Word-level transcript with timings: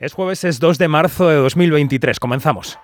Es 0.00 0.14
jueves, 0.14 0.44
es 0.44 0.58
2 0.60 0.78
de 0.78 0.88
marzo 0.88 1.28
de 1.28 1.36
2023. 1.36 2.18
Comenzamos. 2.18 2.78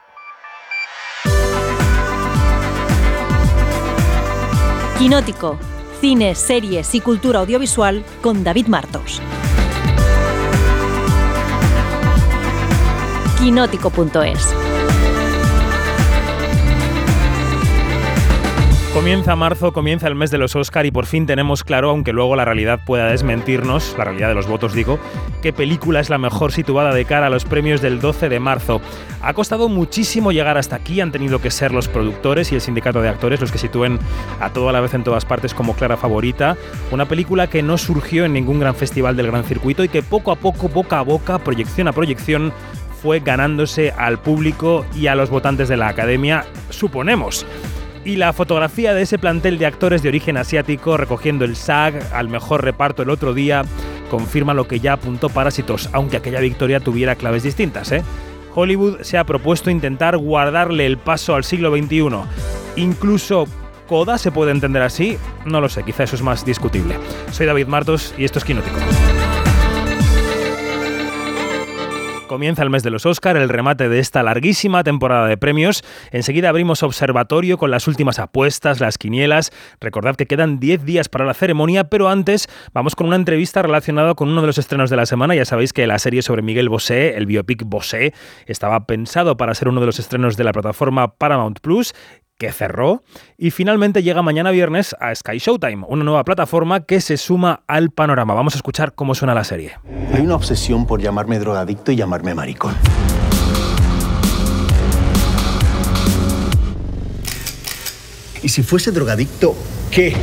Quinótico. 4.99 5.59
Cine, 6.03 6.35
series 6.35 6.95
y 6.95 7.01
cultura 7.01 7.41
audiovisual 7.41 8.05
con 8.21 8.45
David 8.45 8.67
Martos. 8.67 9.23
Quinótico.es 13.39 14.66
Comienza 18.97 19.37
marzo, 19.37 19.75
comienza 19.75 20.09
el 20.09 20.15
mes 20.15 20.31
de 20.31 20.39
los 20.39 20.57
Oscar 20.57 20.87
y 20.87 20.91
por 20.91 21.05
fin 21.05 21.27
tenemos 21.27 21.65
claro, 21.65 21.91
aunque 21.91 22.15
luego 22.15 22.35
la 22.35 22.47
realidad 22.47 22.81
pueda 22.83 23.09
desmentirnos, 23.09 23.95
la 23.99 24.05
realidad 24.05 24.29
de 24.29 24.35
los 24.35 24.47
votos 24.47 24.73
digo, 24.73 24.99
qué 25.43 25.53
película 25.53 26.01
es 26.01 26.09
la 26.09 26.17
mejor 26.17 26.51
situada 26.51 26.95
de 26.95 27.05
cara 27.05 27.27
a 27.27 27.31
los 27.31 27.45
premios 27.45 27.83
del 27.83 28.01
12 28.01 28.31
de 28.31 28.41
marzo. 28.41 28.81
Ha 29.21 29.35
costado 29.35 29.69
muchísimo 29.69 30.33
llegar 30.33 30.57
hasta 30.57 30.77
aquí, 30.77 31.03
han 31.03 31.13
tenido 31.13 31.43
que 31.43 31.51
ser 31.51 31.73
los 31.73 31.89
productores 31.89 32.51
y 32.51 32.55
el 32.55 32.63
sindicato 32.63 33.03
de 33.03 33.11
actores 33.11 33.39
los 33.39 33.53
que 33.53 33.59
sitúen 33.59 33.99
a 34.41 34.49
todo 34.55 34.71
a 34.71 34.73
la 34.73 34.81
vez 34.81 34.95
en 34.95 35.05
todas 35.05 35.27
partes 35.27 35.53
como 35.53 35.75
clara 35.75 35.99
favorita. 35.99 36.57
Una 36.91 37.05
película 37.05 37.49
que 37.49 37.63
no 37.63 37.77
surgió 37.77 38.25
en 38.25 38.33
ningún 38.33 38.61
gran 38.61 38.75
festival 38.75 39.15
del 39.15 39.27
gran 39.27 39.45
circuito 39.45 39.85
y 39.85 39.91
que 39.91 40.03
poco 40.03 40.33
a 40.33 40.37
poco, 40.37 40.71
boca 40.71 41.01
a 41.01 41.03
boca, 41.03 41.39
proyección 41.39 41.87
a 41.87 41.93
proyección, 41.93 42.51
fue 43.03 43.21
ganándose 43.21 43.91
al 43.91 44.19
público 44.19 44.87
y 44.95 45.09
a 45.09 45.15
los 45.15 45.29
votantes 45.29 45.69
de 45.69 45.77
la 45.77 45.89
academia, 45.89 46.47
suponemos 46.71 47.45
y 48.07 48.17
la 48.17 48.33
fotografía 48.33 48.95
de 48.95 49.03
ese 49.03 49.19
plantel 49.19 49.59
de 49.59 49.67
actores 49.67 50.01
de 50.01 50.09
origen 50.09 50.37
asiático 50.37 50.97
recogiendo 50.97 51.45
el 51.45 51.57
SAG 51.57 51.95
al 52.15 52.29
mejor 52.29 52.63
reparto 52.63 53.03
el 53.03 53.11
otro 53.11 53.35
día 53.35 53.65
confirma 54.09 54.55
lo 54.55 54.69
que 54.69 54.79
ya 54.79 54.93
apuntó 54.93 55.29
Parásitos, 55.29 55.91
aunque 55.93 56.17
aquella 56.17 56.39
victoria 56.39 56.79
tuviera 56.79 57.17
claves 57.17 57.43
distintas. 57.43 57.91
¿eh? 57.91 58.05
Hollywood 58.55 59.01
se 59.01 59.19
ha 59.19 59.25
propuesto 59.25 59.71
intentar 59.71 60.17
guardarle 60.17 60.87
el 60.87 60.99
paso 60.99 61.35
al 61.35 61.43
siglo 61.43 61.77
XXI. 61.77 62.11
Incluso 62.77 63.49
Coda 63.89 64.19
se 64.19 64.31
puede 64.31 64.53
entender 64.53 64.83
así, 64.83 65.19
no 65.45 65.61
lo 65.61 65.69
sé, 65.69 65.83
quizá 65.83 66.05
eso 66.05 66.15
es 66.15 66.23
más 66.23 66.45
discutible. 66.45 66.97
Soy 67.33 67.47
David 67.47 67.67
Martos 67.67 68.15
y 68.17 68.25
esto 68.25 68.39
es 68.39 68.45
Quinótico. 68.45 68.77
Comienza 72.27 72.65
el 72.65 72.71
mes 72.71 72.83
de 72.83 72.91
los 72.91 73.07
Oscar, 73.07 73.37
el 73.37 73.49
remate 73.49 73.89
de 73.89 74.01
esta 74.01 74.25
larguísima 74.25 74.83
temporada 74.83 75.29
de 75.29 75.37
premios. 75.37 75.85
Enseguida 76.11 76.49
abrimos 76.49 76.83
observatorio 76.83 77.57
con 77.57 77.71
las 77.71 77.87
últimas 77.87 78.19
apuestas, 78.19 78.81
las 78.81 78.99
quinielas. 78.99 79.53
Recordad 79.81 80.17
que 80.17 80.27
quedan 80.27 80.59
10 80.59 80.85
días 80.85 81.09
para 81.09 81.25
la 81.25 81.35
ceremonia, 81.35 81.85
pero 81.85 82.09
antes 82.09 82.49
vamos 82.73 82.97
con 82.97 83.07
una 83.07 83.17
entrevista 83.17 83.63
relacionada 83.63 84.15
con 84.15 84.29
uno 84.29 84.41
de 84.41 84.49
los 84.49 84.59
estrenos 84.59 84.91
de 84.91 84.97
la 84.97 85.07
semana. 85.07 85.37
Ya 85.37 85.45
sabéis 85.45 85.73
que 85.73 85.87
la 85.87 86.01
serie 86.01 86.23
sobre 86.23 86.43
Miguel 86.43 86.69
Bosé, 86.69 87.17
el 87.17 87.27
biopic 87.27 87.63
Bosé, 87.65 88.13
estaba 88.47 88.87
pensado 88.87 89.37
para 89.37 89.55
ser 89.55 89.69
uno 89.69 89.81
de 89.81 89.87
los 89.87 90.01
estrenos 90.01 90.37
de 90.37 90.45
la 90.45 90.53
plataforma 90.53 91.15
Paramount 91.17 91.61
Plus 91.61 91.95
que 92.39 92.53
cerró 92.53 93.03
y 93.39 93.51
finalmente 93.51 94.03
llega 94.03 94.23
mañana 94.23 94.51
viernes 94.51 94.95
a 95.01 95.15
Sky 95.15 95.39
Showtime, 95.39 95.85
una 95.89 96.05
nueva 96.05 96.25
plataforma 96.25 96.81
que 96.81 97.01
se 97.01 97.17
suma 97.17 97.63
al 97.67 97.91
panorama. 97.91 98.35
Vamos 98.35 98.55
a 98.55 98.59
escuchar 98.59 98.95
cómo 98.95 99.15
suena 99.15 99.35
la 99.35 99.45
serie. 99.45 99.79
Hay 100.13 100.21
una 100.21 100.35
obsesión 100.35 100.87
por 100.87 101.01
llamarme 101.01 101.39
drogadicto 101.39 101.93
y 101.93 101.97
llamarme 101.97 102.35
maricón. 102.35 102.75
Y 108.43 108.49
si 108.49 108.63
fuese 108.63 108.93
drogadicto, 108.93 109.57
¿qué? 109.91 110.15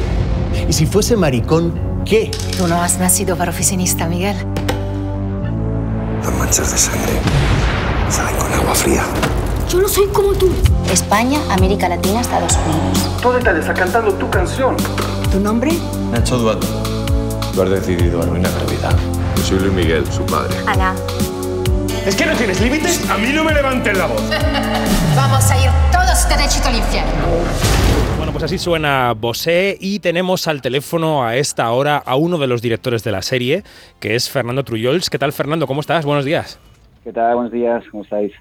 Y 0.70 0.73
si 0.73 0.86
fuese 0.86 1.17
maricón, 1.17 2.03
¿qué? 2.05 2.31
Tú 2.58 2.67
no 2.67 2.81
has 2.81 3.00
nacido 3.00 3.36
para 3.36 3.52
oficinista, 3.52 4.08
Miguel. 4.08 4.38
Las 6.23 6.33
manchas 6.38 6.72
de 6.72 6.77
sangre 6.77 7.14
salen 8.09 8.36
con 8.38 8.53
agua 8.53 8.75
fría. 8.75 9.03
Yo 9.73 9.81
no 9.81 9.88
soy 9.88 10.05
como 10.09 10.33
tú. 10.33 10.52
España, 10.91 11.39
América 11.49 11.89
Latina, 11.89 12.21
Estados 12.21 12.55
Unidos. 12.57 13.19
Tú 13.23 13.31
está 13.31 13.73
cantando 13.73 14.13
tu 14.13 14.30
canción. 14.30 14.77
¿Tu 15.31 15.39
nombre? 15.39 15.71
Nacho 16.11 16.37
Duato. 16.37 16.67
Tú 17.55 17.64
has 17.64 17.71
decidido 17.71 18.21
arruinar 18.21 18.52
mi 18.52 18.75
vida. 18.75 18.92
Yo 19.36 19.42
soy 19.42 19.58
Luis 19.58 19.73
Miguel, 19.73 20.05
su 20.11 20.23
padre. 20.27 20.55
Ana. 20.67 20.93
¿Es 22.05 22.15
que 22.15 22.23
no 22.23 22.36
tienes 22.36 22.61
límites? 22.61 23.09
A 23.09 23.17
mí 23.17 23.33
no 23.33 23.43
me 23.43 23.52
levanten 23.52 23.98
la 23.98 24.05
voz. 24.05 24.21
Vamos 25.15 25.49
a 25.49 25.58
ir 25.58 25.71
todos 25.92 26.30
derechito 26.30 26.67
al 26.67 26.75
infierno. 26.75 27.11
Bueno, 28.17 28.31
pues 28.31 28.43
así 28.43 28.59
suena 28.59 29.14
Bosé 29.14 29.75
y 29.81 29.98
tenemos 29.98 30.48
al 30.48 30.61
teléfono 30.61 31.25
a 31.25 31.36
esta 31.36 31.71
hora 31.71 31.98
a 31.98 32.15
uno 32.15 32.37
de 32.37 32.45
los 32.45 32.61
directores 32.61 33.03
de 33.03 33.11
la 33.11 33.23
serie, 33.23 33.64
que 33.99 34.14
es 34.14 34.30
Fernando 34.30 34.64
Trullols. 34.64 35.09
¿Qué 35.09 35.17
tal, 35.17 35.33
Fernando? 35.33 35.65
¿Cómo 35.65 35.81
estás? 35.81 36.05
Buenos 36.05 36.25
días. 36.25 36.59
¿Qué 37.03 37.11
tal? 37.11 37.36
Buenos 37.36 37.52
días, 37.52 37.83
¿cómo 37.92 38.03
estáis? 38.03 38.31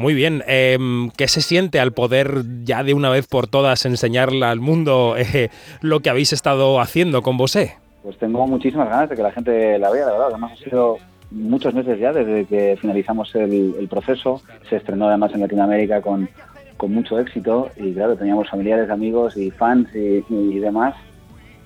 Muy 0.00 0.14
bien. 0.14 0.42
Eh, 0.46 0.78
¿Qué 1.18 1.28
se 1.28 1.42
siente 1.42 1.78
al 1.78 1.92
poder 1.92 2.42
ya 2.64 2.82
de 2.82 2.94
una 2.94 3.10
vez 3.10 3.26
por 3.26 3.48
todas 3.48 3.84
enseñarle 3.84 4.46
al 4.46 4.58
mundo 4.58 5.14
eh, 5.18 5.50
lo 5.82 6.00
que 6.00 6.08
habéis 6.08 6.32
estado 6.32 6.80
haciendo 6.80 7.20
con 7.20 7.36
Bosé? 7.36 7.76
Pues 8.02 8.16
tengo 8.16 8.46
muchísimas 8.46 8.88
ganas 8.88 9.10
de 9.10 9.16
que 9.16 9.22
la 9.22 9.30
gente 9.30 9.78
la 9.78 9.90
vea, 9.90 10.06
la 10.06 10.12
verdad. 10.12 10.28
Además, 10.30 10.52
ha 10.52 10.64
sido 10.64 10.96
muchos 11.30 11.74
meses 11.74 12.00
ya 12.00 12.14
desde 12.14 12.46
que 12.46 12.78
finalizamos 12.80 13.34
el, 13.34 13.86
proceso. 13.90 14.40
Se 14.70 14.76
estrenó 14.76 15.06
además 15.06 15.32
en 15.34 15.40
Latinoamérica 15.40 16.00
con, 16.00 16.30
con, 16.78 16.94
mucho 16.94 17.18
éxito 17.18 17.68
y 17.76 17.92
claro, 17.92 18.16
teníamos 18.16 18.48
familiares, 18.48 18.88
amigos 18.88 19.36
y 19.36 19.50
fans 19.50 19.90
y 19.94 20.58
demás 20.60 20.94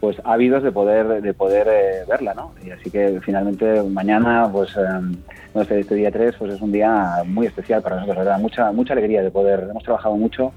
pues 0.04 0.20
ávidos 0.22 0.62
de 0.62 0.70
poder 0.70 1.22
de 1.22 1.32
poder 1.32 1.66
eh, 1.66 2.04
verla, 2.06 2.34
¿no? 2.34 2.52
Y 2.62 2.70
así 2.70 2.90
que 2.90 3.20
finalmente 3.24 3.82
mañana, 3.84 4.46
pues 4.52 4.76
eh, 4.76 5.78
este, 5.78 5.94
día 5.94 6.10
3, 6.10 6.34
pues 6.38 6.52
es 6.52 6.60
un 6.60 6.72
día 6.72 7.22
muy 7.24 7.46
especial 7.46 7.80
para 7.80 7.96
nosotros, 7.96 8.18
¿verdad? 8.18 8.38
Mucha, 8.38 8.70
mucha 8.70 8.92
alegría 8.92 9.22
de 9.22 9.30
poder, 9.30 9.66
hemos 9.70 9.82
trabajado 9.82 10.14
mucho, 10.16 10.52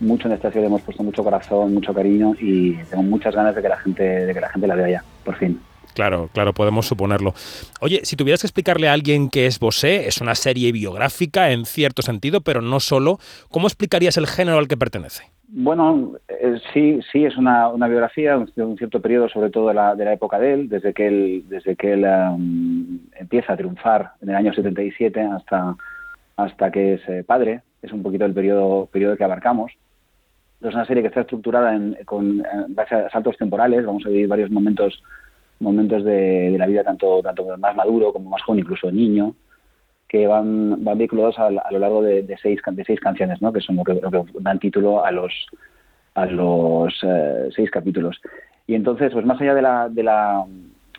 mucho 0.00 0.28
en 0.28 0.32
esta 0.32 0.50
serie, 0.50 0.68
hemos 0.68 0.80
puesto 0.80 1.02
mucho 1.02 1.22
corazón, 1.22 1.74
mucho 1.74 1.92
cariño 1.92 2.32
y 2.40 2.72
tengo 2.84 3.02
muchas 3.02 3.34
ganas 3.34 3.54
de 3.54 3.60
que 3.60 3.68
la 3.68 3.76
gente, 3.76 4.02
de 4.02 4.32
que 4.32 4.40
la 4.40 4.48
gente 4.48 4.66
la 4.66 4.76
vea 4.76 4.88
ya, 4.88 5.04
por 5.26 5.36
fin. 5.36 5.60
Claro, 5.92 6.30
claro, 6.32 6.54
podemos 6.54 6.86
suponerlo. 6.86 7.34
Oye, 7.82 8.00
si 8.04 8.16
tuvieras 8.16 8.40
que 8.40 8.46
explicarle 8.46 8.88
a 8.88 8.94
alguien 8.94 9.28
qué 9.28 9.44
es 9.44 9.58
Bosé, 9.58 10.08
es 10.08 10.22
una 10.22 10.34
serie 10.34 10.72
biográfica 10.72 11.50
en 11.50 11.66
cierto 11.66 12.00
sentido, 12.00 12.40
pero 12.40 12.62
no 12.62 12.80
solo, 12.80 13.18
¿cómo 13.50 13.66
explicarías 13.66 14.16
el 14.16 14.26
género 14.26 14.56
al 14.56 14.68
que 14.68 14.78
pertenece? 14.78 15.24
Bueno, 15.52 16.12
eh, 16.28 16.60
sí, 16.72 17.00
sí, 17.10 17.24
es 17.24 17.36
una, 17.36 17.68
una 17.68 17.88
biografía 17.88 18.38
de 18.54 18.62
un 18.62 18.78
cierto 18.78 19.00
periodo, 19.02 19.28
sobre 19.28 19.50
todo 19.50 19.68
de 19.68 19.74
la, 19.74 19.96
de 19.96 20.04
la 20.04 20.12
época 20.12 20.38
de 20.38 20.52
él, 20.52 20.68
desde 20.68 20.94
que 20.94 21.08
él, 21.08 21.44
desde 21.48 21.74
que 21.74 21.94
él 21.94 22.04
um, 22.04 23.00
empieza 23.16 23.54
a 23.54 23.56
triunfar 23.56 24.12
en 24.20 24.28
el 24.28 24.36
año 24.36 24.54
77 24.54 25.20
hasta, 25.20 25.74
hasta 26.36 26.70
que 26.70 26.94
es 26.94 27.08
eh, 27.08 27.24
padre. 27.26 27.62
Es 27.82 27.92
un 27.92 28.00
poquito 28.00 28.26
el 28.26 28.32
periodo, 28.32 28.86
periodo 28.86 29.16
que 29.16 29.24
abarcamos. 29.24 29.72
Es 30.60 30.72
una 30.72 30.84
serie 30.84 31.02
que 31.02 31.08
está 31.08 31.22
estructurada 31.22 31.76
con 32.04 32.44
en 32.46 32.78
a 32.78 33.10
saltos 33.10 33.36
temporales. 33.36 33.84
Vamos 33.84 34.06
a 34.06 34.08
vivir 34.08 34.28
varios 34.28 34.52
momentos, 34.52 35.02
momentos 35.58 36.04
de, 36.04 36.52
de 36.52 36.58
la 36.58 36.66
vida, 36.66 36.84
tanto, 36.84 37.22
tanto 37.22 37.58
más 37.58 37.74
maduro 37.74 38.12
como 38.12 38.30
más 38.30 38.42
joven, 38.42 38.60
incluso 38.60 38.92
niño 38.92 39.34
que 40.10 40.26
van, 40.26 40.82
van 40.82 40.98
vinculados 40.98 41.38
a, 41.38 41.46
a 41.46 41.70
lo 41.70 41.78
largo 41.78 42.02
de, 42.02 42.24
de, 42.24 42.36
seis, 42.38 42.60
de 42.66 42.84
seis 42.84 42.98
canciones, 42.98 43.40
¿no? 43.40 43.52
que 43.52 43.60
son 43.60 43.76
lo 43.76 43.84
que, 43.84 43.94
lo 43.94 44.10
que 44.10 44.24
dan 44.40 44.58
título 44.58 45.04
a 45.04 45.12
los, 45.12 45.32
a 46.14 46.26
los 46.26 46.92
eh, 47.04 47.48
seis 47.54 47.70
capítulos. 47.70 48.20
Y 48.66 48.74
entonces, 48.74 49.12
pues 49.12 49.24
más 49.24 49.40
allá 49.40 49.54
de 49.54 49.62
la, 49.62 49.88
de 49.88 50.02
la, 50.02 50.44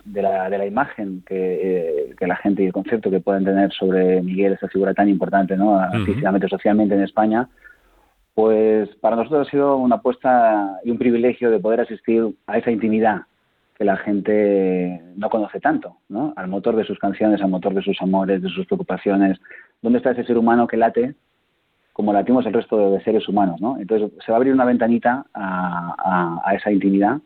de 0.05 0.21
la, 0.21 0.49
de 0.49 0.57
la 0.57 0.65
imagen 0.65 1.23
que, 1.27 1.35
eh, 1.61 2.15
que, 2.17 2.25
la 2.25 2.37
gente 2.37 2.63
y 2.63 2.67
el 2.67 2.71
concepto 2.71 3.11
que 3.11 3.19
pueden 3.19 3.43
tener 3.43 3.73
sobre 3.73 4.21
Miguel, 4.21 4.53
esta 4.53 4.69
figura 4.69 4.93
tan 4.93 5.09
importante, 5.09 5.57
¿no? 5.57 5.73
uh 5.73 5.79
-huh. 5.79 6.49
socialmente 6.49 6.95
en 6.95 7.03
España, 7.03 7.49
pues 8.33 8.87
para 9.01 9.17
nosotros 9.17 9.45
ha 9.45 9.51
sido 9.51 9.75
una 9.75 9.97
apuesta 9.97 10.79
y 10.85 10.91
un 10.91 10.97
privilegio 10.97 11.51
de 11.51 11.59
poder 11.59 11.81
asistir 11.81 12.33
a 12.47 12.57
esa 12.57 12.71
intimidad 12.71 13.23
que 13.81 13.85
la 13.85 13.97
gente 13.97 15.01
no 15.15 15.27
conoce 15.31 15.59
tanto, 15.59 15.97
¿no? 16.07 16.33
Al 16.35 16.47
motor 16.47 16.75
de 16.75 16.83
sus 16.83 16.99
canciones, 16.99 17.41
al 17.41 17.49
motor 17.49 17.73
de 17.73 17.81
sus 17.81 17.99
amores, 17.99 18.39
de 18.39 18.49
sus 18.49 18.67
preocupaciones. 18.67 19.39
¿Dónde 19.81 19.97
está 19.97 20.11
ese 20.11 20.23
ser 20.23 20.37
humano 20.37 20.67
que 20.67 20.77
late 20.77 21.15
como 21.91 22.13
latimos 22.13 22.45
el 22.45 22.53
resto 22.53 22.91
de, 22.91 23.03
seres 23.03 23.27
humanos, 23.27 23.59
¿no? 23.59 23.79
Entonces 23.79 24.11
se 24.23 24.31
va 24.31 24.35
a 24.35 24.37
abrir 24.37 24.53
una 24.53 24.65
ventanita 24.65 25.25
a, 25.33 25.95
a, 25.97 26.41
a 26.47 26.53
esa 26.53 26.71
intimidad 26.71 27.21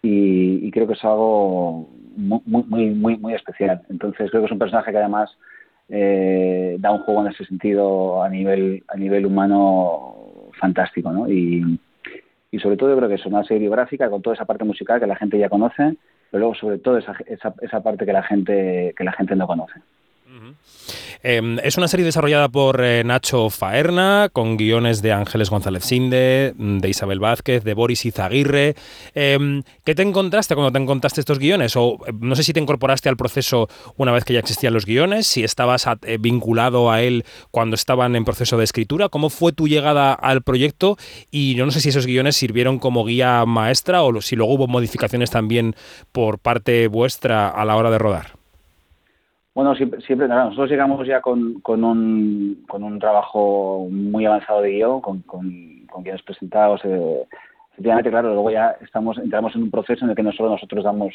y, 0.00 0.66
y, 0.66 0.70
creo 0.70 0.86
que 0.86 0.94
es 0.94 1.04
algo 1.04 1.90
muy, 2.16 2.40
muy, 2.46 2.90
muy, 2.90 3.18
muy 3.18 3.34
especial. 3.34 3.82
Entonces 3.90 4.30
creo 4.30 4.40
que 4.40 4.46
es 4.46 4.52
un 4.52 4.58
personaje 4.58 4.92
que 4.92 4.98
además 4.98 5.30
eh, 5.90 6.76
da 6.80 6.90
un 6.90 7.00
juego 7.00 7.20
en 7.20 7.32
ese 7.32 7.44
sentido 7.44 8.22
a 8.22 8.30
nivel, 8.30 8.82
a 8.88 8.96
nivel 8.96 9.26
humano 9.26 10.14
fantástico, 10.58 11.12
¿no? 11.12 11.30
Y, 11.30 11.78
y 12.52 12.60
sobre 12.60 12.76
todo 12.76 12.90
yo 12.90 12.96
creo 12.98 13.08
que 13.08 13.16
es 13.16 13.26
una 13.26 13.42
serie 13.42 13.60
biográfica 13.60 14.10
con 14.10 14.22
toda 14.22 14.34
esa 14.34 14.44
parte 14.44 14.64
musical 14.64 15.00
que 15.00 15.06
la 15.06 15.16
gente 15.16 15.38
ya 15.38 15.48
conoce, 15.48 15.96
pero 16.30 16.40
luego 16.40 16.54
sobre 16.54 16.78
todo 16.78 16.98
esa, 16.98 17.16
esa, 17.26 17.54
esa 17.62 17.82
parte 17.82 18.04
que 18.04 18.12
la 18.12 18.22
gente 18.22 18.94
que 18.96 19.04
la 19.04 19.12
gente 19.12 19.34
no 19.34 19.46
conoce. 19.46 19.80
Em, 21.22 21.58
es 21.60 21.76
una 21.76 21.88
serie 21.88 22.04
desarrollada 22.04 22.48
por 22.48 22.82
eh, 22.82 23.04
Nacho 23.04 23.48
Faerna, 23.50 24.28
con 24.32 24.56
guiones 24.56 25.02
de 25.02 25.12
Ángeles 25.12 25.50
González 25.50 25.84
Sinde, 25.84 26.54
de 26.56 26.88
Isabel 26.88 27.20
Vázquez, 27.20 27.62
de 27.62 27.74
Boris 27.74 28.04
Izaguirre. 28.04 28.74
Em, 29.14 29.62
¿Qué 29.84 29.94
te 29.94 30.02
encontraste 30.02 30.54
cuando 30.54 30.72
te 30.72 30.78
encontraste 30.78 31.20
estos 31.20 31.38
guiones? 31.38 31.76
O 31.76 31.98
eh, 32.06 32.12
no 32.18 32.34
sé 32.34 32.42
si 32.42 32.52
te 32.52 32.60
incorporaste 32.60 33.08
al 33.08 33.16
proceso 33.16 33.68
una 33.96 34.12
vez 34.12 34.24
que 34.24 34.32
ya 34.32 34.40
existían 34.40 34.74
los 34.74 34.86
guiones, 34.86 35.26
si 35.26 35.44
estabas 35.44 35.86
eh, 36.02 36.18
vinculado 36.18 36.90
a 36.90 37.02
él 37.02 37.24
cuando 37.50 37.74
estaban 37.74 38.16
en 38.16 38.24
proceso 38.24 38.56
de 38.58 38.64
escritura. 38.64 39.08
¿Cómo 39.08 39.30
fue 39.30 39.52
tu 39.52 39.68
llegada 39.68 40.12
al 40.12 40.42
proyecto? 40.42 40.96
Y 41.30 41.54
no 41.56 41.70
sé 41.70 41.80
si 41.80 41.90
esos 41.90 42.06
guiones 42.06 42.36
sirvieron 42.36 42.78
como 42.78 43.04
guía 43.04 43.44
maestra 43.46 44.02
o 44.02 44.20
si 44.20 44.36
luego 44.36 44.54
hubo 44.54 44.66
modificaciones 44.66 45.30
también 45.30 45.76
por 46.10 46.38
parte 46.38 46.88
vuestra 46.88 47.48
a 47.48 47.64
la 47.64 47.76
hora 47.76 47.90
de 47.90 47.98
rodar. 47.98 48.41
Bueno, 49.54 49.74
siempre, 49.74 50.00
siempre 50.00 50.28
nosotros 50.28 50.70
llegamos 50.70 51.06
ya 51.06 51.20
con, 51.20 51.60
con, 51.60 51.84
un, 51.84 52.64
con 52.66 52.82
un 52.82 52.98
trabajo 52.98 53.86
muy 53.90 54.24
avanzado 54.24 54.62
de 54.62 54.70
guion, 54.70 55.00
con, 55.02 55.20
con, 55.22 55.86
con 55.90 56.02
guiones 56.02 56.22
presentados. 56.22 56.80
Eh, 56.84 57.26
efectivamente, 57.72 58.10
claro, 58.10 58.32
luego 58.32 58.50
ya 58.50 58.76
estamos 58.80 59.18
entramos 59.18 59.54
en 59.54 59.64
un 59.64 59.70
proceso 59.70 60.04
en 60.04 60.10
el 60.10 60.16
que 60.16 60.22
no 60.22 60.32
solo 60.32 60.50
nosotros 60.50 60.84
damos 60.84 61.14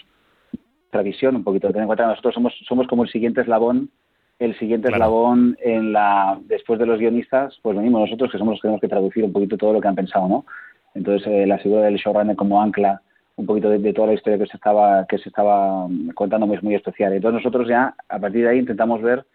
tradición, 0.92 1.36
un 1.36 1.44
poquito. 1.44 1.72
Ten 1.72 1.82
en 1.82 1.88
cuenta 1.88 2.04
que 2.04 2.10
nosotros 2.10 2.36
somos, 2.36 2.54
somos 2.68 2.88
como 2.88 3.04
el 3.04 3.10
siguiente 3.10 3.42
eslabón, 3.42 3.90
el 4.38 4.58
siguiente 4.60 4.92
eslabón 4.92 5.58
en 5.60 5.94
la 5.94 6.38
después 6.46 6.78
de 6.78 6.86
los 6.86 7.00
guionistas, 7.00 7.58
pues 7.64 7.76
venimos 7.76 8.02
nosotros 8.02 8.32
que 8.32 8.38
somos 8.38 8.54
los 8.54 8.60
que 8.60 8.68
tenemos 8.68 8.82
que 8.82 8.88
traducir 8.88 9.24
un 9.24 9.34
poquito 9.34 9.58
todo 9.58 9.74
lo 9.74 9.82
que 9.82 9.88
han 9.88 9.96
pensado, 9.96 10.28
¿no? 10.28 10.46
Entonces, 10.94 11.28
eh, 11.28 11.48
la 11.48 11.58
figura 11.58 11.82
del 11.82 11.98
showrunner 11.98 12.36
como 12.36 12.62
ancla 12.62 13.02
un 13.38 13.46
poquito 13.46 13.70
de, 13.70 13.94
toda 13.94 14.08
la 14.08 14.14
historia 14.14 14.40
que 14.40 14.48
se 14.48 14.58
estaba 14.58 15.06
que 15.06 15.18
se 15.20 15.30
estaba 15.30 15.88
contando 16.16 16.46
muy, 16.48 16.60
muy 16.62 16.76
especial. 16.76 17.14
Entonces 17.14 17.44
nosotros 17.44 17.68
ya 17.68 17.96
a 18.10 18.20
partir 18.20 18.44
de 18.44 18.50
ahí 18.50 18.60
intentamos 18.60 19.02
ver 19.02 19.26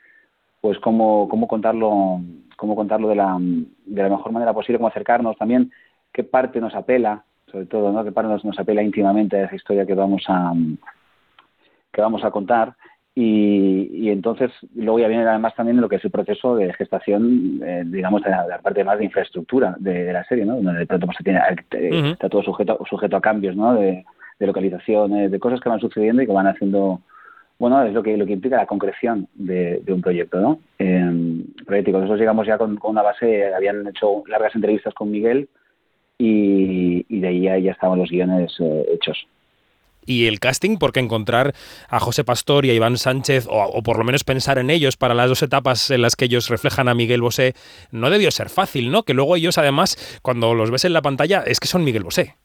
pues 0.60 0.78
cómo, 0.80 1.28
cómo 1.28 1.48
contarlo 1.48 2.20
cómo 2.56 2.76
contarlo 2.76 3.08
de 3.08 3.16
la, 3.16 3.36
de 3.40 4.02
la 4.02 4.08
mejor 4.08 4.30
manera 4.32 4.52
posible, 4.52 4.78
cómo 4.78 4.88
acercarnos 4.88 5.36
también, 5.36 5.72
qué 6.12 6.22
parte 6.22 6.60
nos 6.60 6.74
apela, 6.74 7.24
sobre 7.50 7.66
todo, 7.66 7.90
¿no? 7.90 8.04
qué 8.04 8.12
parte 8.12 8.30
nos, 8.30 8.44
nos 8.44 8.58
apela 8.58 8.82
íntimamente 8.82 9.36
a 9.36 9.44
esa 9.46 9.56
historia 9.56 9.86
que 9.86 9.94
vamos 9.94 10.22
a 10.28 10.52
que 11.92 12.00
vamos 12.00 12.24
a 12.24 12.30
contar 12.30 12.74
y, 13.14 14.08
entonces 14.08 14.50
luego 14.74 14.98
ya 14.98 15.08
viene 15.08 15.24
además 15.24 15.54
también 15.54 15.80
lo 15.80 15.88
que 15.88 15.96
es 15.96 16.04
el 16.04 16.10
proceso 16.10 16.56
de 16.56 16.72
gestación, 16.72 17.60
eh, 17.62 17.82
digamos, 17.84 18.22
de 18.22 18.30
la, 18.30 18.58
parte 18.62 18.84
más 18.84 18.98
de 18.98 19.04
infraestructura 19.04 19.76
de, 19.78 20.12
la 20.12 20.24
serie, 20.24 20.46
¿no? 20.46 20.56
Donde 20.56 20.80
de 20.80 20.86
pronto 20.86 21.06
pues, 21.06 21.18
tiene, 21.22 21.40
eh, 21.72 22.12
está 22.12 22.30
todo 22.30 22.42
sujeto, 22.42 22.78
sujeto 22.88 23.16
a 23.16 23.20
cambios, 23.20 23.54
¿no? 23.54 23.74
De, 23.74 24.04
localizaciones, 24.40 25.30
de 25.30 25.38
cosas 25.38 25.60
que 25.60 25.68
van 25.68 25.78
sucediendo 25.78 26.20
y 26.20 26.26
que 26.26 26.32
van 26.32 26.48
haciendo, 26.48 27.00
bueno, 27.60 27.80
es 27.84 27.94
lo 27.94 28.02
que 28.02 28.16
lo 28.16 28.26
que 28.26 28.32
implica 28.32 28.56
la 28.56 28.66
concreción 28.66 29.28
de, 29.34 29.80
un 29.86 30.02
proyecto, 30.02 30.40
¿no? 30.40 30.58
Eh, 30.80 31.44
proyecto. 31.64 31.92
Nosotros 31.92 32.18
llegamos 32.18 32.44
ya 32.44 32.58
con, 32.58 32.76
una 32.82 33.02
base, 33.02 33.54
habían 33.54 33.86
hecho 33.86 34.24
largas 34.26 34.56
entrevistas 34.56 34.94
con 34.94 35.12
Miguel 35.12 35.48
y, 36.18 37.20
de 37.20 37.28
ahí 37.28 37.42
ya, 37.42 37.56
ya 37.58 37.70
estaban 37.70 38.00
los 38.00 38.10
guiones 38.10 38.52
eh, 38.58 38.86
hechos 38.92 39.28
y 40.06 40.26
el 40.26 40.40
casting, 40.40 40.78
porque 40.78 41.00
encontrar 41.00 41.54
a 41.88 42.00
José 42.00 42.24
Pastor 42.24 42.64
y 42.64 42.70
a 42.70 42.74
Iván 42.74 42.96
Sánchez, 42.96 43.46
o, 43.48 43.82
por 43.82 43.98
lo 43.98 44.04
menos 44.04 44.24
pensar 44.24 44.58
en 44.58 44.70
ellos 44.70 44.96
para 44.96 45.14
las 45.14 45.28
dos 45.28 45.42
etapas 45.42 45.90
en 45.90 46.02
las 46.02 46.16
que 46.16 46.26
ellos 46.26 46.48
reflejan 46.48 46.88
a 46.88 46.94
Miguel 46.94 47.22
Bosé, 47.22 47.54
no 47.90 48.10
debió 48.10 48.30
ser 48.30 48.48
fácil, 48.48 48.90
¿no? 48.90 49.02
Que 49.02 49.14
luego 49.14 49.36
ellos, 49.36 49.58
además, 49.58 50.20
cuando 50.22 50.54
los 50.54 50.70
ves 50.70 50.84
en 50.84 50.92
la 50.92 51.02
pantalla, 51.02 51.42
es 51.46 51.60
que 51.60 51.68
son 51.68 51.84
Miguel 51.84 52.04
Bosé. 52.04 52.36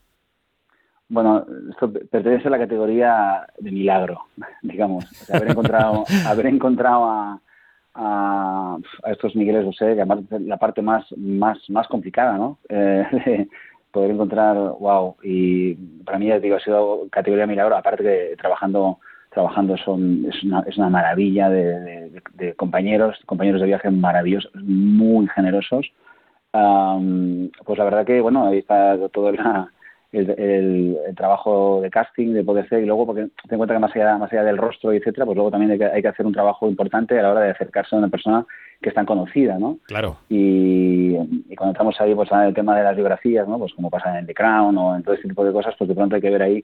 Bueno, 1.09 1.45
esto 1.69 1.91
pertenece 1.91 2.49
a 2.49 2.51
la 2.51 2.57
categoría 2.57 3.47
de 3.57 3.71
milagro, 3.71 4.25
digamos. 4.61 5.05
haber 5.31 5.51
encontrado, 5.51 6.03
haber 6.27 6.47
encontrado 6.47 7.05
a, 7.05 7.39
a, 7.95 8.77
estos 9.07 9.35
Migueles 9.35 9.65
Bosé, 9.65 9.95
que 9.95 10.01
además 10.01 10.19
es 10.31 10.41
la 10.41 10.57
parte 10.57 10.81
más, 10.81 11.05
más, 11.17 11.57
más 11.69 11.87
complicada, 11.87 12.37
¿no? 12.37 12.59
Eh, 12.69 13.47
poder 13.97 14.11
encontrar, 14.11 14.55
wow, 14.79 15.15
y 15.23 15.73
para 16.05 16.19
mí, 16.19 16.31
digo, 16.39 16.55
ha 16.55 16.59
sido 16.59 17.07
categoría 17.09 17.47
milagro, 17.47 17.75
aparte 17.75 18.03
que 18.03 18.35
trabajando 18.37 18.99
trabajando 19.31 19.75
son 19.77 20.25
es 20.29 20.43
una, 20.43 20.63
es 20.67 20.77
una 20.77 20.89
maravilla 20.89 21.49
de, 21.49 22.53
compañeros, 22.55 23.17
compañeros 23.25 23.61
de 23.61 23.67
viaje 23.67 23.89
maravillosos, 23.89 24.51
muy 24.55 25.27
generosos. 25.27 25.85
pues 26.51 27.77
la 27.77 27.83
verdad 27.83 28.05
que, 28.05 28.21
bueno, 28.21 28.47
ahí 28.47 28.59
está 28.59 28.97
todo 29.09 29.31
el, 30.17 30.97
el, 31.07 31.15
trabajo 31.15 31.81
de 31.81 31.89
casting, 31.89 32.33
de 32.33 32.43
poder 32.43 32.67
ser, 32.69 32.83
y 32.83 32.85
luego, 32.85 33.05
porque 33.05 33.21
ten 33.21 33.51
en 33.51 33.57
cuenta 33.57 33.73
que 33.73 33.79
más 33.79 33.95
allá, 33.95 34.17
más 34.17 34.31
allá 34.31 34.43
del 34.43 34.57
rostro, 34.57 34.91
etcétera, 34.91 35.25
pues 35.25 35.35
luego 35.35 35.51
también 35.51 35.71
hay 35.71 35.77
que, 35.77 35.85
hay 35.85 36.01
que 36.01 36.07
hacer 36.07 36.25
un 36.25 36.33
trabajo 36.33 36.67
importante 36.69 37.17
a 37.17 37.23
la 37.23 37.31
hora 37.31 37.41
de 37.41 37.51
acercarse 37.51 37.95
a 37.95 37.99
una 37.99 38.09
persona 38.09 38.45
que 38.81 38.89
es 38.89 38.95
tan 38.95 39.05
conocida, 39.05 39.57
¿no? 39.57 39.77
Claro. 39.85 40.17
Y, 40.29 41.13
cuando 41.55 41.71
entramos 41.71 41.99
ahí, 41.99 42.13
pues 42.13 42.31
en 42.31 42.39
el 42.39 42.53
tema 42.53 42.77
de 42.77 42.83
las 42.83 42.95
biografías, 42.95 43.47
¿no? 43.47 43.57
Pues 43.57 43.73
como 43.73 43.89
pasa 43.89 44.17
en 44.19 44.27
The 44.27 44.33
Crown 44.33 44.77
o 44.77 44.95
en 44.95 45.03
todo 45.03 45.15
este 45.15 45.27
tipo 45.27 45.43
de 45.43 45.53
cosas, 45.53 45.75
pues 45.77 45.87
de 45.87 45.95
pronto 45.95 46.15
hay 46.15 46.21
que 46.21 46.29
ver 46.29 46.41
ahí 46.41 46.63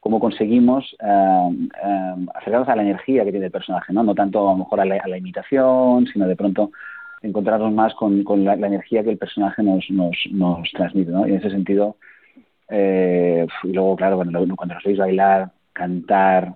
cómo 0.00 0.20
conseguimos 0.20 0.94
eh, 1.02 1.68
eh, 1.82 2.26
acercarnos 2.34 2.68
a 2.68 2.76
la 2.76 2.82
energía 2.82 3.24
que 3.24 3.30
tiene 3.30 3.46
el 3.46 3.52
personaje, 3.52 3.92
¿no? 3.92 4.02
No 4.02 4.14
tanto 4.14 4.46
a 4.46 4.52
lo 4.52 4.58
mejor 4.58 4.80
a 4.80 4.84
la, 4.84 5.16
imitación, 5.16 6.06
sino 6.12 6.28
de 6.28 6.36
pronto 6.36 6.72
encontrarnos 7.22 7.72
más 7.72 7.94
con, 7.94 8.22
con 8.22 8.44
la, 8.44 8.52
energía 8.52 9.02
que 9.02 9.10
el 9.10 9.16
personaje 9.16 9.62
nos, 9.62 9.90
nos, 9.90 10.14
nos 10.30 10.70
transmite, 10.72 11.10
¿no? 11.10 11.26
Y 11.26 11.30
en 11.30 11.36
ese 11.38 11.48
sentido, 11.48 11.96
eh, 12.68 13.46
y 13.62 13.72
luego, 13.72 13.96
claro, 13.96 14.16
cuando, 14.16 14.56
cuando 14.56 14.74
nos 14.74 14.84
veis 14.84 14.98
bailar, 14.98 15.50
cantar, 15.72 16.54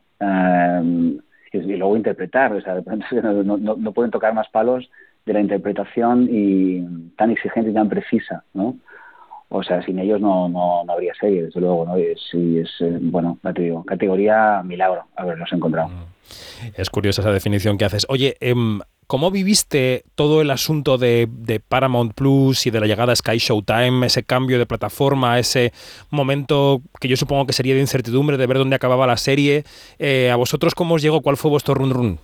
y, 1.53 1.77
luego 1.77 1.97
interpretar, 1.97 2.53
o 2.53 2.61
sea, 2.61 2.75
no, 3.23 3.43
no, 3.43 3.77
no, 3.77 3.93
pueden 3.93 4.11
tocar 4.11 4.35
más 4.35 4.49
palos 4.49 4.91
de 5.27 5.33
la 5.33 5.41
interpretación 5.41 6.29
y 6.31 6.83
tan 7.17 7.31
exigente 7.31 7.71
y 7.71 7.75
tan 7.75 7.89
precisa, 7.89 8.45
¿no? 8.55 8.77
O 9.51 9.63
sea, 9.63 9.83
sin 9.83 9.99
ellos 9.99 10.21
no, 10.21 10.49
no, 10.49 10.85
no 10.85 10.93
habría 10.93 11.15
serie, 11.15 11.45
desde 11.45 11.61
luego, 11.61 11.87
¿no? 11.87 11.97
Es, 11.97 12.21
es, 12.35 12.71
eh, 12.81 12.99
bueno, 13.01 13.39
te 13.55 13.63
digo, 13.63 13.83
categoría 13.85 14.63
milagro 14.63 15.05
haberlos 15.17 15.51
encontrado. 15.53 15.89
Mm. 15.89 16.19
Es 16.77 16.91
curiosa 16.91 17.23
esa 17.23 17.33
definición 17.33 17.79
que 17.79 17.87
haces. 17.87 18.05
Oye, 18.11 18.37
em, 18.41 18.81
¿cómo 19.09 19.31
viviste 19.31 20.05
todo 20.15 20.43
el 20.43 20.51
asunto 20.51 20.99
de, 20.99 21.29
Paramount 21.69 22.15
Plus 22.15 22.67
y 22.67 22.71
de 22.71 22.79
la 22.79 22.87
llegada 22.87 23.13
a 23.13 23.17
Sky 23.17 23.39
Showtime, 23.39 24.07
ese 24.07 24.23
cambio 24.23 24.59
de 24.59 24.67
plataforma, 24.67 25.39
ese 25.39 25.73
momento 26.11 26.83
que 27.01 27.09
yo 27.09 27.17
supongo 27.17 27.47
que 27.47 27.53
sería 27.53 27.75
de 27.75 27.81
incertidumbre 27.81 28.37
de 28.37 28.47
ver 28.47 28.59
dónde 28.59 28.77
acababa 28.77 29.07
la 29.07 29.17
serie? 29.17 29.65
Eh, 29.99 30.31
¿A 30.31 30.37
vosotros 30.37 30.75
cómo 30.75 30.95
os 30.95 31.03
llegó? 31.03 31.23
¿Cuál 31.23 31.39
fue 31.39 31.51
vuestro 31.51 31.75
run 31.75 31.91
run? 31.91 32.19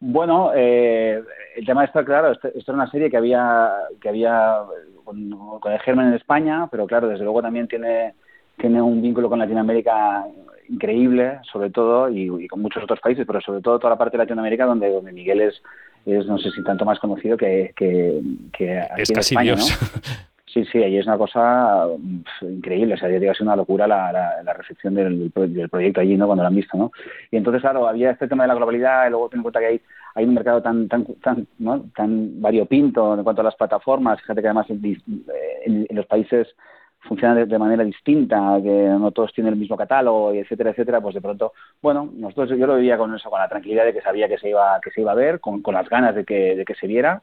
Bueno, 0.00 0.50
eh, 0.54 1.22
el 1.56 1.64
tema 1.64 1.84
está 1.84 2.04
claro, 2.04 2.32
esto, 2.32 2.48
esto, 2.48 2.72
era 2.72 2.82
una 2.82 2.90
serie 2.90 3.08
que 3.08 3.16
había, 3.16 3.70
que 4.00 4.08
había 4.08 4.58
con, 5.04 5.72
el 5.72 5.78
germen 5.80 6.08
en 6.08 6.14
España, 6.14 6.66
pero 6.70 6.86
claro, 6.86 7.06
desde 7.08 7.22
luego 7.22 7.40
también 7.40 7.68
tiene, 7.68 8.14
tiene 8.58 8.82
un 8.82 9.00
vínculo 9.00 9.28
con 9.28 9.38
Latinoamérica 9.38 10.26
increíble, 10.70 11.40
sobre 11.50 11.70
todo, 11.70 12.08
y, 12.08 12.46
con 12.48 12.62
muchos 12.62 12.82
otros 12.82 13.00
países, 13.00 13.26
pero 13.26 13.40
sobre 13.40 13.60
todo 13.60 13.78
toda 13.78 13.90
la 13.90 13.98
parte 13.98 14.16
de 14.16 14.24
Latinoamérica 14.24 14.66
donde, 14.66 14.90
donde 14.90 15.12
Miguel 15.12 15.40
es, 15.40 15.62
es 16.06 16.26
no 16.26 16.38
sé 16.38 16.50
si 16.50 16.62
tanto 16.62 16.84
más 16.84 16.98
conocido 16.98 17.36
que, 17.36 17.72
que, 17.76 18.22
aquí 18.90 19.02
es 19.02 19.12
casi 19.12 19.36
Dios. 19.36 19.78
Sí, 20.52 20.64
sí, 20.64 20.82
ahí 20.82 20.96
es 20.96 21.06
una 21.06 21.16
cosa 21.16 21.86
increíble, 22.40 22.94
o 22.94 22.96
sea, 22.96 23.08
yo 23.08 23.20
digo, 23.20 23.30
es 23.30 23.40
una 23.40 23.54
locura 23.54 23.86
la, 23.86 24.10
la, 24.42 24.52
recepción 24.52 24.96
del, 24.96 25.30
del, 25.32 25.68
proyecto 25.68 26.00
allí, 26.00 26.16
¿no? 26.16 26.26
Cuando 26.26 26.42
lo 26.42 26.48
han 26.48 26.56
visto, 26.56 26.76
¿no? 26.76 26.90
Y 27.30 27.36
entonces, 27.36 27.62
claro, 27.62 27.86
había 27.86 28.10
este 28.10 28.26
tema 28.26 28.42
de 28.42 28.48
la 28.48 28.56
globalidad, 28.56 29.06
y 29.06 29.10
luego 29.10 29.28
ten 29.28 29.38
en 29.38 29.42
cuenta 29.42 29.60
que 29.60 29.66
hay, 29.66 29.80
hay 30.16 30.24
un 30.24 30.34
mercado 30.34 30.60
tan 30.60 30.88
tan 30.88 31.04
tan, 31.22 31.46
¿no? 31.58 31.84
tan 31.94 32.40
variopinto 32.42 33.14
en 33.14 33.22
cuanto 33.22 33.42
a 33.42 33.44
las 33.44 33.54
plataformas, 33.54 34.20
fíjate 34.22 34.40
que 34.42 34.48
además 34.48 34.66
en, 34.68 35.86
los 35.90 36.06
países 36.06 36.48
funcionan 37.00 37.48
de, 37.48 37.58
manera 37.58 37.82
distinta, 37.84 38.58
que 38.62 38.68
no 38.68 39.10
todos 39.10 39.32
tienen 39.32 39.54
el 39.54 39.58
mismo 39.58 39.76
catálogo, 39.76 40.34
y 40.34 40.38
etcétera, 40.38 40.70
etcétera, 40.70 41.00
pues 41.00 41.14
de 41.14 41.20
pronto, 41.20 41.52
bueno, 41.80 42.10
nosotros 42.12 42.58
yo 42.58 42.66
lo 42.66 42.76
vivía 42.76 42.98
con 42.98 43.14
eso, 43.14 43.30
con 43.30 43.40
la 43.40 43.48
tranquilidad 43.48 43.84
de 43.84 43.92
que 43.92 44.02
sabía 44.02 44.28
que 44.28 44.38
se 44.38 44.50
iba, 44.50 44.78
que 44.80 44.90
se 44.90 45.00
iba 45.00 45.12
a 45.12 45.16
ver, 45.16 45.40
con, 45.40 45.62
con 45.62 45.74
las 45.74 45.88
ganas 45.88 46.14
de 46.14 46.24
que, 46.24 46.56
de 46.56 46.64
que 46.64 46.74
se 46.74 46.86
viera, 46.86 47.22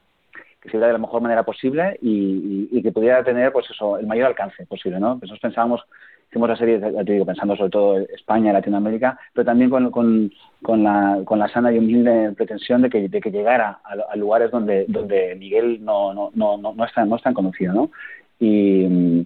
que 0.61 0.69
se 0.69 0.77
viera 0.77 0.87
de 0.87 0.93
la 0.93 0.99
mejor 0.99 1.21
manera 1.21 1.43
posible 1.43 1.97
y, 2.01 2.81
que 2.81 2.91
pudiera 2.91 3.23
tener 3.23 3.51
pues 3.51 3.69
eso 3.69 3.97
el 3.97 4.07
mayor 4.07 4.27
alcance 4.27 4.65
posible 4.65 4.99
no 4.99 5.15
nosotros 5.15 5.39
pensábamos 5.39 5.81
hicimos 6.29 6.49
la 6.49 6.55
serie 6.55 6.79
te 6.79 7.11
digo 7.11 7.25
pensando 7.25 7.55
sobre 7.55 7.69
todo 7.69 7.97
España 7.99 8.53
Latinoamérica 8.53 9.19
pero 9.33 9.45
también 9.45 9.69
con, 9.69 9.91
con, 9.91 10.31
con, 10.61 10.83
la, 10.83 11.19
con 11.25 11.39
la 11.39 11.47
sana 11.49 11.71
y 11.71 11.79
humilde 11.79 12.33
pretensión 12.35 12.81
de 12.81 12.89
que, 12.89 13.09
de 13.09 13.19
que 13.19 13.31
llegara 13.31 13.79
a, 13.83 14.15
lugares 14.15 14.51
donde 14.51 14.85
donde 14.87 15.35
Miguel 15.35 15.83
no 15.83 16.13
no 16.13 16.31
no 16.33 16.57
no, 16.57 16.73
no 16.73 16.85
es 16.85 16.93
tan 16.93 17.09
no 17.09 17.15
es 17.17 17.23
tan 17.23 17.33
conocido 17.33 17.73
no 17.73 17.91
y 18.39 19.25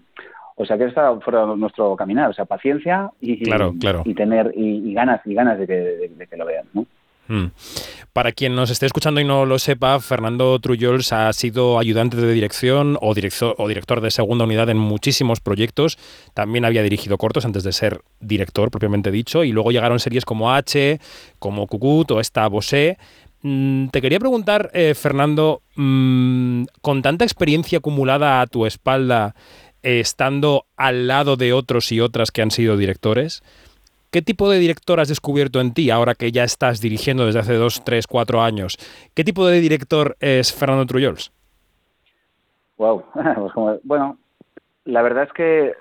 o 0.62 0.66
sea 0.66 0.78
que 0.78 0.86
esta 0.86 1.20
fue 1.20 1.34
nuestro 1.58 1.96
caminar 1.96 2.30
o 2.30 2.34
sea 2.34 2.46
paciencia 2.46 3.12
y, 3.20 3.44
claro, 3.44 3.74
claro. 3.80 4.04
y 4.06 4.14
tener 4.14 4.54
y, 4.56 4.94
ganas 4.94 5.22
y 5.26 5.34
ganas 5.34 5.58
de 5.60 5.68
que, 5.68 6.12
de 6.18 6.28
que 6.28 6.38
lo 6.38 6.46
vean 6.46 6.66
¿no? 6.74 6.86
Mm. 7.28 7.52
Para 8.12 8.34
quien 8.34 8.56
nos 8.56 8.70
esté 8.70 8.86
escuchando 8.86 9.22
y 9.22 9.24
no 9.24 9.46
lo 9.46 9.58
sepa, 9.58 9.98
Fernando 10.02 10.60
Trullols 10.60 11.14
ha 11.14 11.32
sido 11.32 11.80
ayudante 11.80 12.18
de 12.18 12.34
dirección 12.34 12.98
o 13.00 13.14
director, 13.14 13.56
o 13.58 13.70
director 13.70 14.02
de 14.02 14.12
segunda 14.12 14.44
unidad 14.44 14.70
en 14.70 14.78
muchísimos 14.78 15.40
proyectos. 15.40 15.98
También 16.34 16.66
había 16.66 16.84
dirigido 16.84 17.18
cortos 17.18 17.46
antes 17.46 17.64
de 17.64 17.72
ser 17.72 18.02
director 18.20 18.70
propiamente 18.70 19.12
dicho. 19.12 19.46
Y 19.46 19.54
luego 19.54 19.72
llegaron 19.72 20.00
series 20.00 20.26
como 20.26 20.52
H, 20.52 21.00
como 21.40 21.68
Cucut 21.68 22.12
o 22.12 22.20
esta 22.20 22.46
Bosé. 22.48 22.98
Mm, 23.44 23.88
te 23.88 24.02
quería 24.02 24.20
preguntar, 24.20 24.70
eh, 24.74 24.94
Fernando, 24.94 25.62
mm, 25.78 26.64
con 26.82 27.02
tanta 27.02 27.24
experiencia 27.24 27.78
acumulada 27.78 28.42
a 28.42 28.48
tu 28.48 28.66
espalda, 28.66 29.36
eh, 29.84 30.00
estando 30.00 30.66
al 30.78 31.08
lado 31.08 31.36
de 31.36 31.54
otros 31.54 31.92
y 31.92 32.00
otras 32.00 32.32
que 32.32 32.42
han 32.42 32.52
sido 32.52 32.78
directores, 32.78 33.44
¿qué 34.12 34.22
tipo 34.22 34.50
de 34.50 34.60
director 34.60 35.00
has 35.00 35.10
descubierto 35.10 35.60
en 35.62 35.74
ti 35.74 35.90
ahora 35.90 36.16
que 36.16 36.32
ya 36.32 36.44
estás 36.44 36.82
dirigiendo 36.82 37.26
desde 37.26 37.40
hace 37.40 37.56
dos, 37.56 37.84
tres, 37.84 38.08
cuatro 38.08 38.42
años? 38.42 38.78
¿Qué 39.14 39.24
tipo 39.24 39.46
de 39.48 39.60
director 39.60 40.18
es 40.20 40.54
Fernando 40.54 40.86
Trullols? 40.86 41.32
Wow, 42.78 43.04
pues 43.54 43.80
bueno, 43.84 44.18
la 44.86 45.02
verdad 45.02 45.24
es 45.24 45.34
que 45.34 45.74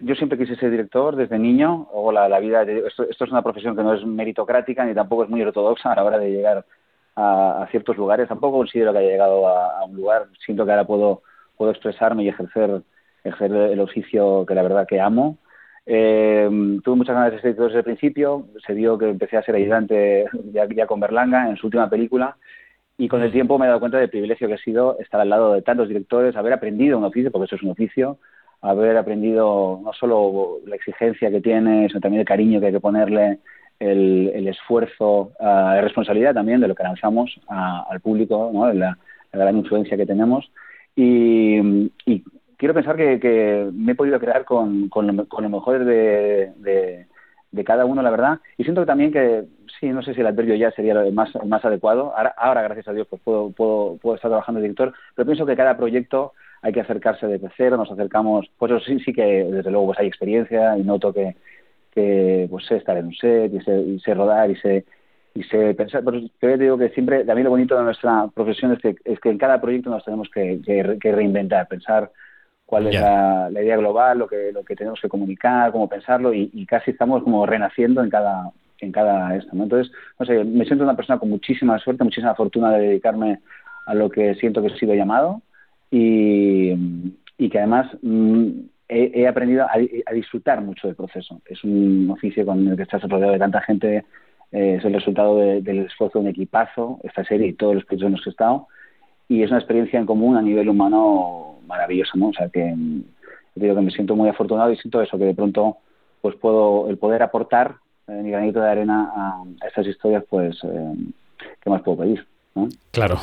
yo 0.00 0.14
siempre 0.14 0.38
quise 0.38 0.56
ser 0.56 0.70
director 0.70 1.16
desde 1.16 1.38
niño, 1.38 1.88
o 1.92 2.12
la, 2.12 2.38
vida, 2.38 2.62
esto, 2.62 3.02
esto, 3.04 3.24
es 3.24 3.30
una 3.30 3.42
profesión 3.42 3.76
que 3.76 3.82
no 3.82 3.94
es 3.94 4.04
meritocrática 4.04 4.84
ni 4.84 4.94
tampoco 4.94 5.24
es 5.24 5.30
muy 5.30 5.42
ortodoxa 5.42 5.92
a 5.92 5.96
la 5.96 6.04
hora 6.04 6.18
de 6.18 6.30
llegar 6.30 6.64
a, 7.16 7.66
ciertos 7.70 7.96
lugares. 7.96 8.28
Tampoco 8.28 8.58
considero 8.58 8.92
que 8.92 8.98
haya 8.98 9.08
llegado 9.08 9.48
a, 9.48 9.84
un 9.84 9.96
lugar. 9.96 10.26
Siento 10.44 10.64
que 10.64 10.70
ahora 10.70 10.86
puedo, 10.86 11.22
puedo 11.56 11.72
expresarme 11.72 12.24
y 12.24 12.28
ejercer, 12.28 12.82
ejercer 13.28 13.72
el 13.72 13.80
oficio 13.80 14.44
que 14.46 14.54
la 14.54 14.62
verdad 14.62 14.86
que 14.86 15.00
amo. 15.00 15.38
Eh, 15.86 16.48
tuve 16.84 16.96
muchas 16.96 17.14
ganas 17.14 17.32
de 17.32 17.38
ser 17.38 17.44
director 17.44 17.66
desde 17.66 17.78
el 17.78 17.84
principio. 17.84 18.46
Se 18.66 18.74
vio 18.74 18.98
que 18.98 19.08
empecé 19.08 19.36
a 19.36 19.42
ser 19.42 19.54
ayudante 19.54 20.26
ya, 20.52 20.66
ya 20.68 20.86
con 20.86 21.00
Berlanga 21.00 21.48
en 21.48 21.56
su 21.56 21.66
última 21.66 21.88
película. 21.88 22.36
Y 22.96 23.08
con 23.08 23.22
el 23.22 23.30
tiempo 23.30 23.58
me 23.58 23.64
he 23.64 23.68
dado 23.68 23.80
cuenta 23.80 23.98
del 23.98 24.10
privilegio 24.10 24.48
que 24.48 24.54
ha 24.54 24.58
sido 24.58 24.98
estar 24.98 25.20
al 25.20 25.30
lado 25.30 25.54
de 25.54 25.62
tantos 25.62 25.86
directores, 25.88 26.36
haber 26.36 26.52
aprendido 26.52 26.98
un 26.98 27.04
oficio, 27.04 27.30
porque 27.30 27.44
eso 27.44 27.54
es 27.54 27.62
un 27.62 27.70
oficio, 27.70 28.18
haber 28.60 28.96
aprendido 28.96 29.80
no 29.84 29.92
solo 29.92 30.58
la 30.66 30.74
exigencia 30.74 31.30
que 31.30 31.40
tiene, 31.40 31.88
sino 31.88 32.00
también 32.00 32.20
el 32.20 32.26
cariño 32.26 32.58
que 32.58 32.66
hay 32.66 32.72
que 32.72 32.80
ponerle 32.80 33.38
el, 33.78 34.48
esfuerzo, 34.48 35.32
la 35.40 35.80
responsabilidad 35.80 36.34
también 36.34 36.60
de 36.60 36.68
lo 36.68 36.74
que 36.74 36.82
lanzamos 36.82 37.40
al 37.46 38.00
público, 38.00 38.50
¿no? 38.52 38.72
la, 38.72 38.98
gran 39.32 39.56
influencia 39.56 39.96
que 39.96 40.06
tenemos. 40.06 40.50
Y, 40.96 41.84
quiero 42.58 42.74
pensar 42.74 42.96
que, 42.96 43.70
me 43.72 43.92
he 43.92 43.94
podido 43.94 44.20
crear 44.20 44.44
con, 44.44 44.90
con, 44.90 45.06
lo, 45.06 45.48
mejor 45.48 45.84
de, 45.84 46.52
de, 47.50 47.64
cada 47.64 47.86
uno, 47.86 48.02
la 48.02 48.10
verdad. 48.10 48.40
Y 48.58 48.64
siento 48.64 48.84
también 48.84 49.12
que, 49.12 49.44
sí, 49.80 49.88
no 49.88 50.02
sé 50.02 50.12
si 50.12 50.20
el 50.20 50.26
adverbio 50.26 50.56
ya 50.56 50.70
sería 50.72 50.94
lo 50.94 51.10
más, 51.12 51.30
más 51.46 51.64
adecuado. 51.64 52.12
Ahora, 52.16 52.34
ahora, 52.36 52.62
gracias 52.62 52.88
a 52.88 52.92
Dios, 52.92 53.06
pues 53.08 53.22
puedo, 53.22 53.50
puedo, 53.50 54.14
estar 54.14 54.30
trabajando 54.30 54.60
de 54.60 54.64
director, 54.64 54.92
pero 55.14 55.24
pienso 55.24 55.46
que 55.46 55.56
cada 55.56 55.76
proyecto 55.76 56.34
hay 56.60 56.72
que 56.72 56.80
acercarse 56.80 57.26
de 57.26 57.40
cero, 57.56 57.76
nos 57.76 57.90
acercamos, 57.90 58.50
pues 58.58 58.72
eso 58.72 58.84
sí, 58.84 58.98
sí 59.00 59.12
que 59.12 59.44
desde 59.44 59.70
luego 59.70 59.86
pues 59.86 60.00
hay 60.00 60.08
experiencia 60.08 60.76
y 60.76 60.82
noto 60.82 61.12
que, 61.14 61.36
que 61.94 62.48
pues 62.50 62.66
sé 62.66 62.76
estar 62.76 62.96
en 62.96 63.06
un 63.06 63.14
set 63.14 63.52
y 63.54 63.60
sé, 63.60 63.98
sé 64.00 64.14
rodar 64.14 64.50
y 64.50 64.56
sé 64.56 64.84
y 65.34 65.44
sé 65.44 65.74
pensar 65.74 66.02
pero 66.04 66.20
te 66.40 66.58
digo 66.58 66.76
que 66.76 66.88
siempre 66.90 67.22
mí 67.22 67.42
lo 67.42 67.50
bonito 67.50 67.76
de 67.76 67.84
nuestra 67.84 68.26
profesión 68.34 68.72
es 68.72 68.80
que, 68.80 68.96
es 69.04 69.20
que 69.20 69.30
en 69.30 69.38
cada 69.38 69.60
proyecto 69.60 69.88
nos 69.88 70.04
tenemos 70.04 70.28
que, 70.30 70.60
que, 70.64 71.12
reinventar 71.12 71.68
pensar 71.68 72.10
cuál 72.68 72.88
es 72.88 73.00
la, 73.00 73.48
idea 73.50 73.78
global 73.78 74.18
lo 74.18 74.26
que 74.28 74.52
lo 74.52 74.62
que 74.62 74.76
tenemos 74.76 75.00
que 75.00 75.08
comunicar 75.08 75.72
cómo 75.72 75.88
pensarlo 75.88 76.34
y, 76.34 76.66
casi 76.66 76.90
estamos 76.90 77.22
como 77.22 77.46
renaciendo 77.46 78.04
en 78.04 78.10
cada 78.10 78.50
en 78.80 78.92
cada 78.92 79.34
esto 79.34 79.50
¿no? 79.54 79.62
entonces 79.62 79.92
no 80.18 80.26
sé 80.26 80.44
me 80.44 80.66
siento 80.66 80.84
una 80.84 80.94
persona 80.96 81.18
con 81.18 81.30
muchísima 81.30 81.78
suerte 81.78 82.04
muchísima 82.04 82.34
fortuna 82.34 82.72
de 82.72 82.88
dedicarme 82.88 83.40
a 83.86 83.94
lo 83.94 84.10
que 84.10 84.34
siento 84.34 84.60
que 84.60 84.68
he 84.68 84.78
sido 84.78 84.94
llamado 84.94 85.40
y, 85.90 86.74
y 87.38 87.48
que 87.48 87.58
además 87.58 87.88
mm, 88.02 88.48
he, 88.88 89.26
aprendido 89.26 89.66
a, 89.66 90.12
disfrutar 90.12 90.60
mucho 90.60 90.88
del 90.88 90.96
proceso. 90.96 91.40
Es 91.46 91.62
un 91.64 92.08
oficio 92.10 92.44
con 92.44 92.66
el 92.66 92.76
que 92.76 92.82
estás 92.82 93.02
rodeado 93.02 93.32
de 93.32 93.38
tanta 93.38 93.60
gente, 93.60 94.04
eh, 94.52 94.76
es 94.78 94.84
el 94.84 94.94
resultado 94.94 95.36
del 95.36 95.86
esfuerzo 95.86 96.18
de 96.18 96.24
un 96.24 96.30
equipazo, 96.30 96.98
esta 97.02 97.24
serie 97.24 97.48
y 97.48 97.52
todos 97.52 97.74
los 97.74 97.84
proyectos 97.84 98.06
en 98.06 98.12
los 98.12 98.22
que 98.22 98.30
he 98.30 98.32
estado, 98.32 98.66
y 99.28 99.42
es 99.42 99.50
una 99.50 99.58
experiencia 99.58 99.98
en 99.98 100.06
común 100.06 100.36
a 100.36 100.42
nivel 100.42 100.68
humano 100.68 101.47
maravillosa, 101.68 102.12
¿no? 102.16 102.28
O 102.28 102.32
sea 102.32 102.48
que 102.48 102.74
digo 103.54 103.74
que 103.74 103.80
me 103.80 103.90
siento 103.90 104.16
muy 104.16 104.28
afortunado 104.28 104.72
y 104.72 104.76
siento 104.76 105.00
eso, 105.02 105.18
que 105.18 105.24
de 105.24 105.34
pronto 105.34 105.76
pues 106.20 106.34
puedo, 106.36 106.88
el 106.88 106.98
poder 106.98 107.22
aportar 107.22 107.76
eh, 108.08 108.20
mi 108.22 108.30
granito 108.30 108.60
de 108.60 108.68
arena 108.68 109.12
a, 109.14 109.44
estas 109.66 109.86
historias, 109.86 110.24
pues, 110.28 110.56
eh, 110.64 110.94
¿qué 111.60 111.70
más 111.70 111.82
puedo 111.82 111.98
pedir? 111.98 112.26
Claro. 112.90 113.18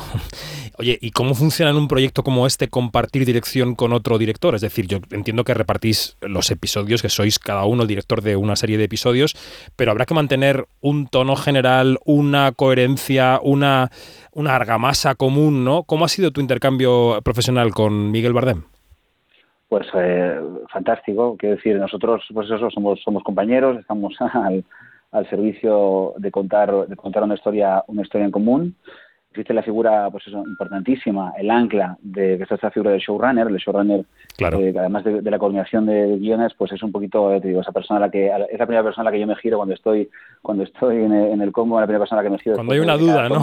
Oye, 0.78 0.98
¿y 1.00 1.10
cómo 1.10 1.34
funciona 1.34 1.70
en 1.70 1.76
un 1.76 1.88
proyecto 1.88 2.22
como 2.22 2.46
este 2.46 2.68
compartir 2.68 3.24
dirección 3.24 3.74
con 3.74 3.92
otro 3.92 4.18
director? 4.18 4.54
Es 4.54 4.60
decir, 4.60 4.86
yo 4.86 4.98
entiendo 5.10 5.44
que 5.44 5.54
repartís 5.54 6.16
los 6.20 6.50
episodios, 6.50 7.02
que 7.02 7.08
sois 7.08 7.38
cada 7.38 7.64
uno 7.64 7.82
el 7.82 7.88
director 7.88 8.22
de 8.22 8.36
una 8.36 8.56
serie 8.56 8.78
de 8.78 8.84
episodios, 8.84 9.34
pero 9.76 9.90
habrá 9.90 10.04
que 10.04 10.14
mantener 10.14 10.66
un 10.80 11.06
tono 11.08 11.36
general, 11.36 11.98
una 12.04 12.52
coherencia, 12.52 13.40
una, 13.42 13.90
una 14.32 14.54
argamasa 14.54 15.14
común, 15.14 15.64
¿no? 15.64 15.82
¿Cómo 15.84 16.04
ha 16.04 16.08
sido 16.08 16.30
tu 16.30 16.40
intercambio 16.40 17.20
profesional 17.22 17.72
con 17.72 18.10
Miguel 18.10 18.32
Bardem? 18.32 18.62
Pues 19.68 19.86
eh, 19.94 20.40
fantástico, 20.72 21.36
quiero 21.38 21.56
decir, 21.56 21.76
nosotros 21.76 22.22
pues 22.32 22.48
eso 22.50 22.70
somos 22.70 23.00
somos 23.02 23.24
compañeros, 23.24 23.78
estamos 23.78 24.14
al, 24.34 24.64
al 25.10 25.28
servicio 25.28 26.14
de 26.18 26.30
contar 26.30 26.86
de 26.86 26.96
contar 26.96 27.24
una 27.24 27.34
historia 27.34 27.82
una 27.88 28.02
historia 28.02 28.26
en 28.26 28.30
común 28.30 28.76
existe 29.36 29.54
la 29.54 29.62
figura 29.62 30.08
pues 30.10 30.26
eso, 30.26 30.42
importantísima, 30.46 31.32
el 31.38 31.50
ancla 31.50 31.96
de 32.00 32.36
que 32.36 32.42
está 32.42 32.54
esta 32.56 32.70
figura 32.70 32.92
del 32.92 33.00
showrunner, 33.00 33.46
el 33.46 33.56
showrunner, 33.56 34.04
claro. 34.36 34.60
Eh, 34.60 34.74
además 34.76 35.04
de, 35.04 35.22
la 35.22 35.38
coordinación 35.38 35.86
de 35.86 36.16
guiones, 36.18 36.54
pues 36.56 36.72
es 36.72 36.82
un 36.82 36.92
poquito, 36.92 37.38
te 37.40 37.48
digo, 37.48 37.60
esa 37.60 37.72
persona 37.72 38.00
la 38.00 38.10
que 38.10 38.26
es 38.26 38.58
la 38.58 38.66
primera 38.66 38.82
persona 38.82 39.02
a 39.02 39.04
la 39.04 39.12
que 39.12 39.20
yo 39.20 39.26
me 39.26 39.36
giro 39.36 39.58
cuando 39.58 39.74
estoy 39.74 40.08
cuando 40.42 40.64
estoy 40.64 40.96
en 40.96 41.12
el, 41.12 41.32
en 41.32 41.42
el 41.42 41.52
combo, 41.52 41.78
la 41.78 41.86
primera 41.86 42.00
persona 42.00 42.20
a 42.20 42.22
la 42.22 42.28
que 42.28 42.32
me 42.32 42.42
giro. 42.42 42.56
Cuando 42.56 42.72
hay 42.72 42.80
una 42.80 42.96
duda, 42.96 43.28
¿no? 43.28 43.42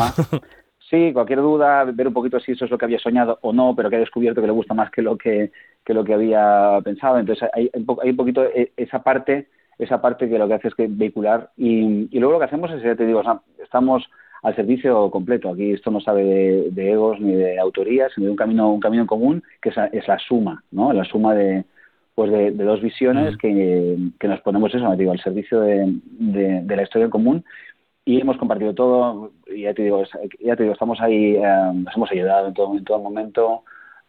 Sí, 0.90 1.12
cualquier 1.12 1.40
duda, 1.40 1.86
ver 1.86 2.08
un 2.08 2.14
poquito 2.14 2.40
si 2.40 2.52
eso 2.52 2.66
es 2.66 2.72
lo 2.72 2.78
que 2.78 2.86
había 2.86 3.00
soñado 3.00 3.40
o 3.42 3.52
no, 3.52 3.74
pero 3.76 3.90
que 3.90 3.96
ha 3.96 4.00
descubierto 4.00 4.42
que 4.42 4.48
le 4.48 4.54
gusta 4.54 4.76
más 4.76 4.92
que 4.92 5.02
lo 5.02 5.18
que, 5.18 5.52
que 5.84 5.94
lo 5.94 6.04
que 6.04 6.14
había 6.14 6.80
pensado. 6.84 7.18
Entonces 7.18 7.50
hay, 7.52 7.72
hay 7.74 8.10
un 8.12 8.16
poquito 8.16 8.44
e, 8.44 8.74
esa 8.78 9.02
parte, 9.02 9.48
esa 9.80 10.02
parte 10.02 10.30
que 10.30 10.38
lo 10.38 10.48
que 10.48 10.54
hace 10.54 10.68
es 10.68 10.76
que 10.76 10.88
vehicular 10.88 11.50
y, 11.58 12.08
y 12.16 12.20
luego 12.20 12.34
lo 12.34 12.40
que 12.40 12.46
hacemos 12.46 12.70
es, 12.70 12.84
ya 12.84 12.96
te 12.96 13.08
digo, 13.08 13.24
estamos 13.58 14.08
al 14.44 14.56
servicio 14.56 15.10
completo. 15.10 15.50
Aquí 15.50 15.72
esto 15.72 15.90
no 15.90 16.02
sabe 16.02 16.24
de, 16.70 16.92
egos 16.92 17.20
ni 17.20 17.34
de 17.34 17.58
autorías, 17.60 18.12
sino 18.14 18.26
de 18.26 18.32
un 18.32 18.38
camino, 18.38 18.72
un 18.72 18.80
camino 18.80 19.08
común 19.08 19.42
que 19.62 19.70
es, 19.70 20.08
la 20.08 20.20
suma, 20.20 20.64
¿no? 20.72 20.92
La 20.94 21.06
suma 21.06 21.34
de, 21.34 21.64
pues 22.14 22.30
de, 22.30 22.52
dos 22.52 22.82
visiones 22.82 23.38
que, 23.38 23.98
nos 24.22 24.42
ponemos 24.42 24.74
eso, 24.76 24.96
digo, 24.96 25.14
al 25.14 25.22
servicio 25.22 25.62
de, 25.62 25.98
la 26.68 26.84
historia 26.84 27.06
en 27.06 27.12
común 27.12 27.46
y 28.06 28.20
hemos 28.20 28.38
compartido 28.38 28.74
todo 28.74 29.32
y 29.48 29.62
ya 29.62 29.74
te 29.74 29.84
digo, 29.84 30.04
ya 30.42 30.58
te 30.58 30.64
digo 30.64 30.74
estamos 30.74 31.00
ahí, 31.00 31.38
eh, 31.38 31.72
nos 31.74 31.96
hemos 31.96 32.12
ayudado 32.12 32.50
en 32.50 32.54
todo, 32.54 32.78
en 32.78 32.84
todo 32.84 33.00
momento 33.00 33.64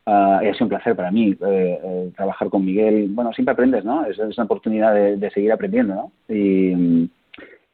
uh, 0.06 0.42
y 0.42 0.48
ha 0.48 0.52
sido 0.52 0.64
un 0.64 0.68
placer 0.70 0.96
para 0.96 1.12
mí 1.12 1.30
eh, 1.30 1.36
eh, 1.40 2.12
trabajar 2.16 2.48
con 2.48 2.64
Miguel. 2.64 3.06
Bueno, 3.10 3.32
siempre 3.32 3.52
aprendes, 3.52 3.84
¿no? 3.84 4.04
Es, 4.04 4.18
una 4.18 4.44
oportunidad 4.44 4.92
de, 4.94 5.30
seguir 5.30 5.52
aprendiendo, 5.52 5.94
¿no? 5.94 6.12
Y, 6.28 7.08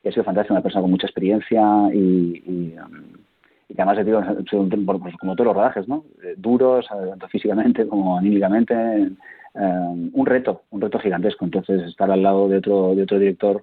y 0.03 0.09
ha 0.09 0.13
sido 0.13 0.25
fantástico, 0.25 0.55
una 0.55 0.63
persona 0.63 0.83
con 0.83 0.91
mucha 0.91 1.07
experiencia 1.07 1.63
y, 1.93 2.43
y, 2.47 2.75
um, 2.79 3.21
y 3.69 3.75
que 3.75 3.83
además 3.83 3.99
he 3.99 4.05
tenido 4.05 4.23
como 5.21 5.37
todos 5.37 5.47
los 5.47 5.55
rodajes, 5.55 5.87
¿no? 5.89 6.05
Eh, 6.23 6.35
duros, 6.37 6.87
eh, 6.87 7.09
tanto 7.11 7.29
físicamente 7.29 7.87
como 7.87 8.19
anímicamente, 8.19 8.75
um, 9.55 10.11
un 10.13 10.27
reto, 10.27 10.63
un 10.71 10.81
reto 10.81 10.99
gigantesco. 10.99 11.45
Entonces, 11.45 11.83
estar 11.83 12.11
al 12.11 12.23
lado 12.23 12.49
de 12.49 12.59
otro, 12.59 12.95
de 12.95 13.03
otro 13.03 13.19
director 13.19 13.63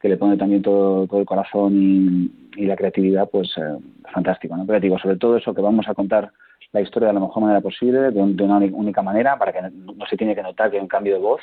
que 0.00 0.08
le 0.08 0.16
pone 0.16 0.36
también 0.36 0.62
todo, 0.62 1.06
todo 1.06 1.20
el 1.20 1.26
corazón 1.26 1.72
y, 2.56 2.66
la 2.66 2.76
creatividad, 2.76 3.28
pues 3.30 3.52
eh, 3.58 3.78
fantástico, 4.12 4.56
¿no? 4.56 4.66
Pero 4.66 4.80
digo, 4.80 4.98
sobre 4.98 5.16
todo 5.16 5.36
eso, 5.36 5.54
que 5.54 5.60
vamos 5.60 5.86
a 5.88 5.94
contar 5.94 6.32
la 6.72 6.80
historia 6.80 7.08
de 7.08 7.14
la 7.14 7.20
mejor 7.20 7.42
manera 7.42 7.60
posible, 7.60 8.00
de, 8.00 8.10
de 8.10 8.42
una 8.42 8.56
única 8.58 9.02
manera, 9.02 9.38
para 9.38 9.52
que 9.52 9.60
no 9.60 10.06
se 10.08 10.16
tiene 10.16 10.34
que 10.34 10.42
notar 10.42 10.70
que 10.70 10.76
hay 10.76 10.82
un 10.82 10.88
cambio 10.88 11.14
de 11.14 11.20
voz, 11.20 11.40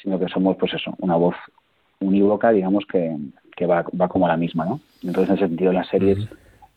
sino 0.00 0.18
que 0.18 0.28
somos, 0.28 0.56
pues 0.56 0.72
eso, 0.74 0.94
una 1.00 1.16
voz 1.16 1.34
unívoca, 2.00 2.50
digamos, 2.50 2.84
que, 2.86 3.16
que 3.58 3.66
va, 3.66 3.84
va 4.00 4.08
como 4.08 4.28
la 4.28 4.36
misma, 4.36 4.64
¿no? 4.64 4.80
Entonces, 5.02 5.30
en 5.30 5.34
ese 5.34 5.48
sentido, 5.48 5.72
las 5.72 5.88
series 5.88 6.18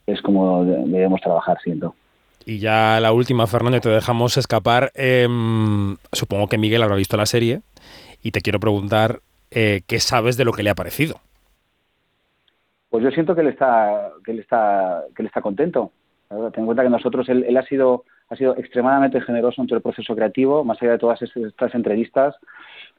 es 0.04 0.20
como 0.20 0.64
debemos 0.64 1.20
trabajar, 1.20 1.58
siento. 1.62 1.94
Y 2.44 2.58
ya 2.58 2.98
la 2.98 3.12
última, 3.12 3.46
Fernando, 3.46 3.80
te 3.80 3.88
dejamos 3.88 4.36
escapar. 4.36 4.90
Em, 4.96 5.96
supongo 6.10 6.48
que 6.48 6.58
Miguel 6.58 6.82
habrá 6.82 6.96
visto 6.96 7.16
la 7.16 7.26
serie 7.26 7.60
y 8.20 8.32
te 8.32 8.40
quiero 8.40 8.58
preguntar 8.58 9.20
eh, 9.52 9.82
qué 9.86 10.00
sabes 10.00 10.36
de 10.36 10.44
lo 10.44 10.52
que 10.52 10.64
le 10.64 10.70
ha 10.70 10.74
parecido. 10.74 11.20
Pues 12.90 13.04
yo 13.04 13.12
siento 13.12 13.36
que 13.36 13.42
él 13.42 13.46
está, 13.46 14.10
que 14.24 14.32
él 14.32 14.40
está, 14.40 15.04
que 15.14 15.22
él 15.22 15.26
está 15.26 15.40
contento. 15.40 15.92
Ten 16.28 16.50
en 16.56 16.66
cuenta 16.66 16.82
que 16.82 16.90
nosotros, 16.90 17.28
él, 17.28 17.44
él, 17.46 17.56
ha 17.56 17.62
sido, 17.62 18.04
ha 18.28 18.34
sido 18.34 18.56
extremadamente 18.56 19.20
generoso 19.20 19.62
en 19.62 19.68
todo 19.68 19.76
el 19.76 19.82
proceso 19.82 20.16
creativo, 20.16 20.64
más 20.64 20.82
allá 20.82 20.92
de 20.92 20.98
todas 20.98 21.22
estas 21.22 21.74
entrevistas. 21.76 22.34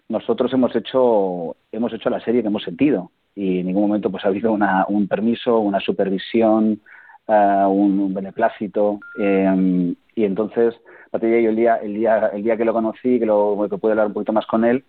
Nosotros 0.08 0.54
hemos 0.54 0.74
hecho, 0.74 1.58
hemos 1.74 1.92
hecho 1.92 2.10
la 2.10 2.22
serie 2.22 2.42
que 2.42 2.48
hemos 2.48 2.64
sentido 2.64 3.12
y 3.36 3.60
en 3.60 3.68
ningún 3.68 3.84
momento 3.84 4.10
pues 4.12 4.24
ha 4.26 4.28
habido 4.28 4.52
una, 4.52 4.86
un 4.88 5.08
permiso, 5.08 5.60
una 5.60 5.80
supervisión, 5.80 6.80
uh, 7.28 7.68
un, 7.68 8.14
beneplácito 8.14 9.00
eh, 9.18 9.94
y 10.16 10.24
entonces 10.24 10.76
a 11.08 11.10
partir 11.10 11.30
de 11.30 11.38
ahí 11.38 11.46
el 11.46 11.56
día 11.56 11.76
el 11.78 11.94
día 11.96 12.28
el 12.34 12.44
día 12.44 12.58
que 12.58 12.66
lo 12.66 12.74
conocí 12.74 13.20
que 13.20 13.26
lo 13.26 13.68
que 13.70 13.78
pude 13.78 13.92
hablar 13.92 14.08
un 14.08 14.14
poquito 14.14 14.34
más 14.34 14.46
con 14.46 14.66
él 14.66 14.84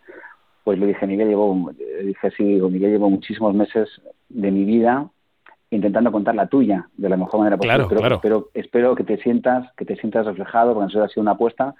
pues 0.62 0.78
le 0.78 0.86
dije 0.86 1.06
Miguel 1.06 1.28
llevo 1.28 1.70
dije 2.02 2.30
sí 2.36 2.42
Miguel 2.42 2.92
llevo 2.92 3.10
muchísimos 3.10 3.54
meses 3.54 3.88
de 4.28 4.50
mi 4.50 4.64
vida 4.64 5.08
intentando 5.70 6.12
contar 6.12 6.34
la 6.34 6.46
tuya 6.46 6.88
de 6.96 7.08
la 7.08 7.16
mejor 7.16 7.40
manera 7.40 7.56
posible. 7.56 7.74
Claro, 7.74 7.88
pero, 7.88 8.00
claro. 8.00 8.14
Espero, 8.16 8.48
espero 8.54 8.94
que 8.94 9.04
te 9.04 9.16
sientas, 9.18 9.66
que 9.76 9.84
te 9.84 9.96
sientas 9.96 10.26
reflejado, 10.26 10.74
porque 10.74 10.88
eso 10.88 11.02
ha 11.02 11.08
sido 11.08 11.22
una 11.22 11.32
apuesta 11.32 11.74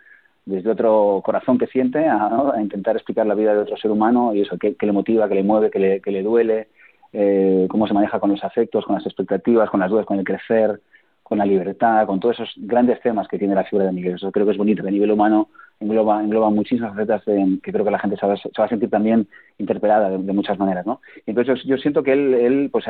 desde 0.47 0.71
otro 0.71 1.23
corazón 1.25 1.59
que 1.59 1.67
siente 1.67 2.07
a, 2.07 2.29
¿no? 2.29 2.53
a 2.53 2.61
intentar 2.61 2.97
explicar 2.97 3.27
la 3.27 3.35
vida 3.35 3.55
de 3.55 3.61
otro 3.61 3.77
ser 3.77 3.91
humano 3.91 4.35
y 4.35 4.43
eso, 4.43 4.59
qué, 4.59 4.77
le 4.79 4.93
motiva, 4.93 5.29
qué 5.29 5.35
le 5.37 5.43
mueve, 5.43 5.71
qué 5.71 5.79
le, 5.79 6.01
qué 6.01 6.11
le 6.11 6.23
duele, 6.23 6.69
eh, 7.13 7.67
cómo 7.71 7.87
se 7.87 7.95
maneja 7.95 8.21
con 8.21 8.31
los 8.31 8.45
afectos, 8.45 8.85
con 8.85 8.97
las 8.97 9.07
expectativas, 9.07 9.71
con 9.71 9.81
las 9.81 9.91
dudas, 9.91 10.07
con 10.07 10.19
el 10.19 10.25
crecer, 10.25 10.81
con 11.23 11.39
la 11.39 11.47
libertad, 11.47 12.07
con 12.07 12.21
todos 12.21 12.39
esos 12.39 12.53
grandes 12.59 13.01
temas 13.01 13.27
que 13.29 13.39
tiene 13.39 13.55
la 13.55 13.65
figura 13.65 13.87
de 13.87 13.93
Miguel. 13.93 14.17
Eso 14.17 14.31
creo 14.31 14.45
que 14.45 14.53
es 14.53 14.59
bonito, 14.59 14.83
que 14.83 14.89
a 14.89 14.93
nivel 14.93 15.11
humano 15.11 15.49
engloba, 15.81 16.23
engloba 16.23 16.51
muchísimas 16.51 16.93
facetas 16.93 17.23
que 17.25 17.73
creo 17.73 17.85
que 17.85 17.91
la 17.91 17.99
gente 17.99 18.17
se 18.17 18.27
va, 18.27 18.35
a 18.35 18.69
sentir 18.69 18.91
también 18.91 19.27
interpelada 19.59 20.11
de, 20.11 20.33
muchas 20.33 20.59
maneras, 20.59 20.85
¿no? 20.85 21.01
Entonces 21.27 21.65
yo, 21.65 21.79
siento 21.79 22.03
que 22.03 22.13
él, 22.13 22.35
él 22.35 22.69
pues, 22.71 22.85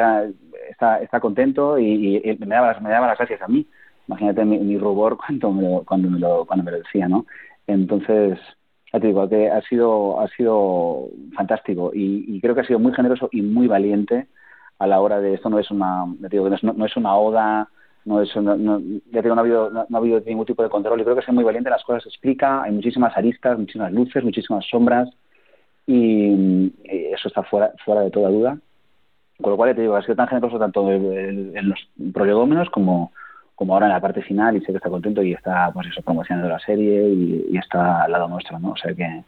está, 0.69 1.21
contento 1.21 1.79
y, 1.79 2.37
me, 2.41 2.57
daba 2.57 2.79
me 2.81 2.91
daba 2.91 3.07
las 3.07 3.19
gracias 3.19 3.41
a 3.41 3.49
mí. 3.49 3.67
Imagínate 4.09 4.45
mi, 4.45 4.59
mi 4.59 4.79
rubor 4.79 5.17
cuando 5.27 5.53
me, 5.53 5.63
lo, 5.63 5.85
cuando, 5.85 6.11
me 6.11 6.19
lo, 6.19 6.45
cuando 6.45 6.65
me 6.65 6.71
lo 6.71 6.79
decía, 6.79 7.09
¿no? 7.09 7.27
Entonces, 7.67 8.39
ya 8.95 9.01
te 9.01 9.09
digo, 9.09 9.29
que 9.29 9.51
ha 9.51 9.61
sido, 9.63 10.21
ha 10.21 10.29
sido 10.29 11.09
fantástico 11.35 11.91
y, 11.93 12.41
creo 12.41 12.55
que 12.55 12.61
ha 12.61 12.67
sido 12.67 12.79
muy 12.79 12.93
generoso 12.95 13.29
y 13.33 13.43
muy 13.43 13.67
valiente 13.67 14.29
a 14.79 14.87
la 14.87 15.01
hora 15.01 15.21
de 15.21 15.35
esto 15.35 15.51
no 15.51 15.59
es 15.59 15.71
una 15.71 16.05
ya 16.21 16.29
te 16.29 16.37
digo, 16.37 16.49
no, 16.49 16.55
es, 16.55 16.63
no, 16.63 16.87
es 16.87 16.97
una 16.97 17.17
oda 17.17 17.69
no 18.05 18.21
es 18.21 18.35
no, 18.37 18.81
ya 19.11 19.23
digo, 19.23 19.35
no 19.35 19.41
ha 19.41 19.45
habido 19.45 19.71
no, 19.71 19.81
ha 19.81 19.99
habido 19.99 20.21
ningún 20.21 20.47
tipo 20.47 20.63
de 20.63 20.69
control 20.69 21.01
y 21.01 21.05
creo 21.05 21.17
que 21.17 21.23
es 21.23 21.29
muy 21.33 21.45
valiente 21.45 21.71
las 21.71 21.83
cosas 21.85 22.07
explica 22.07 22.63
hay 22.63 22.73
muchísimas 22.73 23.17
aristas 23.17 23.59
muchísimas 23.59 23.93
luces 23.93 24.23
muchísimas 24.23 24.65
sombras 24.67 25.09
y 25.87 26.73
eso 26.85 27.29
está 27.29 27.43
fuera 27.45 27.73
fuera 27.85 28.03
de 28.03 28.11
toda 28.11 28.31
duda 28.31 28.59
con 29.41 29.51
lo 29.51 29.57
cual 29.57 29.71
ya 29.71 29.77
te 29.77 29.83
digo 29.83 29.97
ha 29.97 30.03
sido 30.03 30.17
tan 30.17 30.29
generoso 30.29 30.59
tanto 30.59 30.91
en, 30.91 31.57
en 31.57 31.69
los 31.69 31.89
prolegómenos 32.13 32.69
como 32.71 33.13
como 33.55 33.75
ahora 33.75 33.87
en 33.87 33.93
la 33.93 34.01
parte 34.01 34.23
final 34.23 34.57
y 34.57 34.61
sé 34.61 34.67
que 34.67 34.77
está 34.79 34.91
contento 34.91 35.23
y 35.23 35.33
está 35.33 35.71
pues 35.73 35.87
eso 35.89 36.03
promocionando 36.03 36.49
la 36.49 36.59
serie 36.59 37.09
y, 37.09 37.47
y 37.53 37.59
está 37.59 38.05
al 38.05 38.13
lado 38.13 38.29
nuestro 38.29 38.59
no 38.59 38.71
o 38.71 38.77
sea 38.77 38.93
que 38.95 39.23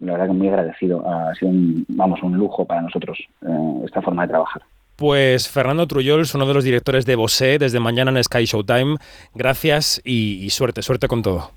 la 0.00 0.12
verdad 0.12 0.26
que 0.26 0.32
muy 0.32 0.48
agradecido 0.48 1.08
ha 1.08 1.34
sido 1.34 1.50
un, 1.50 1.84
vamos 1.88 2.22
un 2.22 2.36
lujo 2.36 2.64
para 2.64 2.82
nosotros 2.82 3.18
eh, 3.42 3.82
esta 3.84 4.02
forma 4.02 4.22
de 4.22 4.28
trabajar 4.28 4.62
Pues 4.96 5.48
Fernando 5.48 5.86
Trullols, 5.86 6.34
uno 6.34 6.46
de 6.46 6.54
los 6.54 6.64
directores 6.64 7.06
de 7.06 7.16
Bosé, 7.16 7.58
desde 7.58 7.80
mañana 7.80 8.10
en 8.10 8.22
Sky 8.22 8.44
Showtime. 8.44 8.96
Gracias 9.34 10.00
y, 10.04 10.44
y 10.44 10.50
suerte, 10.50 10.82
suerte 10.82 11.08
con 11.08 11.22
todo. 11.22 11.50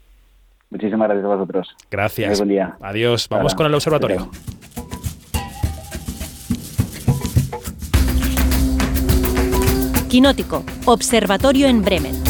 Muchísimas 0.69 1.07
gracias 1.07 1.25
a 1.25 1.35
vosotros. 1.35 1.75
Gracias. 1.89 2.39
Buen 2.39 2.49
día. 2.49 2.75
Adiós. 2.81 3.27
Vamos 3.29 3.53
Hola. 3.53 3.57
con 3.57 3.65
el 3.67 3.73
observatorio. 3.75 4.29
Quinótico, 10.07 10.63
Observatorio 10.85 11.67
en 11.67 11.81
Bremen. 11.81 12.26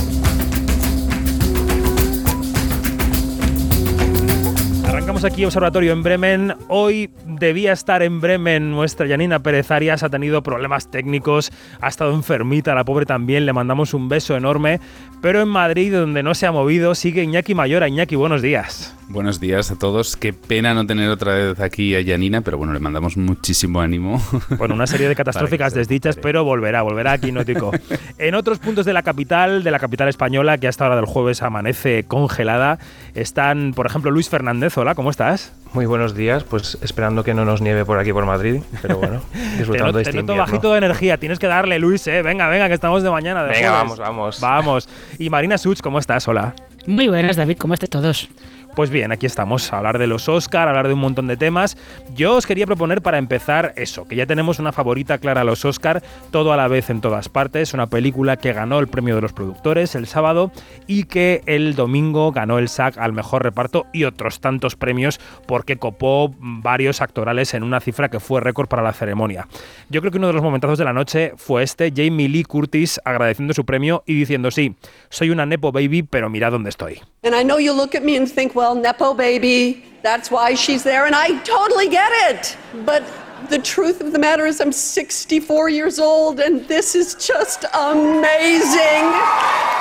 Arrancamos 5.17 5.33
aquí 5.33 5.45
Observatorio 5.45 5.93
en 5.93 6.03
Bremen. 6.03 6.53
Hoy 6.67 7.09
debía 7.25 7.73
estar 7.73 8.03
en 8.03 8.21
Bremen 8.21 8.69
nuestra 8.69 9.07
Janina 9.07 9.39
Pérez 9.39 9.71
Arias. 9.71 10.03
Ha 10.03 10.09
tenido 10.09 10.43
problemas 10.43 10.91
técnicos, 10.91 11.51
ha 11.81 11.87
estado 11.87 12.13
enfermita, 12.13 12.75
la 12.75 12.85
pobre 12.85 13.07
también. 13.07 13.47
Le 13.47 13.53
mandamos 13.53 13.95
un 13.95 14.09
beso 14.09 14.37
enorme. 14.37 14.79
Pero 15.19 15.41
en 15.41 15.47
Madrid, 15.47 15.91
donde 15.91 16.21
no 16.21 16.35
se 16.35 16.45
ha 16.45 16.51
movido, 16.51 16.93
sigue 16.93 17.23
Iñaki 17.23 17.55
Mayora. 17.55 17.87
Iñaki, 17.87 18.15
buenos 18.15 18.43
días. 18.43 18.93
Buenos 19.09 19.39
días 19.39 19.71
a 19.71 19.77
todos. 19.77 20.17
Qué 20.17 20.33
pena 20.33 20.73
no 20.73 20.85
tener 20.85 21.09
otra 21.09 21.33
vez 21.33 21.59
aquí 21.61 21.95
a 21.95 22.03
Janina, 22.05 22.41
pero 22.41 22.57
bueno, 22.57 22.73
le 22.73 22.79
mandamos 22.79 23.15
muchísimo 23.15 23.79
ánimo. 23.79 24.21
Bueno, 24.57 24.75
una 24.75 24.85
serie 24.85 25.07
de 25.07 25.15
catastróficas 25.15 25.73
desdichas, 25.73 26.17
recupere. 26.17 26.33
pero 26.33 26.43
volverá, 26.43 26.81
volverá 26.81 27.13
a 27.13 27.17
Quinótico. 27.17 27.71
en 28.17 28.35
otros 28.35 28.59
puntos 28.59 28.85
de 28.85 28.93
la 28.93 29.01
capital, 29.01 29.63
de 29.63 29.71
la 29.71 29.79
capital 29.79 30.09
española, 30.09 30.57
que 30.57 30.67
hasta 30.67 30.85
hora 30.85 30.97
del 30.97 31.05
jueves 31.05 31.41
amanece 31.41 32.03
congelada, 32.03 32.77
están, 33.15 33.73
por 33.73 33.85
ejemplo, 33.85 34.11
Luis 34.11 34.29
Fernández. 34.29 34.77
Hola, 34.77 34.93
¿cómo 34.93 35.06
estás? 35.09 35.53
Muy 35.73 35.85
buenos 35.85 36.15
días, 36.15 36.43
pues 36.43 36.77
esperando 36.81 37.23
que 37.23 37.33
no 37.33 37.43
nos 37.45 37.61
nieve 37.61 37.83
por 37.85 37.99
aquí 37.99 38.13
por 38.13 38.25
Madrid, 38.25 38.61
pero 38.81 38.97
bueno, 38.97 39.21
Te, 39.33 39.39
disfrutando 39.57 39.97
de 39.97 40.03
te 40.05 40.09
este 40.09 40.21
noto 40.21 40.31
invierno. 40.33 40.43
bajito 40.51 40.71
de 40.71 40.77
energía, 40.77 41.17
tienes 41.17 41.39
que 41.39 41.47
darle, 41.47 41.77
Luis, 41.77 42.07
eh. 42.07 42.21
Venga, 42.21 42.47
venga, 42.47 42.67
que 42.67 42.73
estamos 42.73 43.03
de 43.03 43.09
mañana. 43.11 43.43
de 43.43 43.49
Venga, 43.49 43.69
jueves. 43.81 43.97
vamos, 43.97 43.99
vamos. 43.99 44.39
Vamos. 44.39 44.89
Y 45.19 45.29
Marina 45.29 45.57
Such, 45.57 45.81
¿cómo 45.81 45.99
estás? 45.99 46.27
Hola. 46.27 46.55
Muy 46.87 47.09
buenas, 47.09 47.35
David, 47.35 47.57
¿cómo 47.57 47.73
estáis 47.73 47.89
todos? 47.89 48.29
Pues 48.77 48.91
bien, 48.91 49.11
aquí 49.11 49.25
estamos 49.25 49.73
a 49.73 49.77
hablar 49.79 49.97
de 49.97 50.05
los 50.05 50.29
Oscar, 50.29 50.67
a 50.67 50.69
hablar 50.69 50.87
de 50.87 50.93
un 50.93 50.99
montón 50.99 51.25
de 51.25 51.35
temas. 51.35 51.75
Yo 52.13 52.35
os 52.35 52.45
quería 52.45 52.67
proponer 52.67 53.01
para 53.01 53.17
empezar 53.17 53.73
eso, 53.75 54.07
que 54.07 54.15
ya 54.15 54.27
tenemos 54.27 54.59
una 54.59 54.71
favorita 54.71 55.17
clara 55.17 55.41
a 55.41 55.43
los 55.43 55.65
Oscar, 55.65 56.03
todo 56.29 56.53
a 56.53 56.57
la 56.57 56.67
vez 56.67 56.91
en 56.91 57.01
todas 57.01 57.27
partes, 57.27 57.73
una 57.73 57.87
película 57.87 58.37
que 58.37 58.53
ganó 58.53 58.77
el 58.77 58.87
premio 58.87 59.15
de 59.15 59.21
los 59.21 59.33
productores 59.33 59.95
el 59.95 60.05
sábado 60.05 60.51
y 60.85 61.05
que 61.05 61.41
el 61.47 61.75
domingo 61.75 62.31
ganó 62.31 62.59
el 62.59 62.69
SAG 62.69 62.99
al 62.99 63.13
mejor 63.13 63.41
reparto 63.41 63.87
y 63.93 64.03
otros 64.03 64.41
tantos 64.41 64.75
premios 64.75 65.19
porque 65.47 65.77
copó 65.77 66.35
varios 66.39 67.01
actorales 67.01 67.55
en 67.55 67.63
una 67.63 67.79
cifra 67.79 68.09
que 68.09 68.19
fue 68.19 68.41
récord 68.41 68.67
para 68.67 68.83
la 68.83 68.93
ceremonia. 68.93 69.47
Yo 69.89 70.01
creo 70.01 70.11
que 70.11 70.19
uno 70.19 70.27
de 70.27 70.33
los 70.33 70.43
momentazos 70.43 70.77
de 70.77 70.85
la 70.85 70.93
noche 70.93 71.33
fue 71.35 71.63
este, 71.63 71.91
Jamie 71.95 72.29
Lee 72.29 72.43
Curtis 72.43 73.01
agradeciendo 73.03 73.55
su 73.55 73.65
premio 73.65 74.03
y 74.05 74.13
diciendo 74.13 74.51
sí, 74.51 74.75
soy 75.09 75.31
una 75.31 75.47
Nepo 75.47 75.71
Baby, 75.71 76.03
pero 76.03 76.29
mira 76.29 76.51
dónde 76.51 76.69
estoy. 76.69 76.76
And 77.23 77.35
I 77.35 77.43
know 77.43 77.57
you 77.57 77.73
look 77.73 77.95
at 77.95 78.03
me 78.03 78.15
and 78.15 78.29
think, 78.29 78.55
well, 78.55 78.75
Nepo 78.75 79.13
baby, 79.13 79.83
that's 80.03 80.29
why 80.29 80.55
she's 80.55 80.83
there, 80.83 81.05
and 81.05 81.15
I 81.15 81.39
totally 81.43 81.89
get 81.89 82.11
it. 82.29 82.57
But 82.85 83.03
the 83.49 83.59
truth 83.59 84.01
of 84.01 84.11
the 84.11 84.19
matter 84.19 84.45
is, 84.45 84.59
I'm 84.61 84.71
64 84.71 85.69
years 85.69 85.99
old, 85.99 86.39
and 86.39 86.67
this 86.67 86.95
is 86.95 87.15
just 87.15 87.65
amazing. 87.73 89.11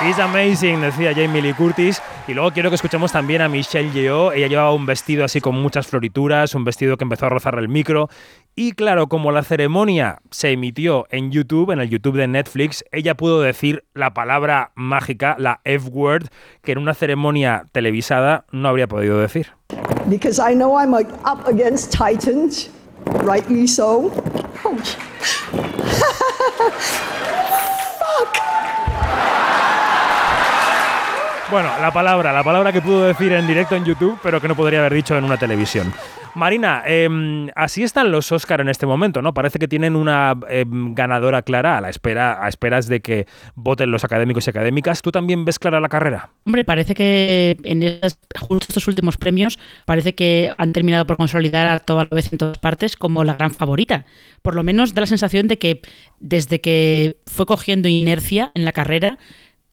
It's 0.01 0.19
amazing, 0.19 0.81
decía 0.81 1.13
Jamie 1.15 1.41
Lee 1.41 1.53
Curtis. 1.53 2.01
Y 2.27 2.33
luego 2.33 2.51
quiero 2.51 2.69
que 2.69 2.75
escuchemos 2.75 3.11
también 3.11 3.41
a 3.41 3.49
Michelle 3.49 3.91
Yeoh. 3.91 4.31
Ella 4.31 4.47
llevaba 4.47 4.73
un 4.73 4.85
vestido 4.85 5.23
así 5.23 5.39
con 5.39 5.55
muchas 5.55 5.87
florituras, 5.87 6.53
un 6.55 6.65
vestido 6.65 6.97
que 6.97 7.03
empezó 7.03 7.27
a 7.27 7.29
rozar 7.29 7.57
el 7.57 7.69
micro. 7.69 8.09
Y 8.59 8.71
claro, 8.71 9.07
como 9.07 9.31
la 9.31 9.43
ceremonia 9.43 10.17
se 10.31 10.49
emitió 10.49 11.05
en 11.11 11.29
YouTube, 11.29 11.69
en 11.69 11.79
el 11.79 11.91
YouTube 11.91 12.17
de 12.17 12.27
Netflix, 12.27 12.83
ella 12.91 13.15
pudo 13.15 13.39
decir 13.39 13.83
la 13.93 14.15
palabra 14.15 14.71
mágica, 14.73 15.35
la 15.37 15.61
F-word, 15.63 16.29
que 16.63 16.71
en 16.71 16.79
una 16.79 16.95
ceremonia 16.95 17.65
televisada 17.71 18.45
no 18.51 18.67
habría 18.67 18.87
podido 18.87 19.19
decir. 19.19 19.51
Because 20.07 20.41
I 20.41 20.55
know 20.55 20.75
I'm 20.75 20.95
up 20.95 21.45
against 21.45 21.95
titans, 21.95 22.71
rightly 23.23 23.67
so. 23.67 24.11
Bueno, 31.49 31.69
la 31.79 31.93
palabra, 31.93 32.33
la 32.33 32.43
palabra 32.43 32.73
que 32.73 32.81
pudo 32.81 33.03
decir 33.03 33.31
en 33.31 33.47
directo 33.47 33.75
en 33.75 33.85
YouTube, 33.85 34.19
pero 34.21 34.41
que 34.41 34.49
no 34.49 34.55
podría 34.55 34.79
haber 34.79 34.93
dicho 34.93 35.15
en 35.15 35.23
una 35.23 35.37
televisión. 35.37 35.93
Marina, 36.37 36.83
em, 36.85 37.49
así 37.55 37.83
están 37.83 38.11
los 38.11 38.31
Oscar 38.31 38.61
en 38.61 38.69
este 38.69 38.85
momento, 38.85 39.21
¿no? 39.21 39.33
Parece 39.33 39.59
que 39.59 39.67
tienen 39.67 39.95
una 39.95 40.37
em, 40.49 40.93
ganadora 40.93 41.41
clara 41.41 41.77
a 41.77 41.81
la 41.81 41.89
espera, 41.89 42.43
a 42.43 42.47
esperas 42.47 42.87
de 42.87 43.01
que 43.01 43.27
voten 43.55 43.91
los 43.91 44.03
académicos 44.03 44.47
y 44.47 44.49
académicas. 44.51 45.01
¿Tú 45.01 45.11
también 45.11 45.43
ves 45.45 45.59
clara 45.59 45.79
la 45.79 45.89
carrera? 45.89 46.29
Hombre, 46.45 46.63
parece 46.63 46.95
que 46.95 47.57
en 47.63 47.83
estos, 47.83 48.19
justo 48.39 48.67
estos 48.69 48.87
últimos 48.87 49.17
premios 49.17 49.59
parece 49.85 50.15
que 50.15 50.53
han 50.57 50.73
terminado 50.73 51.05
por 51.05 51.17
consolidar 51.17 51.67
a 51.67 51.79
toda 51.79 52.07
la 52.09 52.15
vez 52.15 52.31
en 52.31 52.37
todas 52.37 52.59
partes 52.59 52.95
como 52.95 53.23
la 53.23 53.35
gran 53.35 53.51
favorita. 53.51 54.05
Por 54.41 54.55
lo 54.55 54.63
menos 54.63 54.93
da 54.93 55.01
la 55.01 55.07
sensación 55.07 55.47
de 55.47 55.57
que 55.57 55.81
desde 56.19 56.61
que 56.61 57.17
fue 57.25 57.45
cogiendo 57.45 57.87
inercia 57.87 58.51
en 58.53 58.65
la 58.65 58.71
carrera, 58.71 59.17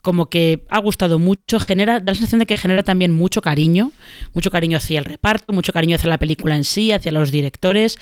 como 0.05 0.27
que 0.27 0.63
ha 0.69 0.77
gustado 0.77 1.17
mucho, 1.17 1.59
genera, 1.59 1.99
da 1.99 2.11
la 2.11 2.13
sensación 2.13 2.37
de 2.37 2.45
que 2.45 2.57
genera 2.57 2.83
también 2.83 3.11
mucho 3.11 3.41
cariño, 3.41 3.91
mucho 4.35 4.51
cariño 4.51 4.77
hacia 4.77 4.99
el 4.99 5.05
reparto, 5.05 5.51
mucho 5.51 5.73
cariño 5.73 5.95
hacia 5.95 6.11
la 6.11 6.19
película 6.19 6.55
en 6.55 6.63
sí, 6.63 6.91
hacia 6.91 7.11
los 7.11 7.31
directores. 7.31 7.97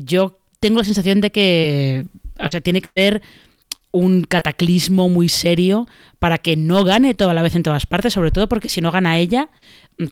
Yo 0.00 0.40
tengo 0.58 0.78
la 0.78 0.84
sensación 0.84 1.20
de 1.20 1.30
que 1.30 2.06
o 2.36 2.50
sea, 2.50 2.60
tiene 2.60 2.80
que 2.82 2.88
haber 2.96 3.22
un 3.92 4.24
cataclismo 4.24 5.08
muy 5.08 5.28
serio 5.28 5.86
para 6.18 6.38
que 6.38 6.56
no 6.56 6.82
gane 6.82 7.14
toda 7.14 7.32
la 7.32 7.42
vez 7.42 7.54
en 7.54 7.62
todas 7.62 7.86
partes, 7.86 8.12
sobre 8.12 8.32
todo 8.32 8.48
porque 8.48 8.68
si 8.68 8.80
no 8.80 8.90
gana 8.90 9.16
ella, 9.18 9.50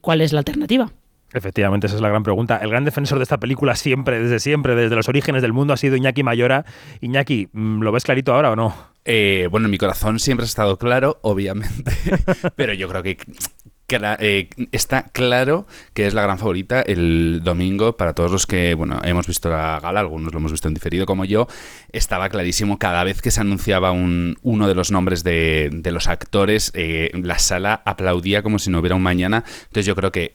¿cuál 0.00 0.20
es 0.20 0.32
la 0.32 0.38
alternativa? 0.38 0.92
Efectivamente, 1.32 1.88
esa 1.88 1.96
es 1.96 2.02
la 2.02 2.10
gran 2.10 2.22
pregunta. 2.22 2.58
El 2.58 2.70
gran 2.70 2.84
defensor 2.84 3.18
de 3.18 3.24
esta 3.24 3.38
película 3.38 3.74
siempre, 3.74 4.22
desde 4.22 4.38
siempre, 4.38 4.76
desde 4.76 4.94
los 4.94 5.08
orígenes 5.08 5.42
del 5.42 5.52
mundo, 5.52 5.74
ha 5.74 5.76
sido 5.76 5.96
Iñaki 5.96 6.22
Mayora. 6.22 6.64
Iñaki, 7.00 7.48
¿lo 7.52 7.90
ves 7.90 8.04
clarito 8.04 8.32
ahora 8.32 8.52
o 8.52 8.56
no? 8.56 8.72
Eh, 9.10 9.48
bueno, 9.50 9.68
en 9.68 9.70
mi 9.70 9.78
corazón 9.78 10.18
siempre 10.18 10.44
ha 10.44 10.46
estado 10.46 10.76
claro, 10.76 11.18
obviamente, 11.22 11.90
pero 12.56 12.74
yo 12.74 12.90
creo 12.90 13.02
que 13.02 13.16
eh, 14.20 14.50
está 14.70 15.04
claro 15.04 15.66
que 15.94 16.06
es 16.06 16.12
la 16.12 16.20
gran 16.20 16.38
favorita 16.38 16.82
el 16.82 17.40
domingo 17.42 17.96
para 17.96 18.12
todos 18.12 18.30
los 18.30 18.46
que, 18.46 18.74
bueno, 18.74 19.00
hemos 19.02 19.26
visto 19.26 19.48
la 19.48 19.80
gala, 19.80 20.00
algunos 20.00 20.30
lo 20.30 20.40
hemos 20.40 20.52
visto 20.52 20.68
en 20.68 20.74
diferido 20.74 21.06
como 21.06 21.24
yo, 21.24 21.48
estaba 21.90 22.28
clarísimo 22.28 22.78
cada 22.78 23.02
vez 23.02 23.22
que 23.22 23.30
se 23.30 23.40
anunciaba 23.40 23.92
un, 23.92 24.36
uno 24.42 24.68
de 24.68 24.74
los 24.74 24.90
nombres 24.90 25.24
de, 25.24 25.70
de 25.72 25.90
los 25.90 26.06
actores, 26.06 26.70
eh, 26.74 27.10
la 27.14 27.38
sala 27.38 27.80
aplaudía 27.86 28.42
como 28.42 28.58
si 28.58 28.68
no 28.68 28.78
hubiera 28.80 28.94
un 28.94 29.02
mañana, 29.02 29.42
entonces 29.68 29.86
yo 29.86 29.96
creo 29.96 30.12
que 30.12 30.34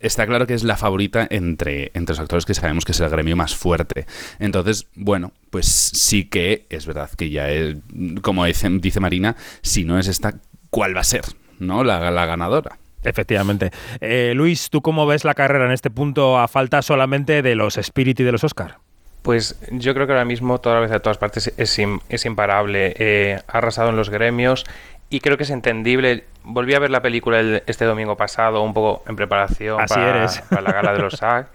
está 0.00 0.26
claro 0.26 0.46
que 0.46 0.54
es 0.54 0.64
la 0.64 0.76
favorita 0.76 1.26
entre, 1.30 1.90
entre 1.94 2.14
los 2.14 2.20
actores 2.20 2.44
que 2.44 2.54
sabemos 2.54 2.84
que 2.84 2.92
es 2.92 3.00
el 3.00 3.08
gremio 3.08 3.36
más 3.36 3.54
fuerte. 3.54 4.06
Entonces, 4.38 4.86
bueno, 4.94 5.32
pues 5.54 5.66
sí 5.66 6.24
que 6.24 6.66
es 6.68 6.84
verdad 6.84 7.08
que 7.16 7.30
ya, 7.30 7.48
es, 7.48 7.76
como 8.22 8.44
dice, 8.44 8.68
dice 8.80 8.98
Marina, 8.98 9.36
si 9.62 9.84
no 9.84 10.00
es 10.00 10.08
esta, 10.08 10.34
¿cuál 10.68 10.96
va 10.96 11.02
a 11.02 11.04
ser? 11.04 11.22
¿No? 11.60 11.84
La, 11.84 12.10
la 12.10 12.26
ganadora. 12.26 12.76
Efectivamente. 13.04 13.70
Eh, 14.00 14.32
Luis, 14.34 14.68
¿tú 14.68 14.82
cómo 14.82 15.06
ves 15.06 15.22
la 15.22 15.34
carrera 15.34 15.66
en 15.66 15.70
este 15.70 15.90
punto 15.90 16.40
a 16.40 16.48
falta 16.48 16.82
solamente 16.82 17.40
de 17.40 17.54
los 17.54 17.78
Spirit 17.78 18.18
y 18.18 18.24
de 18.24 18.32
los 18.32 18.42
Oscar? 18.42 18.78
Pues 19.22 19.56
yo 19.70 19.94
creo 19.94 20.08
que 20.08 20.14
ahora 20.14 20.24
mismo 20.24 20.58
toda 20.58 20.80
vez 20.80 20.90
de 20.90 20.98
todas 20.98 21.18
partes 21.18 21.54
es, 21.56 21.78
es 22.08 22.24
imparable. 22.24 22.96
Eh, 22.98 23.38
ha 23.46 23.58
arrasado 23.58 23.90
en 23.90 23.96
los 23.96 24.10
gremios 24.10 24.64
y 25.08 25.20
creo 25.20 25.36
que 25.36 25.44
es 25.44 25.50
entendible. 25.50 26.24
Volví 26.42 26.74
a 26.74 26.80
ver 26.80 26.90
la 26.90 27.00
película 27.00 27.62
este 27.64 27.84
domingo 27.84 28.16
pasado, 28.16 28.60
un 28.62 28.74
poco 28.74 29.04
en 29.08 29.14
preparación 29.14 29.86
para, 29.86 30.26
la 30.50 30.72
gala 30.72 30.94
de 30.94 30.98
los 30.98 31.14
SAG. 31.16 31.46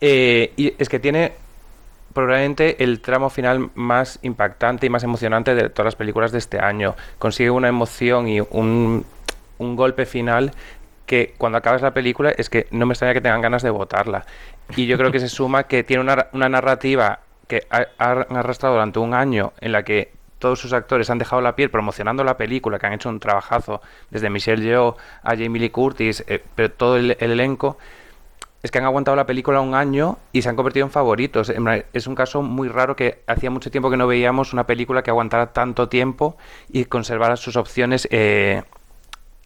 Eh, 0.00 0.52
y 0.56 0.72
es 0.78 0.88
que 0.88 1.00
tiene 1.00 1.32
probablemente 2.12 2.82
el 2.82 3.00
tramo 3.00 3.30
final 3.30 3.70
más 3.74 4.18
impactante 4.22 4.86
y 4.86 4.90
más 4.90 5.02
emocionante 5.04 5.54
de 5.54 5.68
todas 5.68 5.86
las 5.86 5.96
películas 5.96 6.32
de 6.32 6.38
este 6.38 6.58
año. 6.58 6.96
Consigue 7.18 7.50
una 7.50 7.68
emoción 7.68 8.28
y 8.28 8.40
un, 8.40 9.04
un 9.58 9.76
golpe 9.76 10.06
final 10.06 10.52
que 11.06 11.34
cuando 11.38 11.58
acabas 11.58 11.82
la 11.82 11.92
película 11.92 12.30
es 12.30 12.48
que 12.50 12.66
no 12.70 12.86
me 12.86 12.92
extraña 12.92 13.14
que 13.14 13.20
tengan 13.20 13.40
ganas 13.40 13.62
de 13.62 13.70
votarla. 13.70 14.24
Y 14.76 14.86
yo 14.86 14.96
creo 14.96 15.10
que 15.10 15.20
se 15.20 15.28
suma 15.30 15.64
que 15.64 15.82
tiene 15.82 16.02
una, 16.02 16.28
una 16.32 16.48
narrativa 16.48 17.20
que 17.48 17.66
ha, 17.70 17.86
han 17.98 18.36
arrastrado 18.36 18.76
durante 18.76 19.00
un 19.00 19.12
año 19.12 19.52
en 19.60 19.72
la 19.72 19.82
que 19.82 20.12
todos 20.40 20.58
sus 20.58 20.72
actores 20.72 21.08
han 21.10 21.18
dejado 21.18 21.42
la 21.42 21.54
piel 21.54 21.70
promocionando 21.70 22.24
la 22.24 22.36
película, 22.36 22.78
que 22.78 22.86
han 22.86 22.94
hecho 22.94 23.08
un 23.08 23.20
trabajazo, 23.20 23.80
desde 24.10 24.30
Michelle 24.30 24.62
Yeoh 24.62 24.96
a 25.22 25.30
Jamie 25.30 25.60
Lee 25.60 25.70
Curtis, 25.70 26.24
eh, 26.26 26.42
pero 26.56 26.72
todo 26.72 26.96
el, 26.96 27.16
elenco, 27.20 27.76
es 28.62 28.70
que 28.70 28.78
han 28.78 28.84
aguantado 28.84 29.16
la 29.16 29.26
película 29.26 29.60
un 29.60 29.74
año 29.74 30.18
y 30.32 30.42
se 30.42 30.48
han 30.48 30.56
convertido 30.56 30.86
en 30.86 30.92
favoritos. 30.92 31.52
Es 31.92 32.06
un 32.06 32.14
caso 32.14 32.42
muy 32.42 32.68
raro 32.68 32.96
que 32.96 33.22
hacía 33.26 33.50
mucho 33.50 33.70
tiempo 33.70 33.90
que 33.90 33.96
no 33.96 34.06
veíamos 34.06 34.52
una 34.52 34.66
película 34.66 35.02
que 35.02 35.10
aguantara 35.10 35.52
tanto 35.52 35.88
tiempo 35.88 36.36
y 36.68 36.84
conservara 36.84 37.36
sus 37.36 37.56
opciones 37.56 38.06
eh, 38.10 38.62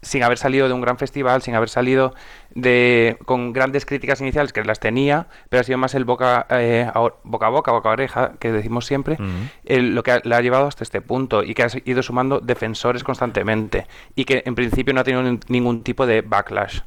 sin 0.02 0.22
haber 0.22 0.36
salido 0.36 0.68
de 0.68 0.74
un 0.74 0.80
gran 0.80 0.98
festival, 0.98 1.42
sin 1.42 1.54
haber 1.54 1.68
salido 1.68 2.14
de 2.54 3.16
con 3.24 3.52
grandes 3.52 3.86
críticas 3.86 4.20
iniciales 4.20 4.52
que 4.52 4.62
las 4.64 4.80
tenía, 4.80 5.28
pero 5.48 5.60
ha 5.60 5.64
sido 5.64 5.78
más 5.78 5.94
el 5.94 6.04
boca, 6.04 6.46
eh, 6.50 6.88
a, 6.92 6.98
boca 7.22 7.46
a 7.46 7.50
boca, 7.50 7.72
boca 7.72 7.88
a 7.88 7.92
oreja, 7.92 8.32
que 8.38 8.52
decimos 8.52 8.84
siempre, 8.84 9.16
lo 9.64 10.02
que 10.02 10.20
le 10.24 10.34
ha 10.34 10.40
llevado 10.40 10.66
hasta 10.66 10.84
este 10.84 11.00
punto 11.00 11.42
y 11.42 11.54
que 11.54 11.62
ha 11.62 11.68
ido 11.84 12.02
sumando 12.02 12.40
defensores 12.40 13.02
constantemente 13.02 13.86
y 14.14 14.24
que 14.24 14.42
en 14.44 14.54
principio 14.54 14.92
no 14.92 15.00
ha 15.00 15.04
tenido 15.04 15.38
ningún 15.48 15.82
tipo 15.82 16.06
de 16.06 16.20
backlash. 16.20 16.80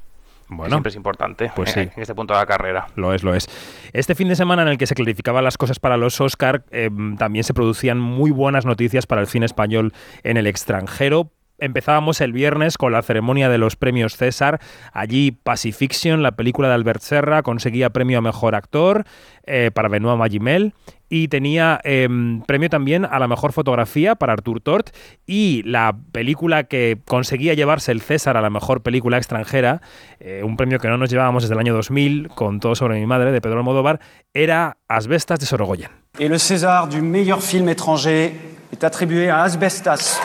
Bueno, 0.50 0.72
siempre 0.72 0.90
es 0.90 0.96
importante 0.96 1.52
pues 1.56 1.76
en, 1.76 1.92
este 1.98 2.16
punto 2.16 2.34
de 2.34 2.40
la 2.40 2.46
carrera. 2.46 2.88
Lo 2.96 3.14
es, 3.14 3.24
lo 3.24 3.36
es. 3.36 3.48
Este 3.94 4.16
fin 4.16 4.30
de 4.30 4.36
semana 4.36 4.62
en 4.62 4.70
el 4.70 4.78
que 4.78 4.88
se 4.88 4.96
clarificaban 4.96 5.44
las 5.44 5.58
cosas 5.58 5.80
para 5.80 5.98
los 5.98 6.22
Oscar, 6.22 6.64
eh, 6.72 6.90
también 7.18 7.44
se 7.44 7.54
producían 7.54 8.00
muy 8.00 8.32
buenas 8.32 8.66
noticias 8.66 9.06
para 9.06 9.22
el 9.22 9.28
cine 9.28 9.46
español 9.46 9.94
en 10.24 10.38
el 10.38 10.48
extranjero 10.48 11.32
Empezábamos 11.60 12.22
el 12.22 12.34
viernes 12.34 12.78
con 12.78 12.92
la 12.92 13.02
ceremonia 13.02 13.50
de 13.50 13.58
los 13.58 13.76
premios 13.76 14.16
César. 14.16 14.60
Allí 14.94 15.32
Pacifiction, 15.32 16.22
la 16.22 16.34
película 16.34 16.68
de 16.68 16.76
Albert 16.76 17.02
Serra, 17.02 17.42
conseguía 17.42 17.90
premio 17.90 18.20
a 18.20 18.22
mejor 18.22 18.54
actor 18.54 19.06
eh, 19.46 19.72
para 19.74 19.90
Benoît 19.90 20.18
Magimel 20.18 20.74
y 21.10 21.30
tenía 21.30 21.80
em, 21.84 22.42
premio 22.42 22.70
también 22.70 23.06
a 23.06 23.18
la 23.20 23.28
mejor 23.28 23.54
fotografía 23.54 24.16
para 24.16 24.34
Artur 24.34 24.62
Tort 24.62 24.90
y 25.26 25.64
la 25.64 25.96
película 26.12 26.66
que 26.66 27.00
conseguía 27.06 27.54
llevarse 27.54 27.92
el 27.92 28.02
César 28.02 28.38
a 28.38 28.42
la 28.42 28.50
mejor 28.50 28.82
película 28.82 29.18
extranjera, 29.18 29.82
eh, 30.20 30.42
un 30.44 30.58
premio 30.58 30.80
que 30.80 30.90
no 30.90 30.98
nos 30.98 31.10
llevábamos 31.10 31.44
desde 31.44 31.54
el 31.54 31.60
año 31.60 31.74
2000 31.74 32.30
con 32.30 32.60
Todo 32.60 32.76
sobre 32.76 33.00
mi 33.00 33.06
madre 33.06 33.32
de 33.32 33.42
Pedro 33.42 33.58
Almodóvar, 33.58 34.00
era 34.34 34.78
Asbestas 34.88 35.40
de 35.40 35.46
Sorogoyen. 35.46 35.90
Y 36.20 36.26
el 36.26 36.40
César 36.40 36.90
du 36.90 37.02
meilleur 37.02 37.42
film 37.42 37.70
étranger 37.70 38.34
est 38.72 38.84
attribué 38.84 39.30
a 39.30 39.44
Asbestas. 39.44 40.20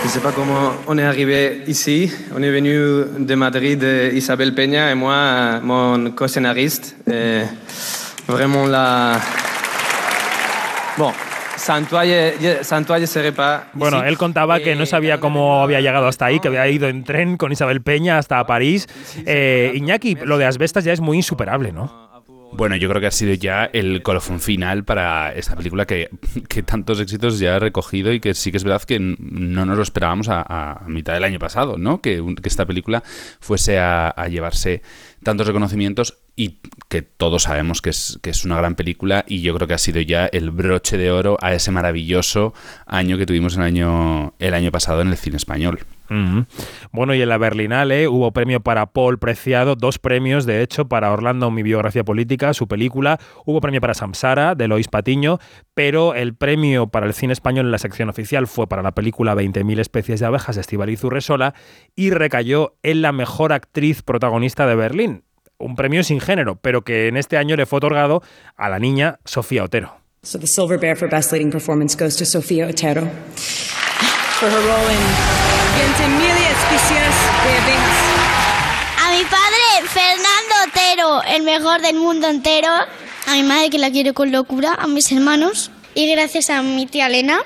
Je 0.00 0.04
ne 0.04 0.10
sais 0.10 0.20
pas 0.20 0.32
comment 0.32 0.72
on 0.86 0.96
est 0.96 1.04
arrivé 1.04 1.62
ici. 1.66 2.10
On 2.34 2.42
est 2.42 2.50
venu 2.50 3.04
de 3.18 3.34
Madrid, 3.34 3.82
Isabel 4.14 4.54
Peña 4.54 4.90
et 4.90 4.94
moi, 4.94 5.60
mon 5.60 6.10
co-scénariste. 6.12 6.96
Vraiment 8.26 8.66
la. 8.66 9.20
Bon, 10.96 11.12
Bueno, 13.74 14.02
él 14.04 14.16
contaba 14.16 14.60
que 14.60 14.74
no 14.76 14.86
sabía 14.86 15.18
cómo 15.20 15.62
había 15.62 15.80
llegado 15.80 16.06
hasta 16.06 16.26
ahí, 16.26 16.40
que 16.40 16.48
había 16.48 16.66
ido 16.68 16.88
en 16.88 17.04
tren 17.04 17.36
con 17.36 17.52
Isabel 17.52 17.82
Peña 17.82 18.18
hasta 18.18 18.44
París. 18.46 18.86
Eh, 19.26 19.72
Iñaki, 19.74 20.16
lo 20.24 20.38
de 20.38 20.46
Asbestas 20.46 20.84
ya 20.84 20.92
es 20.92 21.00
muy 21.00 21.16
insuperable, 21.18 21.72
¿no? 21.72 22.07
Bueno, 22.52 22.76
yo 22.76 22.88
creo 22.88 23.00
que 23.00 23.06
ha 23.06 23.12
sido 23.12 23.34
ya 23.34 23.66
el 23.66 24.02
colofón 24.02 24.40
final 24.40 24.84
para 24.84 25.32
esta 25.34 25.54
película 25.54 25.86
que, 25.86 26.10
tantos 26.66 27.00
éxitos 27.00 27.38
ya 27.38 27.56
ha 27.56 27.58
recogido 27.58 28.12
y 28.12 28.20
que 28.20 28.34
sí 28.34 28.50
que 28.50 28.56
es 28.56 28.64
verdad 28.64 28.82
que 28.82 28.98
no 28.98 29.64
nos 29.64 29.76
lo 29.76 29.82
esperábamos 29.82 30.28
a, 30.30 30.82
mitad 30.86 31.14
del 31.14 31.24
año 31.24 31.38
pasado, 31.38 31.78
¿no? 31.78 32.00
Que, 32.00 32.22
esta 32.44 32.66
película 32.66 33.02
fuese 33.40 33.78
a, 33.78 34.12
llevarse 34.28 34.82
tantos 35.22 35.46
reconocimientos 35.46 36.17
y 36.38 36.60
que 36.88 37.02
todos 37.02 37.42
sabemos 37.42 37.82
que 37.82 37.90
es, 37.90 38.20
que 38.22 38.30
es 38.30 38.44
una 38.44 38.56
gran 38.56 38.76
película 38.76 39.24
y 39.26 39.42
yo 39.42 39.52
creo 39.56 39.66
que 39.66 39.74
ha 39.74 39.78
sido 39.78 40.00
ya 40.00 40.26
el 40.26 40.52
broche 40.52 40.96
de 40.96 41.10
oro 41.10 41.36
a 41.42 41.52
ese 41.52 41.72
maravilloso 41.72 42.54
año 42.86 43.18
que 43.18 43.26
tuvimos 43.26 43.56
el 43.56 43.62
año, 43.62 44.34
el 44.38 44.54
año 44.54 44.70
pasado 44.70 45.02
en 45.02 45.08
el 45.08 45.16
cine 45.16 45.36
español. 45.36 45.80
Bueno, 46.92 47.14
y 47.14 47.20
en 47.20 47.28
la 47.28 47.38
Berlinale 47.38 48.08
hubo 48.08 48.32
premio 48.32 48.60
para 48.60 48.86
Paul 48.86 49.18
Preciado, 49.18 49.74
dos 49.74 49.98
premios, 49.98 50.46
de 50.46 50.62
hecho, 50.62 50.88
para 50.88 51.12
Orlando, 51.12 51.50
mi 51.50 51.62
biografía 51.62 52.04
política, 52.04 52.54
su 52.54 52.66
película. 52.66 53.18
Hubo 53.44 53.60
premio 53.60 53.80
para 53.80 53.92
Samsara, 53.92 54.54
de 54.54 54.68
Lois 54.68 54.88
Patiño, 54.88 55.38
pero 55.74 56.14
el 56.14 56.34
premio 56.34 56.86
para 56.86 57.06
el 57.06 57.14
cine 57.14 57.34
español 57.34 57.66
en 57.66 57.72
la 57.72 57.78
sección 57.78 58.08
oficial 58.08 58.46
fue 58.46 58.68
para 58.68 58.82
la 58.82 58.92
película 58.92 59.34
20.000 59.34 59.80
especies 59.80 60.20
de 60.20 60.26
abejas 60.26 60.54
de 60.54 60.62
Estivaliz 60.62 61.02
Urresola 61.04 61.52
y 61.94 62.10
recayó 62.10 62.76
en 62.82 63.02
la 63.02 63.12
mejor 63.12 63.52
actriz 63.52 64.02
protagonista 64.02 64.66
de 64.66 64.76
Berlín. 64.76 65.24
Un 65.58 65.74
premio 65.76 66.04
sin 66.04 66.20
género, 66.20 66.56
pero 66.56 66.82
que 66.82 67.08
en 67.08 67.16
este 67.16 67.36
año 67.36 67.56
le 67.56 67.66
fue 67.66 67.78
otorgado 67.78 68.22
a 68.56 68.68
la 68.68 68.78
niña 68.78 69.18
Sofía 69.24 69.64
Otero. 69.64 69.96
So 70.22 70.38
the 70.38 70.46
Silver 70.46 70.78
Bear 70.78 70.96
for 70.96 71.08
Best 71.08 71.32
Leading 71.32 71.50
Performance 71.50 71.96
goes 71.96 72.16
to 72.16 72.24
Sofía 72.24 72.66
Otero 72.68 73.08
for 74.38 74.48
her 74.48 74.62
role 74.70 74.88
in 74.88 75.02
a 78.98 79.10
mi 79.10 79.24
padre, 79.24 79.88
Fernando 79.88 80.54
Otero, 80.68 81.22
el 81.24 81.42
mejor 81.42 81.80
del 81.82 81.96
mundo 81.96 82.28
entero. 82.28 82.68
A 83.26 83.32
mi 83.34 83.42
madre, 83.42 83.70
que 83.70 83.78
la 83.78 83.90
quiero 83.90 84.14
con 84.14 84.30
locura. 84.30 84.74
A 84.74 84.86
mis 84.86 85.10
hermanos. 85.10 85.72
Y 85.94 86.10
gracias 86.12 86.50
a 86.50 86.62
mi 86.62 86.86
tía 86.86 87.08
Elena, 87.08 87.40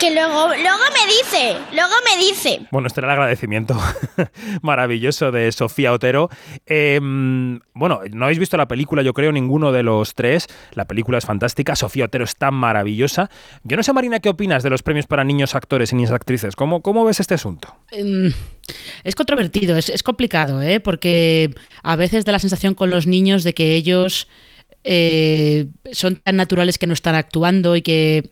que 0.00 0.14
luego, 0.14 0.48
luego 0.48 0.84
me 0.94 1.12
dice, 1.12 1.58
luego 1.74 1.92
me 2.04 2.24
dice. 2.24 2.60
Bueno, 2.70 2.86
este 2.86 3.00
era 3.00 3.08
el 3.08 3.12
agradecimiento 3.12 3.78
maravilloso 4.62 5.30
de 5.30 5.52
Sofía 5.52 5.92
Otero. 5.92 6.30
Em, 6.64 7.60
bueno, 7.74 8.00
no 8.10 8.24
habéis 8.24 8.38
visto 8.38 8.56
la 8.56 8.66
película, 8.66 9.02
yo 9.02 9.12
creo, 9.12 9.30
ninguno 9.30 9.72
de 9.72 9.82
los 9.82 10.14
tres. 10.14 10.46
La 10.72 10.86
película 10.86 11.18
es 11.18 11.26
fantástica, 11.26 11.76
Sofía 11.76 12.06
Otero 12.06 12.24
está 12.24 12.50
maravillosa. 12.50 13.30
Yo 13.62 13.76
no 13.76 13.82
sé, 13.82 13.92
Marina, 13.92 14.20
¿qué 14.20 14.30
opinas 14.30 14.62
de 14.62 14.70
los 14.70 14.82
premios 14.82 15.06
para 15.06 15.22
niños 15.22 15.54
actores 15.54 15.92
y 15.92 15.96
niñas 15.96 16.12
actrices? 16.12 16.56
¿Cómo, 16.56 16.80
cómo 16.80 17.04
ves 17.04 17.20
este 17.20 17.34
asunto? 17.34 17.76
Em, 17.90 18.32
es 19.04 19.14
controvertido, 19.14 19.76
es, 19.76 19.90
es 19.90 20.02
complicado, 20.02 20.62
¿eh? 20.62 20.80
porque 20.80 21.54
a 21.82 21.96
veces 21.96 22.24
da 22.24 22.32
la 22.32 22.38
sensación 22.38 22.74
con 22.74 22.88
los 22.88 23.06
niños 23.06 23.44
de 23.44 23.52
que 23.52 23.74
ellos... 23.74 24.28
Eh, 24.84 25.66
son 25.92 26.16
tan 26.16 26.36
naturales 26.36 26.78
que 26.78 26.86
no 26.86 26.94
están 26.94 27.14
actuando 27.14 27.76
y 27.76 27.82
que 27.82 28.30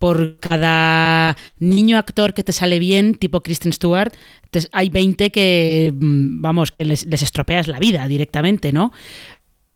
por 0.00 0.38
cada 0.38 1.36
niño 1.58 1.98
actor 1.98 2.32
que 2.32 2.42
te 2.42 2.52
sale 2.52 2.78
bien, 2.78 3.16
tipo 3.16 3.42
Kristen 3.42 3.72
Stewart, 3.72 4.12
hay 4.72 4.88
20 4.88 5.30
que, 5.30 5.92
mm, 5.94 6.40
vamos, 6.40 6.72
que 6.72 6.86
les, 6.86 7.04
estropeas 7.04 7.68
la 7.68 7.78
vida 7.78 8.08
directamente, 8.08 8.72
¿no? 8.72 8.92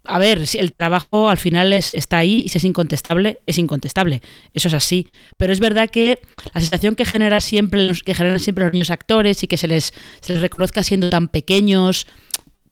A 0.02 0.18
ver, 0.18 0.46
si 0.46 0.58
el 0.58 0.72
trabajo 0.72 1.28
al 1.28 1.36
final 1.36 1.72
está 1.74 2.18
ahí 2.18 2.42
y 2.44 2.48
si 2.48 2.58
es 2.58 2.64
incontestable, 2.64 3.40
es 3.46 3.58
incontestable. 3.58 4.22
Eso 4.54 4.68
es 4.68 4.74
así. 4.74 5.08
Pero 5.36 5.52
es 5.52 5.60
verdad 5.60 5.88
que 5.90 6.18
la 6.54 6.60
sensación 6.60 6.94
que 6.94 7.04
genera 7.06 7.40
siempre, 7.40 7.90
que 8.04 8.14
generan 8.14 8.40
siempre 8.40 8.64
los 8.64 8.72
niños 8.72 8.90
actores 8.90 9.42
y 9.42 9.46
que 9.46 9.56
se 9.56 9.68
les, 9.68 9.94
se 10.20 10.34
les 10.34 10.42
reconozca 10.42 10.82
siendo 10.82 11.08
tan 11.10 11.28
pequeños, 11.28 12.06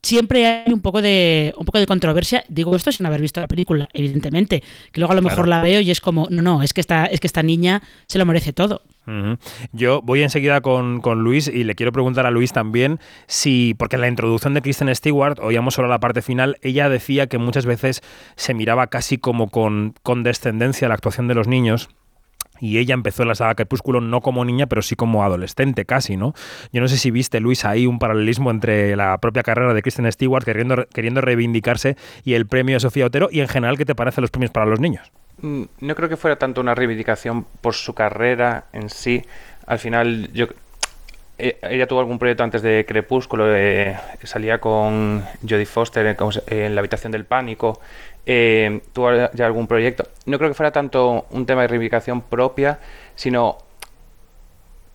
siempre 0.02 0.46
hay 0.46 0.72
un 0.72 0.80
poco 0.80 1.00
de 1.00 1.54
un 1.56 1.64
poco 1.64 1.78
de 1.78 1.86
controversia. 1.86 2.44
Digo 2.48 2.74
esto 2.74 2.92
sin 2.92 3.06
haber 3.06 3.20
visto 3.20 3.40
la 3.40 3.48
película, 3.48 3.88
evidentemente. 3.92 4.62
Que 4.90 5.00
luego 5.00 5.12
a 5.12 5.16
lo 5.16 5.22
mejor 5.22 5.48
la 5.48 5.62
veo 5.62 5.80
y 5.80 5.90
es 5.90 6.00
como, 6.00 6.26
no, 6.30 6.42
no, 6.42 6.62
es 6.62 6.72
que 6.72 6.80
esta, 6.80 7.06
es 7.06 7.20
que 7.20 7.26
esta 7.26 7.42
niña 7.42 7.82
se 8.06 8.18
lo 8.18 8.26
merece 8.26 8.52
todo. 8.52 8.82
Yo 9.72 10.00
voy 10.02 10.22
enseguida 10.22 10.60
con, 10.60 11.00
con, 11.00 11.24
Luis 11.24 11.48
y 11.48 11.64
le 11.64 11.74
quiero 11.74 11.90
preguntar 11.90 12.24
a 12.24 12.30
Luis 12.30 12.52
también 12.52 13.00
si, 13.26 13.74
porque 13.74 13.96
en 13.96 14.02
la 14.02 14.08
introducción 14.08 14.54
de 14.54 14.62
Kristen 14.62 14.94
Stewart, 14.94 15.40
oíamos 15.40 15.74
solo 15.74 15.88
la 15.88 15.98
parte 15.98 16.22
final, 16.22 16.56
ella 16.62 16.88
decía 16.88 17.26
que 17.26 17.38
muchas 17.38 17.66
veces 17.66 18.00
se 18.36 18.54
miraba 18.54 18.86
casi 18.86 19.18
como 19.18 19.50
con, 19.50 19.94
con 20.04 20.22
descendencia 20.22 20.86
la 20.86 20.94
actuación 20.94 21.26
de 21.26 21.34
los 21.34 21.48
niños 21.48 21.88
y 22.60 22.78
ella 22.78 22.94
empezó 22.94 23.24
la 23.24 23.34
saga 23.34 23.54
Crepúsculo 23.54 24.00
no 24.00 24.20
como 24.20 24.44
niña, 24.44 24.66
pero 24.66 24.82
sí 24.82 24.94
como 24.94 25.24
adolescente 25.24 25.84
casi, 25.84 26.16
¿no? 26.16 26.34
Yo 26.72 26.80
no 26.80 26.88
sé 26.88 26.96
si 26.96 27.10
viste, 27.10 27.40
Luis, 27.40 27.64
ahí 27.64 27.86
un 27.86 27.98
paralelismo 27.98 28.50
entre 28.50 28.94
la 28.96 29.18
propia 29.18 29.42
carrera 29.42 29.74
de 29.74 29.82
Kristen 29.82 30.10
Stewart 30.10 30.44
queriendo, 30.44 30.86
queriendo 30.92 31.20
reivindicarse 31.20 31.96
y 32.24 32.34
el 32.34 32.46
premio 32.46 32.76
de 32.76 32.80
Sofía 32.80 33.06
Otero 33.06 33.28
y 33.30 33.40
en 33.40 33.48
general, 33.48 33.76
¿qué 33.78 33.84
te 33.84 33.94
parecen 33.94 34.22
los 34.22 34.30
premios 34.30 34.52
para 34.52 34.66
los 34.66 34.80
niños? 34.80 35.10
Mm, 35.40 35.64
no 35.80 35.94
creo 35.94 36.08
que 36.08 36.16
fuera 36.16 36.36
tanto 36.36 36.60
una 36.60 36.74
reivindicación 36.74 37.44
por 37.60 37.74
su 37.74 37.94
carrera 37.94 38.66
en 38.72 38.90
sí. 38.90 39.22
Al 39.66 39.78
final, 39.78 40.30
yo 40.32 40.46
eh, 41.38 41.58
ella 41.62 41.88
tuvo 41.88 41.98
algún 41.98 42.18
proyecto 42.18 42.44
antes 42.44 42.62
de 42.62 42.84
Crepúsculo, 42.86 43.46
eh, 43.56 43.98
salía 44.22 44.60
con 44.60 45.24
Jodie 45.42 45.66
Foster 45.66 46.06
en, 46.06 46.16
en, 46.46 46.74
La 46.74 46.80
habitación 46.80 47.10
del 47.10 47.24
pánico, 47.24 47.80
eh, 48.26 48.80
tuvo 48.92 49.12
ya 49.32 49.46
algún 49.46 49.66
proyecto. 49.66 50.04
No 50.26 50.38
creo 50.38 50.50
que 50.50 50.54
fuera 50.54 50.72
tanto 50.72 51.26
un 51.30 51.46
tema 51.46 51.62
de 51.62 51.68
reivindicación 51.68 52.22
propia, 52.22 52.78
sino 53.14 53.58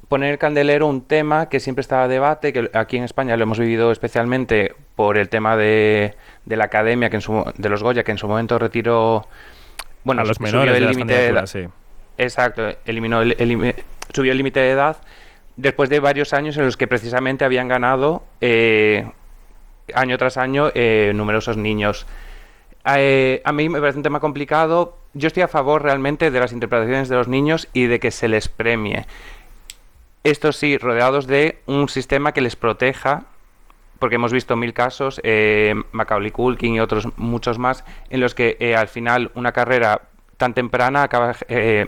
poner 0.08 0.32
el 0.32 0.38
candelero 0.38 0.88
un 0.88 1.02
tema 1.02 1.50
que 1.50 1.60
siempre 1.60 1.82
estaba 1.82 2.04
a 2.04 2.08
debate, 2.08 2.54
que 2.54 2.70
aquí 2.74 2.98
en 2.98 3.04
España 3.04 3.36
lo 3.36 3.44
hemos 3.44 3.60
vivido 3.60 3.92
especialmente 3.92 4.74
por 4.96 5.18
el 5.18 5.28
tema 5.28 5.58
de, 5.58 6.14
de 6.46 6.56
la 6.56 6.66
academia, 6.66 7.10
que 7.10 7.18
en 7.18 7.22
su, 7.22 7.44
de 7.58 7.70
los 7.70 7.84
Goya, 7.84 8.04
que 8.04 8.12
en 8.12 8.18
su 8.18 8.28
momento 8.28 8.58
retiró... 8.58 9.28
Bueno, 10.04 10.22
a 10.22 10.26
los 10.26 10.40
menores 10.40 10.76
el 10.76 10.88
límite 10.88 11.14
de 11.14 11.28
edad. 11.28 11.46
Sí. 11.46 11.68
Exacto, 12.18 12.70
eliminó 12.86 13.22
el, 13.22 13.36
el, 13.38 13.76
subió 14.14 14.32
el 14.32 14.38
límite 14.38 14.62
de 14.62 14.72
edad 14.72 14.98
después 15.58 15.90
de 15.90 16.00
varios 16.00 16.34
años 16.34 16.56
en 16.56 16.66
los 16.66 16.78
que 16.78 16.88
precisamente 16.88 17.44
habían 17.44 17.68
ganado 17.68 18.24
eh, 18.40 19.12
año 19.94 20.18
tras 20.18 20.38
año 20.38 20.72
eh, 20.74 21.12
numerosos 21.14 21.58
niños. 21.58 22.06
Eh, 22.86 23.42
a 23.44 23.52
mí 23.52 23.70
me 23.70 23.80
parece 23.80 23.98
un 23.98 24.04
tema 24.04 24.20
complicado. 24.20 24.98
Yo 25.14 25.28
estoy 25.28 25.44
a 25.44 25.48
favor 25.48 25.84
realmente 25.84 26.32
de 26.32 26.40
las 26.40 26.54
interpretaciones 26.54 27.10
de 27.10 27.16
los 27.16 27.28
niños 27.28 27.68
y 27.74 27.88
de 27.88 28.00
que 28.00 28.12
se 28.12 28.28
les 28.28 28.48
premie. 28.48 29.06
Esto 30.24 30.52
sí, 30.52 30.78
rodeados 30.78 31.26
de 31.26 31.60
un 31.68 31.88
sistema 31.88 32.34
que 32.34 32.42
les 32.42 32.56
proteja, 32.56 33.24
porque 33.98 34.16
hemos 34.16 34.34
visto 34.34 34.56
mil 34.56 34.74
casos, 34.74 35.22
eh, 35.24 35.74
Macaulay 35.92 36.32
Culkin 36.32 36.76
y 36.76 36.80
otros 36.80 37.08
muchos 37.18 37.58
más, 37.60 37.84
en 38.10 38.20
los 38.20 38.36
que 38.36 38.58
eh, 38.60 38.76
al 38.76 38.90
final 38.90 39.32
una 39.36 39.52
carrera 39.52 40.02
tan 40.36 40.54
temprana 40.54 41.04
acaba 41.04 41.36
eh, 41.48 41.88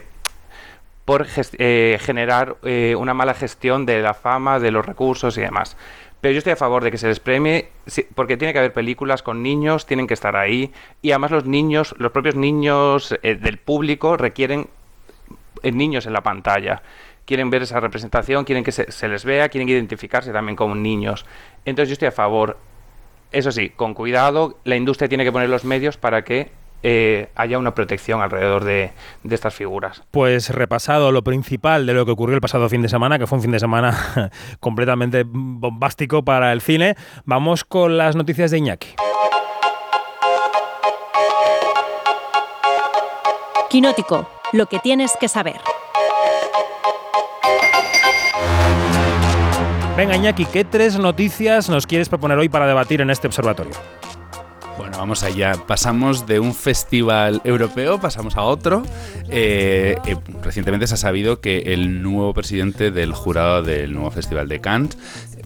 por 1.05 1.25
generar 1.25 2.57
una 2.97 3.15
mala 3.15 3.33
gestión 3.33 3.87
de 3.87 3.99
la 3.99 4.13
fama, 4.13 4.59
de 4.59 4.69
los 4.69 4.85
recursos 4.85 5.37
y 5.37 5.41
demás. 5.41 5.75
Pero 6.21 6.33
yo 6.33 6.39
estoy 6.39 6.53
a 6.53 6.57
favor 6.57 6.83
de 6.83 6.91
que 6.91 6.97
se 6.97 7.07
les 7.07 7.19
premie, 7.19 7.69
porque 8.13 8.35
tiene 8.35 8.51
que 8.51 8.59
haber 8.59 8.73
películas 8.73 9.23
con 9.23 9.41
niños, 9.41 9.85
tienen 9.85 10.05
que 10.05 10.13
estar 10.13 10.35
ahí, 10.35 10.71
y 11.01 11.11
además 11.11 11.31
los 11.31 11.45
niños, 11.45 11.95
los 11.97 12.11
propios 12.11 12.35
niños 12.35 13.17
eh, 13.23 13.35
del 13.35 13.57
público 13.57 14.17
requieren 14.17 14.67
eh, 15.63 15.71
niños 15.71 16.05
en 16.05 16.13
la 16.13 16.21
pantalla. 16.21 16.81
Quieren 17.25 17.49
ver 17.49 17.61
esa 17.61 17.79
representación, 17.79 18.43
quieren 18.43 18.63
que 18.63 18.71
se, 18.71 18.91
se 18.91 19.07
les 19.07 19.23
vea, 19.23 19.49
quieren 19.49 19.69
identificarse 19.69 20.33
también 20.33 20.55
como 20.55 20.75
niños. 20.75 21.25
Entonces 21.63 21.89
yo 21.89 21.93
estoy 21.93 22.07
a 22.07 22.11
favor. 22.11 22.57
Eso 23.31 23.51
sí, 23.51 23.69
con 23.69 23.93
cuidado, 23.93 24.57
la 24.63 24.75
industria 24.75 25.07
tiene 25.07 25.23
que 25.23 25.31
poner 25.31 25.49
los 25.49 25.63
medios 25.63 25.97
para 25.97 26.23
que 26.23 26.51
eh, 26.83 27.29
haya 27.35 27.57
una 27.57 27.73
protección 27.73 28.21
alrededor 28.21 28.63
de, 28.63 28.91
de, 29.23 29.35
estas 29.35 29.53
figuras. 29.53 30.03
Pues 30.11 30.49
repasado 30.49 31.11
lo 31.11 31.23
principal 31.23 31.85
de 31.85 31.93
lo 31.93 32.05
que 32.05 32.11
ocurrió 32.11 32.35
el 32.35 32.41
pasado 32.41 32.69
fin 32.69 32.81
de 32.81 32.89
semana, 32.89 33.19
que 33.19 33.27
fue 33.27 33.37
un 33.37 33.41
fin 33.41 33.51
de 33.51 33.59
semana 33.59 34.31
completamente 34.59 35.23
bombástico 35.25 36.23
para 36.23 36.53
el 36.53 36.61
cine, 36.61 36.95
vamos 37.25 37.63
con 37.63 37.97
las 37.97 38.15
noticias 38.15 38.51
de 38.51 38.57
Iñaki. 38.59 38.95
Quinótico, 43.69 44.27
lo 44.51 44.65
que 44.65 44.79
tienes 44.79 45.15
que 45.19 45.27
saber. 45.27 45.57
Venga, 49.95 50.15
Iñaki, 50.15 50.45
¿qué 50.45 50.63
tres 50.63 50.97
noticias 50.97 51.69
nos 51.69 51.85
quieres 51.85 52.07
proponer 52.07 52.37
hoy 52.37 52.47
para 52.47 52.65
debatir 52.65 53.01
en 53.01 53.09
este 53.09 53.27
observatorio? 53.27 53.73
Bueno, 54.79 54.97
vamos 54.97 55.23
allá. 55.23 55.55
Pasamos 55.67 56.25
de 56.25 56.39
un 56.39 56.55
festival 56.55 57.41
europeo, 57.43 57.99
pasamos 57.99 58.37
a 58.37 58.43
otro. 58.43 58.81
Eh, 59.29 59.97
eh, 60.05 60.15
recientemente 60.41 60.87
se 60.87 60.93
ha 60.93 60.97
sabido 60.97 61.41
que 61.41 61.73
el 61.73 62.01
nuevo 62.01 62.33
presidente 62.33 62.89
del 62.89 63.11
jurado 63.11 63.61
del 63.61 63.91
nuevo 63.91 64.09
festival 64.09 64.47
de 64.47 64.61
Cannes 64.61 64.97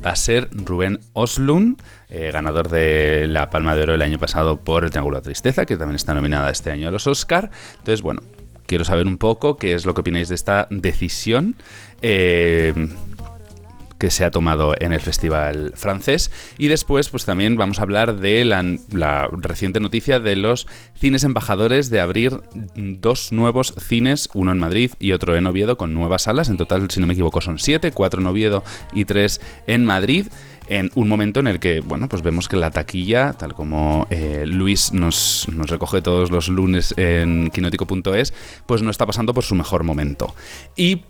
va 0.06 0.12
a 0.12 0.16
ser 0.16 0.50
Rubén 0.52 1.00
Oslund, 1.14 1.82
eh, 2.10 2.30
ganador 2.32 2.70
de 2.70 3.26
la 3.28 3.50
Palma 3.50 3.76
de 3.76 3.82
Oro 3.82 3.96
el 3.96 4.04
año 4.04 4.20
pasado 4.20 4.58
por 4.58 4.84
El 4.84 4.92
Triángulo 4.92 5.18
de 5.18 5.24
Tristeza, 5.24 5.66
que 5.66 5.78
también 5.78 5.96
está 5.96 6.14
nominada 6.14 6.52
este 6.52 6.70
año 6.70 6.90
a 6.90 6.92
los 6.92 7.08
Oscar. 7.08 7.50
Entonces, 7.80 8.04
bueno, 8.04 8.22
quiero 8.68 8.86
saber 8.86 9.08
un 9.08 9.18
poco 9.18 9.58
qué 9.58 9.74
es 9.74 9.88
lo 9.88 9.96
que 9.96 10.02
opináis 10.02 10.30
de 10.30 10.36
esta 10.36 10.68
decisión. 10.70 11.56
Eh, 12.04 12.72
que 14.04 14.12
se 14.12 14.26
ha 14.26 14.32
tomado 14.32 14.76
en 14.78 14.92
el 14.92 15.00
festival 15.00 15.72
francés. 15.78 16.30
Y 16.58 16.68
después 16.68 17.08
pues 17.08 17.24
también 17.24 17.56
vamos 17.56 17.80
a 17.80 17.84
hablar 17.84 18.18
de 18.20 18.44
la, 18.44 19.30
reciente 19.32 19.80
noticia 19.80 20.20
de 20.20 20.36
los 20.36 20.68
cines 20.94 21.24
embajadores 21.24 21.90
de 21.90 22.02
abrir 22.02 22.42
dos 22.76 23.32
nuevos 23.32 23.74
cines, 23.80 24.28
uno 24.34 24.52
en 24.52 24.60
Madrid 24.60 24.92
y 25.00 25.14
otro 25.14 25.38
en 25.38 25.48
Oviedo 25.48 25.78
con 25.78 25.94
nuevas 25.94 26.24
salas, 26.24 26.50
en 26.50 26.58
total 26.58 26.92
si 26.92 27.00
no 27.00 27.08
me 27.08 27.14
equivoco 27.14 27.40
son 27.40 27.60
siete, 27.60 27.94
cuatro 27.94 28.20
en 28.20 28.28
Oviedo 28.28 28.66
y 28.94 29.06
tres 29.06 29.40
en 29.68 29.86
Madrid. 29.86 30.28
En 30.68 30.92
un 30.96 31.08
momento 31.08 31.40
en 31.40 31.48
el 31.48 31.60
que, 31.60 31.80
bueno, 31.80 32.10
pues 32.10 32.24
vemos 32.24 32.50
que 32.50 32.58
la 32.58 32.72
taquilla, 32.72 33.34
tal 33.34 33.54
como 33.54 34.08
eh, 34.10 34.44
Luis 34.46 34.92
nos, 34.92 35.48
nos, 35.52 35.70
recoge 35.70 36.02
todos 36.02 36.32
los 36.32 36.48
lunes 36.50 36.94
en 36.98 37.52
quinótico.es, 37.52 38.34
pues 38.66 38.82
no 38.82 38.90
está 38.90 39.06
pasando 39.06 39.34
por 39.34 39.44
su 39.44 39.56
mejor 39.56 39.84
momento. 39.84 40.34
Y 40.78 41.04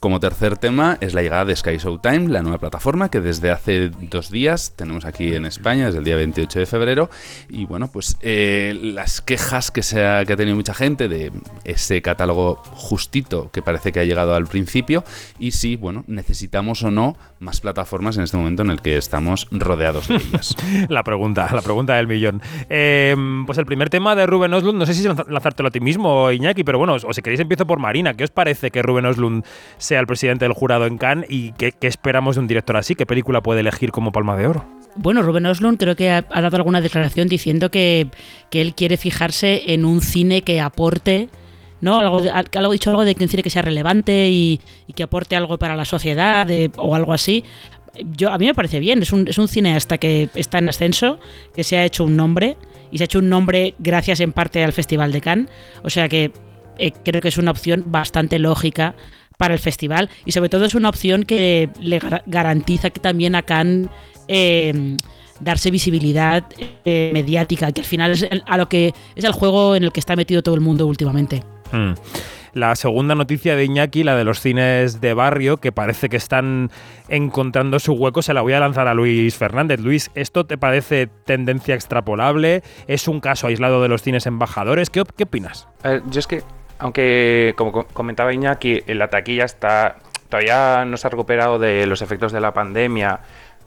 como 0.00 0.20
tercer 0.20 0.56
tema 0.58 0.98
es 1.00 1.14
la 1.14 1.22
llegada 1.22 1.44
de 1.44 1.56
Sky 1.56 1.78
Showtime, 1.78 2.28
la 2.28 2.42
nueva 2.42 2.58
plataforma 2.58 3.10
que 3.10 3.20
desde 3.20 3.50
hace 3.50 3.88
dos 3.88 4.30
días 4.30 4.74
tenemos 4.76 5.04
aquí 5.04 5.34
en 5.34 5.46
España, 5.46 5.86
desde 5.86 5.98
el 5.98 6.04
día 6.04 6.16
28 6.16 6.58
de 6.58 6.66
febrero. 6.66 7.10
Y 7.48 7.64
bueno, 7.64 7.88
pues 7.90 8.16
eh, 8.20 8.78
las 8.82 9.20
quejas 9.20 9.70
que, 9.70 9.82
se 9.82 10.04
ha, 10.04 10.24
que 10.24 10.32
ha 10.32 10.36
tenido 10.36 10.56
mucha 10.56 10.74
gente 10.74 11.08
de 11.08 11.32
ese 11.64 12.02
catálogo 12.02 12.56
justito 12.72 13.50
que 13.50 13.62
parece 13.62 13.92
que 13.92 14.00
ha 14.00 14.04
llegado 14.04 14.34
al 14.34 14.46
principio. 14.46 15.04
Y 15.38 15.52
si, 15.52 15.76
bueno, 15.76 16.04
necesitamos 16.06 16.82
o 16.82 16.90
no 16.90 17.16
más 17.40 17.60
plataformas 17.60 18.16
en 18.16 18.24
este 18.24 18.36
momento 18.36 18.62
en 18.62 18.70
el 18.70 18.80
que 18.80 18.96
estamos 18.96 19.48
rodeados 19.50 20.08
de 20.08 20.16
ellas. 20.16 20.56
la 20.88 21.02
pregunta, 21.02 21.48
la 21.52 21.62
pregunta 21.62 21.94
del 21.94 22.06
millón. 22.06 22.42
Eh, 22.68 23.14
pues 23.46 23.58
el 23.58 23.66
primer 23.66 23.90
tema 23.90 24.14
de 24.16 24.26
Rubén 24.26 24.52
Oslund, 24.54 24.78
no 24.78 24.86
sé 24.86 24.94
si 24.94 25.06
lanzártelo 25.06 25.68
a 25.68 25.70
ti 25.70 25.80
mismo, 25.80 26.30
Iñaki, 26.30 26.64
pero 26.64 26.78
bueno, 26.78 26.94
o 26.94 27.12
si 27.12 27.22
queréis 27.22 27.40
empiezo 27.40 27.66
por 27.66 27.78
Marina. 27.78 28.14
¿Qué 28.14 28.24
os 28.24 28.30
parece 28.30 28.70
que 28.70 28.82
Rubén 28.82 29.06
Oslund 29.06 29.44
sea 29.78 30.00
el 30.00 30.06
presidente 30.06 30.44
del 30.44 30.52
jurado 30.52 30.86
en 30.86 30.98
Cannes 30.98 31.26
y 31.28 31.52
qué, 31.52 31.74
esperamos 31.82 32.36
de 32.36 32.40
un 32.40 32.46
director 32.46 32.76
así, 32.76 32.94
qué 32.94 33.06
película 33.06 33.42
puede 33.42 33.60
elegir 33.60 33.90
como 33.90 34.12
Palma 34.12 34.36
de 34.36 34.46
Oro. 34.46 34.64
Bueno, 34.96 35.22
Rubén 35.22 35.46
Oslund 35.46 35.78
creo 35.78 35.96
que 35.96 36.10
ha, 36.10 36.22
dado 36.22 36.56
alguna 36.56 36.80
declaración 36.80 37.28
diciendo 37.28 37.70
que, 37.70 38.08
que, 38.50 38.60
él 38.60 38.74
quiere 38.74 38.96
fijarse 38.96 39.74
en 39.74 39.84
un 39.84 40.00
cine 40.00 40.42
que 40.42 40.60
aporte, 40.60 41.28
¿no? 41.80 41.98
Algo, 41.98 42.22
algo 42.32 42.72
dicho 42.72 42.90
algo 42.90 43.04
de 43.04 43.16
que 43.16 43.24
un 43.24 43.28
cine 43.28 43.42
que 43.42 43.50
sea 43.50 43.62
relevante 43.62 44.28
y, 44.30 44.60
que 44.94 45.02
aporte 45.02 45.34
algo 45.34 45.58
para 45.58 45.74
la 45.74 45.84
sociedad 45.84 46.48
o 46.76 46.94
algo 46.94 47.12
así. 47.12 47.44
Yo, 48.16 48.30
a 48.30 48.38
mí 48.38 48.46
me 48.46 48.54
parece 48.54 48.78
bien, 48.78 49.02
es 49.02 49.12
un, 49.12 49.26
es 49.26 49.38
un 49.38 49.48
cineasta 49.48 49.98
que 49.98 50.28
está 50.34 50.58
en 50.58 50.68
ascenso, 50.68 51.18
que 51.54 51.64
se 51.64 51.76
ha 51.76 51.84
hecho 51.84 52.04
un 52.04 52.16
nombre 52.16 52.56
y 52.90 52.98
se 52.98 53.04
ha 53.04 53.06
hecho 53.06 53.18
un 53.18 53.28
nombre 53.28 53.74
gracias 53.78 54.20
en 54.20 54.32
parte 54.32 54.62
al 54.62 54.72
Festival 54.72 55.10
de 55.10 55.20
Cannes, 55.20 55.50
o 55.82 55.90
sea 55.90 56.08
que 56.08 56.32
eh, 56.78 56.92
creo 57.04 57.20
que 57.20 57.28
es 57.28 57.38
una 57.38 57.52
opción 57.52 57.84
bastante 57.86 58.38
lógica 58.38 58.94
para 59.36 59.54
el 59.54 59.60
festival 59.60 60.10
y 60.24 60.32
sobre 60.32 60.48
todo 60.48 60.64
es 60.64 60.74
una 60.74 60.88
opción 60.88 61.24
que 61.24 61.70
le 61.80 62.00
garantiza 62.26 62.90
que 62.90 63.00
también 63.00 63.34
a 63.34 63.42
Cannes 63.42 63.88
eh, 64.28 64.96
darse 65.40 65.70
visibilidad 65.70 66.44
eh, 66.84 67.10
mediática, 67.12 67.72
que 67.72 67.80
al 67.80 67.86
final 67.86 68.12
es 68.12 68.22
el, 68.22 68.42
a 68.46 68.56
lo 68.56 68.68
que 68.68 68.92
es 69.14 69.24
el 69.24 69.32
juego 69.32 69.76
en 69.76 69.84
el 69.84 69.92
que 69.92 70.00
está 70.00 70.16
metido 70.16 70.42
todo 70.42 70.54
el 70.54 70.60
mundo 70.60 70.86
últimamente. 70.86 71.42
Hmm. 71.72 71.94
La 72.54 72.76
segunda 72.76 73.16
noticia 73.16 73.56
de 73.56 73.64
Iñaki, 73.64 74.04
la 74.04 74.14
de 74.14 74.22
los 74.22 74.38
cines 74.38 75.00
de 75.00 75.12
barrio, 75.12 75.56
que 75.56 75.72
parece 75.72 76.08
que 76.08 76.16
están 76.16 76.70
encontrando 77.08 77.80
su 77.80 77.94
hueco, 77.94 78.22
se 78.22 78.32
la 78.32 78.42
voy 78.42 78.52
a 78.52 78.60
lanzar 78.60 78.86
a 78.86 78.94
Luis 78.94 79.34
Fernández. 79.34 79.80
Luis, 79.80 80.12
¿esto 80.14 80.46
te 80.46 80.56
parece 80.56 81.08
tendencia 81.08 81.74
extrapolable? 81.74 82.62
¿Es 82.86 83.08
un 83.08 83.18
caso 83.18 83.48
aislado 83.48 83.82
de 83.82 83.88
los 83.88 84.02
cines 84.02 84.26
embajadores? 84.26 84.88
¿Qué, 84.88 85.02
qué 85.16 85.24
opinas? 85.24 85.66
Eh, 85.82 86.00
yo 86.08 86.20
es 86.20 86.28
que 86.28 86.44
aunque 86.78 87.54
como 87.56 87.84
comentaba 87.86 88.32
Iñaki, 88.32 88.82
la 88.88 89.08
taquilla 89.08 89.44
está 89.44 89.96
todavía 90.28 90.84
no 90.84 90.96
se 90.96 91.06
ha 91.06 91.10
recuperado 91.10 91.58
de 91.58 91.86
los 91.86 92.02
efectos 92.02 92.32
de 92.32 92.40
la 92.40 92.52
pandemia, 92.52 93.20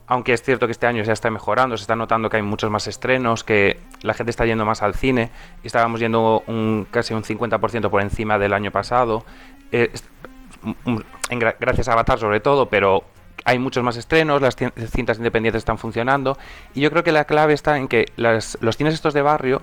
aunque 0.06 0.32
es 0.32 0.42
cierto 0.42 0.66
que 0.66 0.72
este 0.72 0.86
año 0.86 1.02
ya 1.02 1.12
está 1.12 1.30
mejorando, 1.30 1.76
se 1.76 1.82
está 1.82 1.96
notando 1.96 2.28
que 2.30 2.36
hay 2.36 2.42
muchos 2.42 2.70
más 2.70 2.86
estrenos, 2.86 3.44
que 3.44 3.78
la 4.02 4.14
gente 4.14 4.30
está 4.30 4.46
yendo 4.46 4.64
más 4.64 4.82
al 4.82 4.94
cine, 4.94 5.30
estábamos 5.62 6.00
yendo 6.00 6.42
un, 6.46 6.86
casi 6.90 7.14
un 7.14 7.22
50% 7.22 7.90
por 7.90 8.02
encima 8.02 8.38
del 8.38 8.52
año 8.52 8.70
pasado, 8.70 9.24
eh, 9.72 9.90
en, 11.30 11.38
gracias 11.38 11.88
a 11.88 11.92
Avatar 11.92 12.18
sobre 12.18 12.40
todo, 12.40 12.66
pero 12.66 13.04
hay 13.44 13.58
muchos 13.58 13.82
más 13.82 13.96
estrenos, 13.96 14.42
las 14.42 14.56
cintas 14.56 15.18
independientes 15.18 15.60
están 15.60 15.78
funcionando, 15.78 16.36
y 16.74 16.80
yo 16.80 16.90
creo 16.90 17.04
que 17.04 17.12
la 17.12 17.24
clave 17.24 17.52
está 17.52 17.76
en 17.76 17.88
que 17.88 18.06
las, 18.16 18.58
los 18.60 18.76
cines 18.76 18.94
estos 18.94 19.14
de 19.14 19.22
barrio 19.22 19.62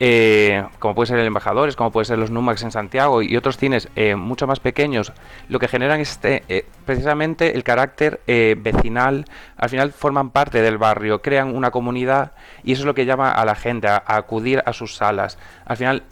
eh, 0.00 0.64
como 0.78 0.94
puede 0.94 1.08
ser 1.08 1.18
el 1.18 1.26
Embajadores, 1.26 1.76
como 1.76 1.90
puede 1.92 2.04
ser 2.04 2.18
los 2.18 2.30
Numax 2.30 2.62
en 2.62 2.70
Santiago 2.72 3.22
y 3.22 3.36
otros 3.36 3.56
cines 3.56 3.88
eh, 3.96 4.16
mucho 4.16 4.46
más 4.46 4.60
pequeños, 4.60 5.12
lo 5.48 5.58
que 5.58 5.68
generan 5.68 6.00
es 6.00 6.10
este, 6.10 6.66
precisamente 6.84 7.54
el 7.54 7.64
carácter 7.64 8.20
vecinal. 8.26 9.24
Al 9.56 9.68
final 9.68 9.92
forman 9.92 10.30
parte 10.30 10.62
del 10.62 10.78
barrio, 10.78 11.22
crean 11.22 11.54
una 11.54 11.70
comunidad 11.70 12.32
y 12.62 12.72
eso 12.72 12.82
es 12.82 12.86
lo 12.86 12.94
que 12.94 13.06
llama 13.06 13.30
a 13.30 13.44
la 13.44 13.54
gente 13.54 13.88
a, 13.88 14.02
a 14.06 14.16
acudir 14.16 14.62
a 14.66 14.72
sus 14.72 14.96
salas. 14.96 15.38
Al 15.64 15.76
final, 15.76 16.02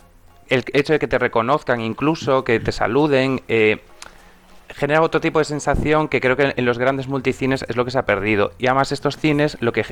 el 0.48 0.64
hecho 0.72 0.92
de 0.92 0.98
que 0.98 1.08
te 1.08 1.18
reconozcan, 1.18 1.80
incluso 1.80 2.44
que 2.44 2.60
te 2.60 2.72
saluden, 2.72 3.42
genera 4.74 5.02
otro 5.02 5.20
tipo 5.20 5.38
de 5.38 5.44
sensación 5.44 6.08
que 6.08 6.20
creo 6.20 6.36
que 6.36 6.54
en 6.56 6.64
los 6.64 6.78
grandes 6.78 7.08
multicines 7.08 7.64
es 7.68 7.76
lo 7.76 7.84
que 7.84 7.90
se 7.90 7.98
ha 7.98 8.06
perdido. 8.06 8.52
Y 8.58 8.66
además 8.66 8.92
estos 8.92 9.16
cines 9.16 9.56
lo 9.60 9.72
que 9.72 9.84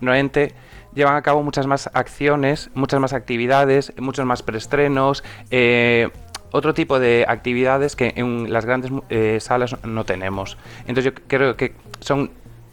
normalmente 0.00 0.52
llevan 0.96 1.14
a 1.14 1.22
cabo 1.22 1.44
muchas 1.44 1.68
más 1.68 1.88
acciones, 1.92 2.70
muchas 2.74 2.98
más 2.98 3.12
actividades, 3.12 3.92
muchos 3.98 4.24
más 4.24 4.42
preestrenos, 4.42 5.22
eh, 5.50 6.08
otro 6.50 6.74
tipo 6.74 6.98
de 6.98 7.24
actividades 7.28 7.94
que 7.94 8.14
en 8.16 8.52
las 8.52 8.64
grandes 8.64 8.90
eh, 9.10 9.38
salas 9.40 9.76
no 9.84 10.04
tenemos. 10.04 10.56
Entonces 10.86 11.04
yo 11.04 11.12
creo 11.28 11.56
que 11.56 11.74
son 12.00 12.30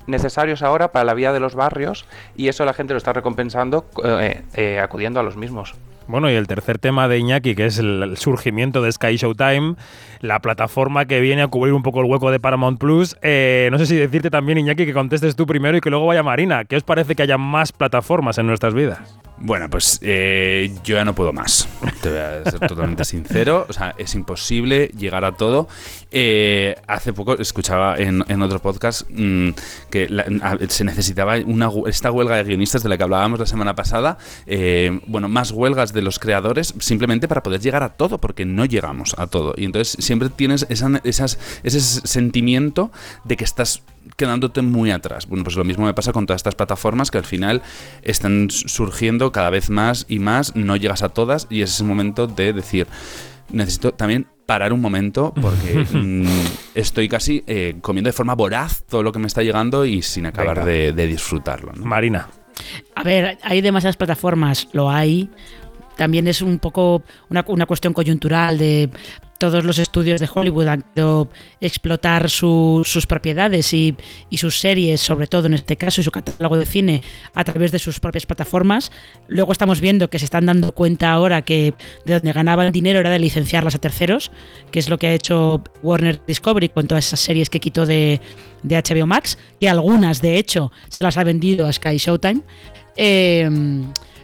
necesarios 0.07 0.63
ahora 0.63 0.91
para 0.91 1.05
la 1.05 1.13
vida 1.13 1.33
de 1.33 1.39
los 1.39 1.53
barrios 1.53 2.05
y 2.35 2.47
eso 2.47 2.65
la 2.65 2.73
gente 2.73 2.93
lo 2.93 2.97
está 2.97 3.13
recompensando 3.13 3.85
eh, 4.03 4.79
acudiendo 4.81 5.19
a 5.19 5.23
los 5.23 5.37
mismos. 5.37 5.75
Bueno, 6.07 6.29
y 6.29 6.33
el 6.33 6.47
tercer 6.47 6.79
tema 6.79 7.07
de 7.07 7.17
Iñaki, 7.17 7.55
que 7.55 7.65
es 7.65 7.79
el 7.79 8.17
surgimiento 8.17 8.81
de 8.81 8.91
Sky 8.91 9.15
Showtime, 9.15 9.75
la 10.19 10.39
plataforma 10.39 11.05
que 11.05 11.21
viene 11.21 11.41
a 11.41 11.47
cubrir 11.47 11.73
un 11.73 11.81
poco 11.81 12.01
el 12.01 12.07
hueco 12.07 12.29
de 12.29 12.39
Paramount 12.39 12.79
Plus. 12.79 13.15
Eh, 13.21 13.69
no 13.71 13.77
sé 13.79 13.85
si 13.85 13.95
decirte 13.95 14.29
también, 14.29 14.57
Iñaki, 14.57 14.85
que 14.85 14.93
contestes 14.93 15.35
tú 15.35 15.45
primero 15.45 15.77
y 15.77 15.81
que 15.81 15.89
luego 15.89 16.05
vaya 16.05 16.21
Marina. 16.21 16.65
¿Qué 16.65 16.75
os 16.75 16.83
parece 16.83 17.15
que 17.15 17.23
haya 17.23 17.37
más 17.37 17.71
plataformas 17.71 18.37
en 18.37 18.47
nuestras 18.47 18.73
vidas? 18.73 19.17
Bueno, 19.37 19.69
pues 19.69 19.99
eh, 20.01 20.73
yo 20.83 20.95
ya 20.95 21.05
no 21.05 21.15
puedo 21.15 21.33
más. 21.33 21.67
Te 22.01 22.09
voy 22.09 22.17
a 22.17 22.49
ser 22.49 22.59
totalmente 22.67 23.03
sincero. 23.03 23.65
O 23.67 23.73
sea, 23.73 23.93
es 23.97 24.15
imposible 24.15 24.91
llegar 24.97 25.25
a 25.25 25.33
todo. 25.33 25.67
Eh, 26.11 26.75
hace 26.87 27.13
poco 27.13 27.37
escuchaba 27.37 27.97
en, 27.97 28.41
otro 28.41 28.59
podcast 28.59 29.09
mm, 29.09 29.49
que 29.89 30.07
se 30.69 30.83
necesitaba 30.83 31.35
una, 31.45 31.69
esta 31.87 32.11
huelga 32.11 32.35
de 32.37 32.43
guionistas 32.43 32.83
de 32.83 32.89
la 32.89 32.97
que 32.97 33.03
hablábamos 33.03 33.39
la 33.39 33.45
semana 33.45 33.75
pasada. 33.75 34.17
Eh, 34.45 34.99
bueno, 35.07 35.27
más 35.27 35.51
huelgas 35.51 35.93
de 35.93 36.01
los 36.03 36.19
creadores 36.19 36.73
simplemente 36.79 37.27
para 37.27 37.43
poder 37.43 37.59
llegar 37.59 37.83
a 37.83 37.89
todo, 37.89 38.19
porque 38.19 38.45
no 38.45 38.65
llegamos 38.65 39.15
a 39.17 39.27
todo. 39.27 39.55
Y 39.57 39.65
entonces 39.65 40.03
siempre 40.03 40.29
tienes 40.29 40.65
esas, 40.69 41.39
ese 41.63 41.79
sentimiento 41.79 42.91
de 43.23 43.35
que 43.35 43.43
estás 43.43 43.83
quedándote 44.17 44.61
muy 44.61 44.91
atrás. 44.91 45.27
Bueno, 45.27 45.43
pues 45.43 45.55
lo 45.55 45.63
mismo 45.63 45.85
me 45.85 45.93
pasa 45.93 46.11
con 46.11 46.25
todas 46.25 46.39
estas 46.39 46.55
plataformas 46.55 47.11
que 47.11 47.17
al 47.17 47.25
final 47.25 47.61
están 48.01 48.49
surgiendo 48.49 49.31
cada 49.31 49.49
vez 49.49 49.69
más 49.69 50.05
y 50.07 50.19
más, 50.19 50.55
no 50.55 50.75
llegas 50.75 51.03
a 51.03 51.09
todas 51.09 51.47
y 51.49 51.61
es 51.61 51.71
ese 51.71 51.83
momento 51.83 52.27
de 52.27 52.53
decir, 52.53 52.87
necesito 53.49 53.93
también 53.93 54.27
parar 54.45 54.73
un 54.73 54.81
momento 54.81 55.33
porque 55.39 55.85
mm, 55.91 56.25
estoy 56.75 57.07
casi 57.07 57.43
eh, 57.47 57.75
comiendo 57.81 58.09
de 58.09 58.13
forma 58.13 58.35
voraz 58.35 58.83
todo 58.83 59.03
lo 59.03 59.11
que 59.11 59.19
me 59.19 59.27
está 59.27 59.41
llegando 59.41 59.85
y 59.85 60.01
sin 60.01 60.25
acabar 60.25 60.65
de, 60.65 60.91
disfrutarlo. 61.07 61.71
Marina. 61.75 62.27
A 62.95 63.03
ver, 63.03 63.37
hay 63.41 63.61
demasiadas 63.61 63.97
plataformas, 63.97 64.67
lo 64.73 64.89
hay, 64.89 65.29
también 65.95 66.27
es 66.27 66.41
un 66.41 66.59
poco 66.59 67.03
una, 67.29 67.43
cuestión 67.43 67.93
coyuntural 67.93 68.57
de 68.57 68.89
todos 69.43 69.65
los 69.65 69.77
estudios 69.77 70.21
de 70.21 70.29
Hollywood 70.33 70.67
han 70.67 70.81
querido 70.83 71.29
explotar 71.59 72.29
sus 72.29 73.05
propiedades 73.07 73.73
y, 73.73 73.97
sus 74.31 74.57
series, 74.57 75.01
sobre 75.01 75.27
todo 75.27 75.47
en 75.47 75.53
este 75.53 75.75
caso, 75.75 75.99
y 75.99 76.03
su 76.05 76.11
catálogo 76.11 76.55
de 76.55 76.65
cine 76.65 77.01
a 77.33 77.43
través 77.43 77.73
de 77.73 77.79
sus 77.79 77.99
propias 77.99 78.25
plataformas. 78.25 78.89
Luego 79.27 79.51
estamos 79.51 79.81
viendo 79.81 80.09
que 80.09 80.17
se 80.17 80.25
están 80.25 80.45
dando 80.45 80.71
cuenta 80.71 81.11
ahora 81.11 81.41
que 81.41 81.73
de 82.05 82.13
donde 82.13 82.31
ganaban 82.31 82.71
dinero 82.71 82.99
era 82.99 83.09
de 83.09 83.19
licenciarlas 83.19 83.75
a 83.75 83.79
terceros, 83.79 84.31
que 84.71 84.79
es 84.79 84.89
lo 84.89 84.97
que 84.97 85.07
ha 85.07 85.13
hecho 85.13 85.61
Warner 85.81 86.21
Discovery 86.25 86.69
con 86.69 86.87
todas 86.87 87.05
esas 87.07 87.19
series 87.19 87.49
que 87.49 87.59
quitó 87.59 87.85
de, 87.85 88.21
de 88.61 88.81
HBO 88.81 89.07
Max, 89.07 89.37
que 89.59 89.67
algunas 89.67 90.21
de 90.21 90.37
hecho 90.37 90.71
se 90.87 91.03
las 91.03 91.17
ha 91.17 91.23
vendido 91.25 91.67
a 91.67 91.73
Sky 91.73 91.97
Showtime. 91.97 92.41
Eh, 92.95 93.49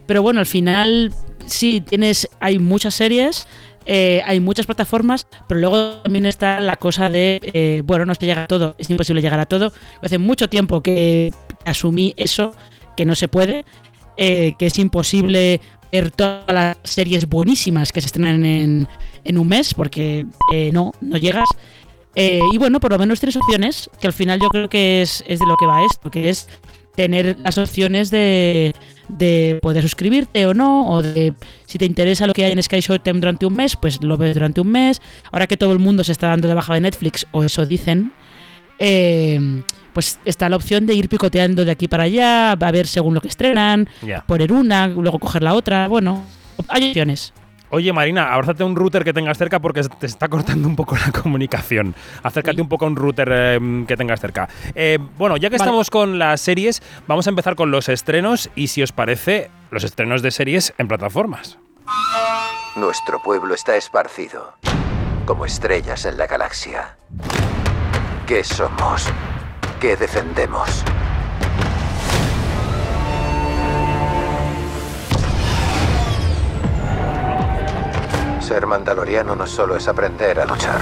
pero 0.10 0.24
bueno, 0.24 0.40
al 0.40 0.48
final 0.48 1.14
sí, 1.46 1.82
tienes, 1.82 2.28
hay 2.40 2.58
muchas 2.58 2.96
series, 2.96 3.46
eh, 3.86 4.24
hay 4.26 4.40
muchas 4.40 4.66
plataformas, 4.66 5.28
pero 5.48 5.60
luego 5.60 5.98
también 6.02 6.26
está 6.26 6.60
la 6.62 6.78
cosa 6.78 7.12
de, 7.12 7.40
eh, 7.54 7.84
bueno, 7.86 8.08
no 8.08 8.16
se 8.16 8.26
llega 8.26 8.46
a 8.46 8.48
todo, 8.48 8.74
es 8.80 8.90
imposible 8.90 9.22
llegar 9.22 9.40
a 9.40 9.46
todo. 9.46 9.72
Hace 10.02 10.18
mucho 10.18 10.50
tiempo 10.50 10.82
que 10.82 11.32
asumí 11.64 12.16
eso, 12.18 12.56
que 12.98 13.06
no 13.06 13.14
se 13.14 13.28
puede, 13.28 13.66
eh, 14.18 14.56
que 14.58 14.66
es 14.66 14.80
imposible 14.80 15.62
ver 15.92 16.10
todas 16.10 16.44
las 16.48 16.78
series 16.84 17.30
buenísimas 17.30 17.92
que 17.92 18.02
se 18.02 18.08
estrenan 18.08 18.44
en, 18.48 18.88
en 19.26 19.38
un 19.38 19.48
mes, 19.48 19.76
porque 19.76 20.26
no, 20.74 20.92
no 21.02 21.18
llegas. 21.18 21.50
y 22.16 22.58
bueno, 22.58 22.80
por 22.80 22.94
lo 22.94 22.98
menos 22.98 23.20
tienes 23.20 23.36
opciones, 23.36 23.92
que 24.02 24.08
al 24.08 24.14
final 24.14 24.40
yo 24.42 24.50
creo 24.50 24.70
que 24.70 25.04
es, 25.04 25.24
es 25.28 25.38
de 25.38 25.46
lo 25.46 25.56
que 25.56 25.68
va 25.68 25.86
esto, 25.86 26.10
que 26.10 26.30
es 26.30 26.48
tener 26.96 27.38
las 27.40 27.60
opciones 27.60 28.10
de, 28.10 28.74
de 29.10 29.60
poder 29.62 29.82
suscribirte 29.82 30.46
o 30.46 30.54
no, 30.54 30.90
o 30.90 31.02
de 31.02 31.34
si 31.66 31.78
te 31.78 31.86
interesa 31.86 32.28
lo 32.28 32.34
que 32.34 32.46
hay 32.46 32.52
en 32.52 32.64
Sky 32.64 32.80
Showtime 32.80 33.20
durante 33.20 33.46
un 33.46 33.56
mes, 33.56 33.76
pues 33.76 34.02
lo 34.02 34.18
ves 34.18 34.34
durante 34.34 34.62
un 34.62 34.72
mes. 34.72 35.02
Ahora 35.32 35.48
que 35.48 35.58
todo 35.58 35.74
el 35.74 35.80
mundo 35.80 36.04
se 36.04 36.12
está 36.12 36.28
dando 36.28 36.48
de 36.48 36.54
baja 36.54 36.74
de 36.74 36.82
Netflix, 36.82 37.28
o 37.32 37.44
eso 37.44 37.66
dicen, 37.66 38.14
eh, 38.78 39.62
pues 39.94 40.20
está 40.26 40.48
la 40.48 40.56
opción 40.56 40.86
de 40.86 40.94
ir 40.94 41.10
picoteando 41.10 41.66
de 41.66 41.72
aquí 41.72 41.88
para 41.88 42.04
allá, 42.04 42.52
a 42.52 42.72
ver 42.72 42.88
según 42.88 43.14
lo 43.14 43.22
que 43.22 43.28
estrenan, 43.28 43.90
poner 44.26 44.54
una, 44.54 44.88
luego 44.88 45.20
coger 45.20 45.44
la 45.44 45.54
otra. 45.54 45.88
Bueno, 45.88 46.24
hay 46.68 46.90
opciones. 46.90 47.34
Oye, 47.72 47.94
Marina, 47.94 48.34
abrázate 48.34 48.64
un 48.64 48.76
router 48.76 49.04
que 49.04 49.14
tengas 49.14 49.38
cerca 49.38 49.60
porque 49.60 49.82
te 49.84 50.08
está 50.08 50.28
cortando 50.28 50.68
un 50.68 50.76
poco 50.76 50.96
la 50.96 51.12
comunicación. 51.22 51.94
Acércate 52.24 52.62
un 52.62 52.68
poco 52.70 52.86
a 52.86 52.88
un 52.88 52.96
router 52.96 53.32
em, 53.32 53.86
que 53.86 53.96
tengas 53.96 54.20
cerca. 54.20 54.50
Eh, 54.74 54.98
bueno, 55.18 55.38
ya 55.38 55.50
que 55.50 55.56
estamos 55.56 55.90
con 55.90 56.18
las 56.18 56.42
series, 56.42 56.82
vamos 57.08 57.28
a 57.28 57.30
empezar 57.30 57.56
con 57.56 57.70
los 57.72 57.90
estrenos 57.90 58.50
y 58.56 58.68
si 58.68 58.82
os 58.82 58.92
parece, 58.92 59.52
los 59.72 59.84
estrenos 59.84 60.22
de 60.22 60.32
series 60.32 60.74
en 60.78 60.88
plataformas. 60.88 61.60
Nuestro 62.76 63.22
pueblo 63.22 63.54
está 63.54 63.76
esparcido, 63.76 64.54
como 65.26 65.46
estrellas 65.46 66.06
en 66.06 66.18
la 66.18 66.28
galaxia. 66.28 66.98
¿Qué 68.26 68.44
somos? 68.44 69.08
¿Qué 69.80 69.96
defendemos? 69.96 70.84
Ser 78.50 78.66
mandaloriano 78.66 79.36
no 79.36 79.46
solo 79.46 79.76
es 79.76 79.88
aprender 79.88 80.40
a 80.40 80.46
luchar. 80.46 80.82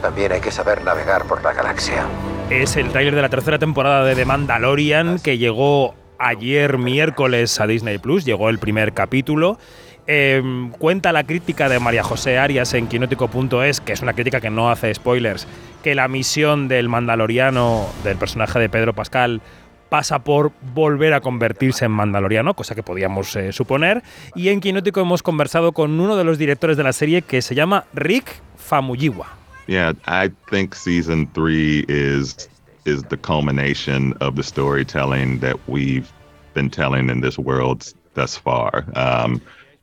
También 0.00 0.32
hay 0.32 0.40
que 0.40 0.50
saber 0.50 0.82
navegar 0.82 1.26
por 1.26 1.44
la 1.44 1.52
galaxia. 1.52 2.06
Es 2.48 2.76
el 2.76 2.88
tráiler 2.88 3.14
de 3.14 3.20
la 3.20 3.28
tercera 3.28 3.58
temporada 3.58 4.06
de 4.06 4.14
The 4.14 4.24
Mandalorian 4.24 5.18
que 5.18 5.36
llegó 5.36 5.94
ayer 6.18 6.78
miércoles 6.78 7.60
a 7.60 7.66
Disney 7.66 7.98
Plus. 7.98 8.24
Llegó 8.24 8.48
el 8.48 8.58
primer 8.58 8.94
capítulo. 8.94 9.58
Em, 10.06 10.70
cuenta 10.70 11.12
la 11.12 11.24
crítica 11.24 11.68
de 11.68 11.78
María 11.78 12.02
José 12.02 12.38
Arias 12.38 12.72
en 12.72 12.86
quinótico.es, 12.86 13.82
que 13.82 13.92
es 13.92 14.00
una 14.00 14.14
crítica 14.14 14.40
que 14.40 14.48
no 14.48 14.70
hace 14.70 14.94
spoilers, 14.94 15.46
que 15.82 15.94
la 15.94 16.08
misión 16.08 16.68
del 16.68 16.88
Mandaloriano, 16.88 17.86
del 18.02 18.16
personaje 18.16 18.58
de 18.58 18.70
Pedro 18.70 18.94
Pascal, 18.94 19.42
pasa 19.90 20.20
por 20.20 20.52
volver 20.74 21.12
a 21.12 21.20
convertirse 21.20 21.84
en 21.84 21.90
mandaloriano, 21.90 22.54
cosa 22.54 22.74
que 22.74 22.82
podíamos 22.82 23.36
eh, 23.36 23.52
suponer. 23.52 24.02
Y 24.34 24.48
en 24.48 24.60
Quinótico 24.60 25.00
hemos 25.00 25.22
conversado 25.22 25.72
con 25.72 26.00
uno 26.00 26.16
de 26.16 26.24
los 26.24 26.38
directores 26.38 26.78
de 26.78 26.84
la 26.84 26.94
serie 26.94 27.20
que 27.20 27.42
se 27.42 27.54
llama 27.54 27.84
Rick 27.92 28.40
Famuyiwa. 28.56 29.26
Yeah, 29.66 29.92
I 30.06 30.30
think 30.48 30.74
season 30.74 31.28
three 31.34 31.84
is 31.88 32.48
is 32.86 33.02
the 33.04 33.16
culmination 33.16 34.14
of 34.20 34.34
the 34.34 34.42
storytelling 34.42 35.40
that 35.40 35.56
we've 35.68 36.10
been 36.54 36.70
telling 36.70 37.10
in 37.10 37.20
this 37.20 37.38
world 37.38 37.92
thus 38.14 38.36
far. 38.36 38.84
Um, 38.96 39.40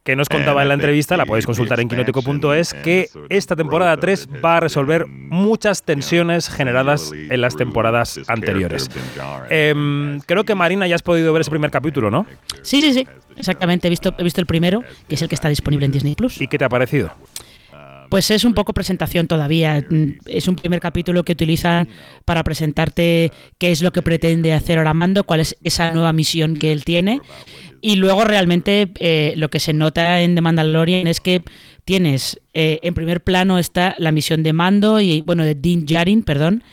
que 0.07 0.15
nos 0.15 0.29
contaba 0.29 0.61
en 0.61 0.69
la 0.69 0.75
entrevista, 0.75 1.17
la 1.17 1.25
podéis 1.25 1.45
consultar 1.45 1.81
en 1.81 1.89
quinótico.es, 1.89 2.73
que 2.75 3.09
esta 3.27 3.57
temporada 3.57 3.97
3 3.97 4.29
va 4.43 4.55
a 4.55 4.59
resolver 4.61 5.05
muchas 5.05 5.83
tensiones 5.83 6.47
generadas 6.47 7.11
en 7.11 7.41
las 7.41 7.57
temporadas 7.57 8.17
anteriores. 8.29 8.89
Em, 9.49 10.21
creo 10.21 10.45
que 10.45 10.55
Marina 10.55 10.87
ya 10.87 10.95
has 10.95 11.01
podido 11.01 11.33
ver 11.33 11.41
ese 11.41 11.51
primer 11.51 11.71
capítulo, 11.71 12.09
¿no? 12.09 12.25
Sí, 12.61 12.81
sí, 12.81 12.93
sí, 12.93 13.05
exactamente. 13.35 13.87
He 13.87 13.89
visto, 13.89 14.15
he 14.17 14.23
visto 14.23 14.39
el 14.39 14.47
primero, 14.47 14.81
que 15.09 15.15
es 15.15 15.21
el 15.21 15.27
que 15.27 15.35
está 15.35 15.49
disponible 15.49 15.85
en 15.85 15.91
Disney 15.91 16.15
Plus. 16.15 16.39
¿Y 16.39 16.47
qué 16.47 16.57
te 16.57 16.63
ha 16.63 16.69
parecido? 16.69 17.11
Pues 18.09 18.31
es 18.31 18.45
un 18.45 18.53
poco 18.53 18.73
presentación 18.73 19.27
todavía. 19.27 19.83
Es 20.25 20.47
un 20.47 20.55
primer 20.55 20.79
capítulo 20.79 21.23
que 21.23 21.33
utilizan 21.33 21.89
para 22.23 22.43
presentarte 22.43 23.31
qué 23.57 23.71
es 23.71 23.81
lo 23.81 23.91
que 23.91 24.01
pretende 24.01 24.53
hacer 24.53 24.77
ahora 24.77 24.93
Mando, 24.93 25.25
cuál 25.25 25.41
es 25.41 25.57
esa 25.63 25.91
nueva 25.91 26.13
misión 26.13 26.55
que 26.55 26.71
él 26.71 26.85
tiene. 26.85 27.19
Y 27.81 27.95
luego 27.95 28.23
realmente 28.23 28.91
eh, 28.99 29.33
lo 29.37 29.49
que 29.49 29.59
se 29.59 29.73
nota 29.73 30.21
en 30.21 30.35
The 30.35 30.41
Mandalorian 30.41 31.07
es 31.07 31.19
que 31.21 31.43
tienes, 31.85 32.39
eh, 32.53 32.79
en 32.83 32.93
primer 32.93 33.23
plano 33.23 33.59
está 33.59 33.95
la 33.97 34.11
misión 34.11 34.43
de 34.43 34.53
Mando 34.53 34.99
y, 34.99 35.21
bueno, 35.21 35.43
de 35.45 35.55
Dean 35.55 35.85
Jarin, 35.87 36.23
perdón, 36.23 36.63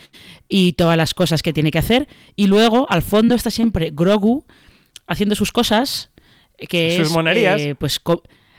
y 0.49 0.73
todas 0.73 0.97
las 0.97 1.15
cosas 1.15 1.43
que 1.43 1.53
tiene 1.53 1.71
que 1.71 1.79
hacer. 1.79 2.09
Y 2.37 2.47
luego 2.47 2.87
al 2.91 3.03
fondo 3.03 3.35
está 3.35 3.51
siempre 3.51 3.91
Grogu 3.93 4.45
haciendo 5.07 5.35
sus 5.35 5.53
cosas, 5.53 6.11
que 6.69 6.97
Sus 6.99 7.09
es, 7.09 7.13
monerías. 7.13 7.61
eh, 7.61 7.75
pues 7.79 8.01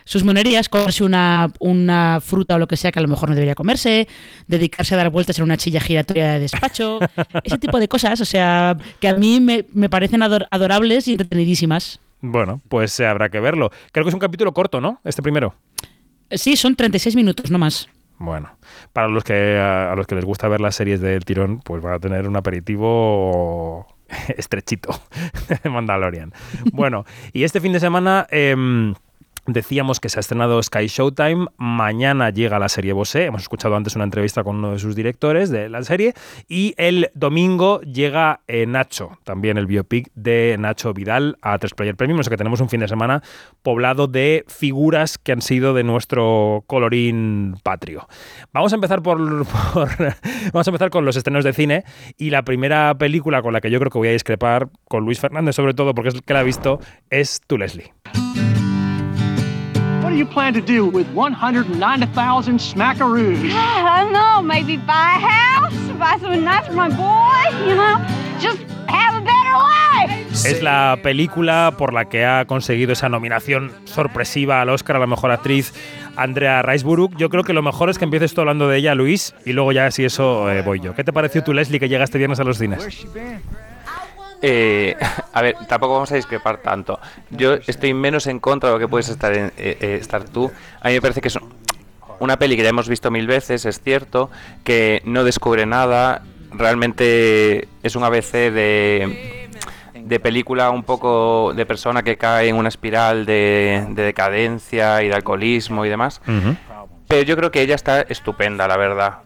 sus 0.07 0.23
monerías, 0.23 0.69
comerse 0.69 1.03
una, 1.03 1.51
una 1.59 2.21
fruta 2.23 2.55
o 2.55 2.59
lo 2.59 2.67
que 2.67 2.77
sea 2.77 2.91
que 2.91 2.99
a 2.99 3.01
lo 3.01 3.07
mejor 3.07 3.27
no 3.29 3.33
debería 3.35 3.55
comerse, 3.55 4.07
dedicarse 4.45 4.93
a 4.93 4.97
dar 4.97 5.09
vueltas 5.09 5.39
en 5.39 5.45
una 5.45 5.57
chilla 5.57 5.79
giratoria 5.81 6.33
de 6.33 6.41
despacho, 6.41 6.99
ese 7.43 7.57
tipo 7.57 7.79
de 7.79 7.87
cosas, 7.87 8.21
o 8.21 8.25
sea, 8.25 8.77
que 8.99 9.07
a 9.07 9.15
mí 9.15 9.39
me, 9.39 9.65
me 9.73 9.89
parecen 9.89 10.21
ador- 10.21 10.45
adorables 10.51 11.07
y 11.07 11.13
entretenidísimas. 11.13 11.99
Bueno, 12.21 12.61
pues 12.69 12.99
eh, 12.99 13.07
habrá 13.07 13.29
que 13.29 13.39
verlo. 13.39 13.71
Creo 13.91 14.03
que 14.03 14.09
es 14.09 14.13
un 14.13 14.19
capítulo 14.19 14.53
corto, 14.53 14.81
¿no? 14.81 14.99
Este 15.03 15.21
primero. 15.21 15.55
Sí, 16.31 16.55
son 16.55 16.75
36 16.75 17.15
minutos, 17.15 17.51
no 17.51 17.57
más. 17.57 17.87
Bueno, 18.17 18.57
para 18.93 19.07
los 19.07 19.23
que 19.23 19.57
a, 19.57 19.91
a 19.91 19.95
los 19.95 20.07
que 20.07 20.15
les 20.15 20.25
gusta 20.25 20.47
ver 20.47 20.61
las 20.61 20.75
series 20.75 21.01
del 21.01 21.25
tirón, 21.25 21.59
pues 21.59 21.83
van 21.83 21.93
a 21.93 21.99
tener 21.99 22.27
un 22.27 22.35
aperitivo 22.35 23.85
estrechito 24.37 24.89
de 25.63 25.69
Mandalorian. 25.69 26.33
Bueno, 26.71 27.05
y 27.33 27.43
este 27.43 27.59
fin 27.59 27.73
de 27.73 27.79
semana 27.79 28.27
em, 28.29 28.93
decíamos 29.47 29.99
que 29.99 30.09
se 30.09 30.19
ha 30.19 30.21
estrenado 30.21 30.61
Sky 30.61 30.87
Showtime. 30.87 31.47
Mañana 31.57 32.29
llega 32.29 32.59
la 32.59 32.69
serie 32.69 32.93
Bosé. 32.93 33.25
Hemos 33.25 33.43
escuchado 33.43 33.75
antes 33.75 33.95
una 33.95 34.03
entrevista 34.03 34.43
con 34.43 34.57
uno 34.57 34.71
de 34.71 34.79
sus 34.79 34.95
directores 34.95 35.49
de 35.49 35.69
la 35.69 35.83
serie. 35.83 36.13
Y 36.47 36.73
el 36.77 37.11
domingo 37.13 37.81
llega 37.81 38.41
eh, 38.47 38.65
Nacho, 38.65 39.17
también 39.23 39.57
el 39.57 39.65
biopic 39.65 40.11
de 40.15 40.55
Nacho 40.59 40.93
Vidal 40.93 41.37
a 41.41 41.57
3 41.57 41.73
Player 41.73 41.95
Premium. 41.95 42.19
O 42.19 42.23
sea 42.23 42.31
que 42.31 42.37
tenemos 42.37 42.59
un 42.61 42.69
fin 42.69 42.79
de 42.79 42.87
semana 42.87 43.21
poblado 43.61 44.07
de 44.07 44.45
figuras 44.47 45.17
que 45.17 45.31
han 45.31 45.41
sido 45.41 45.73
de 45.73 45.83
nuestro 45.83 46.63
colorín 46.67 47.55
patrio. 47.63 48.07
Vamos 48.53 48.71
a 48.73 48.75
empezar 48.75 49.01
por, 49.03 49.17
vamos 49.19 50.67
a 50.67 50.69
empezar 50.69 50.89
con 50.89 51.05
los 51.05 51.15
estrenos 51.15 51.43
de 51.43 51.53
cine 51.53 51.83
y 52.17 52.29
la 52.29 52.43
primera 52.43 52.95
película 52.97 53.41
con 53.41 53.53
la 53.53 53.61
que 53.61 53.71
yo 53.71 53.79
creo 53.79 53.91
que 53.91 53.97
voy 53.97 54.07
a 54.09 54.11
discrepar 54.11 54.69
con 54.87 55.05
Luis 55.05 55.19
Fernández 55.19 55.55
sobre 55.55 55.73
todo 55.73 55.93
porque 55.93 56.09
es 56.09 56.15
el 56.15 56.23
que 56.23 56.33
la 56.33 56.41
ha 56.41 56.43
visto 56.43 56.79
es 57.09 57.41
Tu 57.47 57.57
Leslie. 57.57 57.94
What 60.05 60.11
do 60.11 60.17
you 60.17 60.27
plan 60.27 60.53
to 60.53 60.61
do 60.61 60.85
with 60.85 61.07
190,000 61.15 62.59
smackaroos? 62.59 63.39
I 63.51 64.03
don't 64.03 64.13
know, 64.13 64.43
maybe 64.43 64.77
buy 64.77 65.17
a 65.17 65.19
house, 65.19 65.73
buy 65.97 66.19
something 66.21 66.43
nice 66.43 66.67
for 66.67 66.73
my 66.73 66.89
boy, 66.89 67.67
you 67.67 67.73
know, 67.73 67.97
just 68.39 68.59
have 68.87 69.15
a 69.15 69.21
better 69.21 69.57
life. 69.57 70.47
Es 70.47 70.61
la 70.61 70.99
película 71.01 71.73
por 71.75 71.91
la 71.91 72.05
que 72.05 72.23
ha 72.23 72.45
conseguido 72.45 72.93
esa 72.93 73.09
nominación 73.09 73.71
sorpresiva 73.85 74.61
al 74.61 74.69
Oscar 74.69 74.97
a 74.97 74.99
la 74.99 75.07
mejor 75.07 75.31
actriz 75.31 75.73
Andrea 76.15 76.61
Riseborough. 76.61 77.17
Yo 77.17 77.31
creo 77.31 77.43
que 77.43 77.53
lo 77.53 77.63
mejor 77.63 77.89
es 77.89 77.97
que 77.97 78.05
empieces 78.05 78.35
tú 78.35 78.41
hablando 78.41 78.67
de 78.67 78.77
ella, 78.77 78.93
Luis, 78.93 79.33
y 79.43 79.53
luego 79.53 79.71
ya 79.71 79.89
si 79.89 80.05
eso 80.05 80.51
eh, 80.51 80.61
voy 80.61 80.81
yo. 80.81 80.93
¿Qué 80.93 81.03
te 81.03 81.13
pareció 81.13 81.43
tu 81.43 81.51
Leslie 81.51 81.79
que 81.79 81.89
llega 81.89 82.03
este 82.03 82.19
viernes 82.19 82.39
a 82.39 82.43
los 82.43 82.59
cines? 82.59 83.07
Eh, 84.43 84.95
a 85.35 85.41
ver, 85.43 85.55
tampoco 85.67 85.93
vamos 85.93 86.11
a 86.11 86.15
discrepar 86.15 86.57
tanto. 86.57 86.99
Yo 87.29 87.53
estoy 87.67 87.93
menos 87.93 88.25
en 88.25 88.39
contra 88.39 88.69
de 88.69 88.75
lo 88.75 88.79
que 88.79 88.87
puedes 88.87 89.09
estar, 89.09 89.33
en- 89.33 89.51
eh, 89.57 89.77
eh, 89.79 89.97
estar 90.01 90.23
tú. 90.23 90.51
A 90.81 90.87
mí 90.87 90.93
me 90.95 91.01
parece 91.01 91.21
que 91.21 91.27
es 91.27 91.37
una 92.19 92.37
peli 92.39 92.55
que 92.55 92.63
ya 92.63 92.69
hemos 92.69 92.87
visto 92.89 93.11
mil 93.11 93.27
veces, 93.27 93.65
es 93.65 93.81
cierto, 93.81 94.31
que 94.63 95.01
no 95.05 95.23
descubre 95.23 95.65
nada. 95.65 96.23
Realmente 96.51 97.67
es 97.83 97.95
un 97.95 98.03
ABC 98.03 98.31
de, 98.51 99.49
de 99.93 100.19
película 100.19 100.69
un 100.69 100.83
poco 100.83 101.53
de 101.53 101.65
persona 101.65 102.03
que 102.03 102.17
cae 102.17 102.47
en 102.49 102.55
una 102.55 102.69
espiral 102.69 103.25
de, 103.25 103.85
de 103.89 104.03
decadencia 104.03 105.03
y 105.03 105.09
de 105.09 105.15
alcoholismo 105.15 105.85
y 105.85 105.89
demás. 105.89 106.21
Pero 107.07 107.21
yo 107.23 107.35
creo 107.35 107.51
que 107.51 107.61
ella 107.61 107.75
está 107.75 108.01
estupenda, 108.01 108.67
la 108.67 108.77
verdad. 108.77 109.17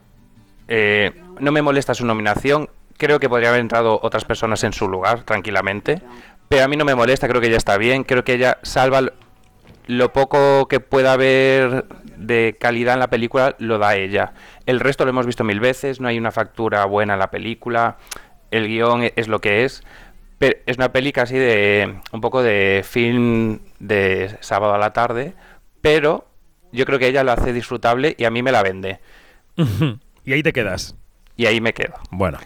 Eh, 0.68 1.12
no 1.39 1.51
me 1.51 1.62
molesta 1.62 1.93
su 1.93 2.05
nominación. 2.05 2.70
Creo 2.99 3.19
que 3.19 3.29
podría 3.29 3.49
haber 3.49 3.61
entrado 3.61 3.99
otras 4.03 4.25
personas 4.25 4.63
en 4.63 4.73
su 4.73 4.87
lugar, 4.87 5.23
tranquilamente. 5.23 6.01
Pero 6.49 6.65
a 6.65 6.67
mí 6.67 6.75
no 6.77 6.85
me 6.85 6.93
molesta, 6.93 7.27
creo 7.27 7.41
que 7.41 7.47
ella 7.47 7.57
está 7.57 7.77
bien. 7.77 8.03
Creo 8.03 8.23
que 8.23 8.33
ella 8.33 8.59
salva 8.61 9.01
lo- 9.87 10.13
poco 10.13 10.67
que 10.67 10.79
pueda 10.79 11.13
haber 11.13 11.85
de 12.17 12.57
calidad 12.59 12.95
en 12.95 12.99
la 12.99 13.09
película, 13.09 13.55
lo 13.57 13.77
da 13.77 13.95
ella. 13.95 14.33
El 14.65 14.79
resto 14.81 15.05
lo 15.05 15.11
hemos 15.11 15.25
visto 15.25 15.43
mil 15.43 15.59
veces, 15.61 15.99
no 16.01 16.07
hay 16.09 16.17
una 16.17 16.31
factura 16.31 16.83
buena 16.85 17.13
en 17.13 17.19
la 17.19 17.31
película. 17.31 17.97
El 18.51 18.67
guion 18.67 19.03
e- 19.03 19.13
es 19.15 19.27
lo 19.29 19.39
que 19.39 19.63
es. 19.63 19.81
Pero 20.37 20.57
es 20.65 20.77
una 20.77 20.91
peli 20.91 21.11
casi 21.13 21.37
de 21.37 21.99
un 22.11 22.21
poco 22.21 22.43
de 22.43 22.83
film 22.85 23.59
de 23.79 24.37
sábado 24.41 24.73
a 24.73 24.77
la 24.77 24.91
tarde. 24.93 25.33
Pero 25.81 26.27
yo 26.73 26.85
creo 26.85 26.99
que 26.99 27.07
ella 27.07 27.23
lo 27.23 27.31
hace 27.31 27.53
disfrutable 27.53 28.15
y 28.17 28.25
a 28.25 28.29
mí 28.31 28.43
me 28.43 28.51
la 28.51 28.61
vende. 28.61 28.99
y 30.25 30.33
ahí 30.33 30.43
te 30.43 30.51
quedas. 30.53 30.95
Y 31.37 31.45
ahí 31.45 31.61
me 31.61 31.73
quedo. 31.73 31.93
Bueno. 32.11 32.37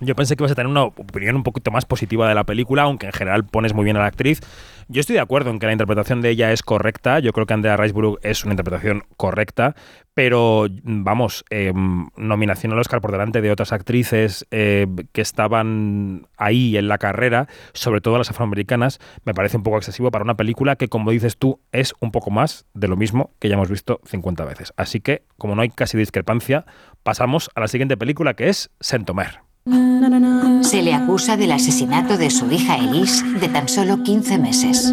Yo 0.00 0.14
pensé 0.16 0.36
que 0.36 0.42
ibas 0.42 0.52
a 0.52 0.54
tener 0.54 0.70
una 0.70 0.84
opinión 0.84 1.36
un 1.36 1.44
poquito 1.44 1.70
más 1.70 1.84
positiva 1.84 2.28
de 2.28 2.34
la 2.34 2.44
película, 2.44 2.82
aunque 2.82 3.06
en 3.06 3.12
general 3.12 3.44
pones 3.44 3.74
muy 3.74 3.84
bien 3.84 3.96
a 3.96 4.00
la 4.00 4.06
actriz. 4.06 4.40
Yo 4.88 5.00
estoy 5.00 5.14
de 5.14 5.20
acuerdo 5.20 5.50
en 5.50 5.58
que 5.58 5.66
la 5.66 5.72
interpretación 5.72 6.20
de 6.20 6.30
ella 6.30 6.52
es 6.52 6.62
correcta. 6.62 7.20
Yo 7.20 7.32
creo 7.32 7.46
que 7.46 7.54
Andrea 7.54 7.76
Riseborough 7.76 8.18
es 8.22 8.44
una 8.44 8.52
interpretación 8.52 9.04
correcta, 9.16 9.74
pero 10.12 10.66
vamos, 10.82 11.44
eh, 11.50 11.72
nominación 12.16 12.72
al 12.72 12.78
Oscar 12.80 13.00
por 13.00 13.12
delante 13.12 13.40
de 13.40 13.50
otras 13.50 13.72
actrices 13.72 14.46
eh, 14.50 14.86
que 15.12 15.20
estaban 15.20 16.26
ahí 16.36 16.76
en 16.76 16.88
la 16.88 16.98
carrera, 16.98 17.48
sobre 17.72 18.00
todo 18.00 18.18
las 18.18 18.30
afroamericanas, 18.30 19.00
me 19.24 19.32
parece 19.32 19.56
un 19.56 19.62
poco 19.62 19.78
excesivo 19.78 20.10
para 20.10 20.24
una 20.24 20.36
película 20.36 20.76
que, 20.76 20.88
como 20.88 21.12
dices 21.12 21.38
tú, 21.38 21.60
es 21.72 21.94
un 22.00 22.10
poco 22.10 22.30
más 22.30 22.66
de 22.74 22.88
lo 22.88 22.96
mismo 22.96 23.32
que 23.38 23.48
ya 23.48 23.54
hemos 23.54 23.70
visto 23.70 24.00
50 24.04 24.44
veces. 24.44 24.72
Así 24.76 25.00
que, 25.00 25.22
como 25.38 25.54
no 25.54 25.62
hay 25.62 25.70
casi 25.70 25.96
discrepancia, 25.96 26.66
pasamos 27.02 27.50
a 27.54 27.60
la 27.60 27.68
siguiente 27.68 27.96
película 27.96 28.34
que 28.34 28.48
es 28.48 28.70
Saint-Omer. 28.80 29.43
Se 29.66 30.82
le 30.82 30.92
acusa 30.92 31.38
del 31.38 31.52
asesinato 31.52 32.18
de 32.18 32.28
su 32.28 32.50
hija 32.52 32.76
Elise 32.76 33.24
de 33.40 33.48
tan 33.48 33.66
solo 33.66 34.02
15 34.02 34.36
meses. 34.36 34.92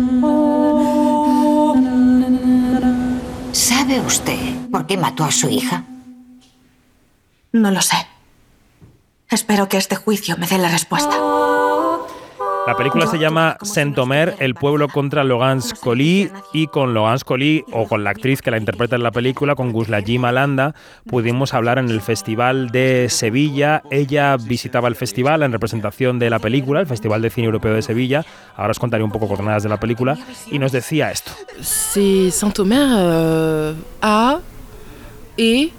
¿Sabe 3.51 3.99
usted 3.99 4.69
por 4.71 4.87
qué 4.87 4.95
mató 4.95 5.25
a 5.25 5.31
su 5.31 5.49
hija? 5.49 5.83
No 7.51 7.69
lo 7.71 7.81
sé. 7.81 7.97
Espero 9.29 9.67
que 9.67 9.75
este 9.75 9.97
juicio 9.97 10.37
me 10.37 10.47
dé 10.47 10.57
la 10.57 10.69
respuesta. 10.69 11.17
La 12.67 12.75
película 12.77 13.07
se 13.07 13.17
llama 13.17 13.57
Saint-Omer, 13.63 14.35
el 14.39 14.53
pueblo 14.53 14.87
contra 14.87 15.23
Logan 15.23 15.63
Scully 15.63 16.29
y 16.53 16.67
con 16.67 16.93
Logan 16.93 17.17
Scully 17.17 17.65
o 17.71 17.87
con 17.87 18.03
la 18.03 18.11
actriz 18.11 18.41
que 18.43 18.51
la 18.51 18.57
interpreta 18.57 18.95
en 18.95 19.01
la 19.01 19.11
película, 19.11 19.55
con 19.55 19.71
Guslaji 19.71 20.19
Malanda, 20.19 20.75
pudimos 21.07 21.55
hablar 21.55 21.79
en 21.79 21.89
el 21.89 22.01
Festival 22.01 22.69
de 22.69 23.07
Sevilla. 23.09 23.81
Ella 23.89 24.37
visitaba 24.37 24.87
el 24.87 24.95
festival 24.95 25.41
en 25.41 25.51
representación 25.51 26.19
de 26.19 26.29
la 26.29 26.37
película, 26.37 26.81
el 26.81 26.87
Festival 26.87 27.23
de 27.23 27.31
Cine 27.31 27.45
Europeo 27.45 27.73
de 27.73 27.81
Sevilla. 27.81 28.23
Ahora 28.55 28.71
os 28.71 28.79
contaré 28.79 29.03
un 29.03 29.11
poco 29.11 29.27
coordenadas 29.27 29.63
de 29.63 29.69
la 29.69 29.79
película 29.79 30.17
y 30.51 30.59
nos 30.59 30.71
decía 30.71 31.09
esto. 31.09 31.31
C'est 31.61 32.31
Saint-Omer 32.31 32.87
euh, 32.91 33.73
a 34.03 34.39
et, 35.37 35.71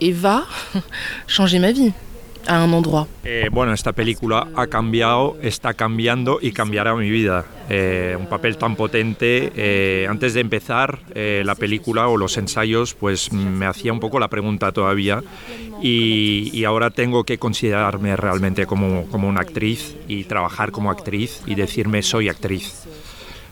et 0.00 0.12
va 0.12 0.44
changer 1.26 1.58
ma 1.58 1.72
vie 1.72 1.92
à 2.46 2.64
un 2.64 2.74
endroit. 2.74 3.06
Eh, 3.24 3.48
bueno, 3.52 3.72
esta 3.72 3.92
película 3.92 4.48
ha 4.54 4.66
cambiado, 4.66 5.36
está 5.42 5.74
cambiando 5.74 6.38
y 6.40 6.52
cambiará 6.52 6.94
mi 6.94 7.10
vida. 7.10 7.44
Eh, 7.68 8.16
un 8.18 8.26
papel 8.26 8.56
tan 8.56 8.76
potente. 8.76 9.52
eh, 9.56 10.06
antes 10.08 10.34
de 10.34 10.40
empezar 10.40 10.98
eh, 11.14 11.42
la 11.44 11.54
película 11.54 12.08
o 12.08 12.16
los 12.16 12.36
ensayos, 12.36 12.94
pues 12.94 13.32
me 13.32 13.66
hacía 13.66 13.92
un 13.92 14.00
poco 14.00 14.18
la 14.18 14.28
pregunta 14.28 14.72
todavía 14.72 15.22
y, 15.80 16.50
y 16.52 16.64
ahora 16.64 16.90
tengo 16.90 17.24
que 17.24 17.38
considerarme 17.38 18.16
realmente 18.16 18.66
como, 18.66 19.06
como 19.08 19.28
una 19.28 19.40
actriz 19.40 19.96
y 20.08 20.24
trabajar 20.24 20.70
como 20.72 20.90
actriz 20.90 21.42
y 21.46 21.54
decirme 21.54 22.02
soy 22.02 22.28
actriz. 22.28 22.84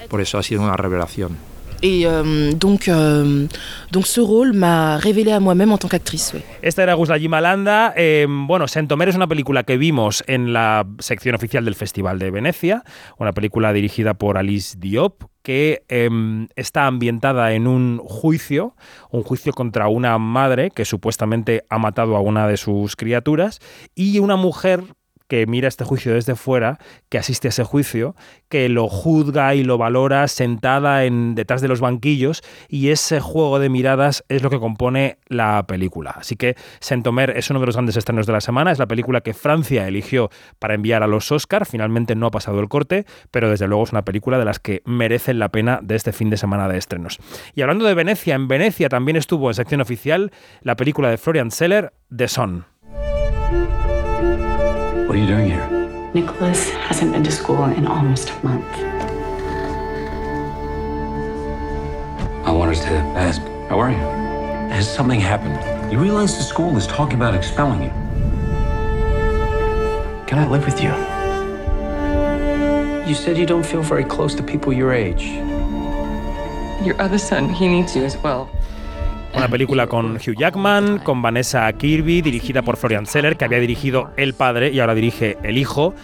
Por 0.08 0.20
eso 0.20 0.38
ha 0.38 0.42
sido 0.42 0.62
una 0.62 0.76
revelación. 0.76 1.49
Et 1.82 2.06
euh, 2.06 2.52
donc, 2.52 2.88
euh, 2.88 3.46
donc 3.90 4.06
ce 4.06 4.20
rôle 4.20 4.52
m'a 4.52 4.96
révélé 4.98 5.32
à 5.32 5.40
moi-même 5.40 5.72
en 5.72 5.78
tant 5.78 5.88
qu'actrice. 5.88 6.34
Esta 6.62 6.82
era 6.82 6.94
Guslaji 6.94 7.28
Malanda. 7.28 7.94
Eh, 7.96 8.26
bueno, 8.28 8.68
Saint-Omer 8.68 9.08
es 9.08 9.16
una 9.16 9.26
película 9.26 9.62
que 9.62 9.76
vimos 9.76 10.22
en 10.26 10.52
la 10.52 10.86
sección 10.98 11.34
oficial 11.34 11.64
del 11.64 11.74
Festival 11.74 12.18
de 12.18 12.30
Venecia, 12.30 12.82
una 13.18 13.32
película 13.32 13.72
dirigida 13.72 14.14
por 14.14 14.36
Alice 14.36 14.76
Diop 14.78 15.24
que 15.42 15.84
em, 15.88 16.48
está 16.54 16.86
ambientada 16.86 17.52
en 17.52 17.66
un 17.66 17.98
juicio, 17.98 18.74
un 19.10 19.22
juicio 19.22 19.52
contra 19.54 19.88
una 19.88 20.18
madre 20.18 20.70
que 20.70 20.84
supuestamente 20.84 21.64
ha 21.70 21.78
matado 21.78 22.14
a 22.16 22.20
una 22.20 22.46
de 22.46 22.58
sus 22.58 22.94
criaturas 22.94 23.58
y 23.94 24.18
una 24.18 24.36
mujer 24.36 24.82
que 25.30 25.46
mira 25.46 25.68
este 25.68 25.84
juicio 25.84 26.12
desde 26.12 26.34
fuera, 26.34 26.78
que 27.08 27.16
asiste 27.16 27.46
a 27.46 27.50
ese 27.50 27.62
juicio, 27.62 28.16
que 28.48 28.68
lo 28.68 28.88
juzga 28.88 29.54
y 29.54 29.62
lo 29.62 29.78
valora 29.78 30.26
sentada 30.26 31.04
en, 31.04 31.36
detrás 31.36 31.60
de 31.60 31.68
los 31.68 31.78
banquillos 31.78 32.42
y 32.68 32.88
ese 32.88 33.20
juego 33.20 33.60
de 33.60 33.68
miradas 33.68 34.24
es 34.28 34.42
lo 34.42 34.50
que 34.50 34.58
compone 34.58 35.18
la 35.28 35.68
película. 35.68 36.10
Así 36.10 36.34
que 36.34 36.56
Saint-Omer 36.80 37.30
es 37.36 37.48
uno 37.48 37.60
de 37.60 37.66
los 37.66 37.76
grandes 37.76 37.96
estrenos 37.96 38.26
de 38.26 38.32
la 38.32 38.40
semana, 38.40 38.72
es 38.72 38.80
la 38.80 38.88
película 38.88 39.20
que 39.20 39.32
Francia 39.32 39.86
eligió 39.86 40.30
para 40.58 40.74
enviar 40.74 41.04
a 41.04 41.06
los 41.06 41.30
Oscar, 41.30 41.64
finalmente 41.64 42.16
no 42.16 42.26
ha 42.26 42.32
pasado 42.32 42.58
el 42.58 42.68
corte, 42.68 43.06
pero 43.30 43.48
desde 43.48 43.68
luego 43.68 43.84
es 43.84 43.92
una 43.92 44.04
película 44.04 44.36
de 44.36 44.44
las 44.44 44.58
que 44.58 44.82
merecen 44.84 45.38
la 45.38 45.50
pena 45.50 45.78
de 45.80 45.94
este 45.94 46.12
fin 46.12 46.30
de 46.30 46.38
semana 46.38 46.66
de 46.66 46.76
estrenos. 46.76 47.20
Y 47.54 47.62
hablando 47.62 47.84
de 47.84 47.94
Venecia, 47.94 48.34
en 48.34 48.48
Venecia 48.48 48.88
también 48.88 49.16
estuvo 49.16 49.48
en 49.48 49.54
sección 49.54 49.80
oficial 49.80 50.32
la 50.62 50.74
película 50.74 51.08
de 51.08 51.18
Florian 51.18 51.52
Seller, 51.52 51.92
The 52.14 52.26
Son. 52.26 52.66
What 55.10 55.18
are 55.18 55.22
you 55.22 55.26
doing 55.26 55.50
here? 55.50 55.68
Nicholas 56.14 56.70
hasn't 56.70 57.10
been 57.10 57.24
to 57.24 57.32
school 57.32 57.64
in 57.64 57.84
almost 57.84 58.30
a 58.30 58.46
month. 58.46 58.64
I 62.46 62.52
wanted 62.52 62.76
to 62.76 62.94
ask, 63.18 63.42
how 63.68 63.80
are 63.80 63.90
you? 63.90 63.96
Has 63.96 64.88
something 64.88 65.18
happened? 65.18 65.92
You 65.92 65.98
realize 65.98 66.36
the 66.36 66.44
school 66.44 66.76
is 66.76 66.86
talking 66.86 67.16
about 67.16 67.34
expelling 67.34 67.82
you. 67.82 67.90
Can 70.28 70.38
I 70.38 70.46
live 70.48 70.64
with 70.64 70.80
you? 70.80 70.90
You 73.08 73.16
said 73.16 73.36
you 73.36 73.46
don't 73.46 73.66
feel 73.66 73.82
very 73.82 74.04
close 74.04 74.36
to 74.36 74.44
people 74.44 74.72
your 74.72 74.92
age. 74.92 75.24
Your 76.86 76.94
other 77.02 77.18
son, 77.18 77.48
he 77.48 77.66
needs 77.66 77.96
you 77.96 78.04
as 78.04 78.16
well. 78.18 78.48
Una 79.34 79.48
película 79.48 79.86
con 79.86 80.16
Hugh 80.16 80.36
Jackman, 80.36 80.98
con 80.98 81.22
Vanessa 81.22 81.72
Kirby, 81.72 82.20
dirigida 82.20 82.62
por 82.62 82.76
Florian 82.76 83.06
Zeller, 83.06 83.36
que 83.36 83.44
había 83.44 83.60
dirigido 83.60 84.10
El 84.16 84.34
Padre 84.34 84.70
y 84.70 84.80
ahora 84.80 84.94
dirige 84.94 85.38
El 85.42 85.56
Hijo. 85.56 85.94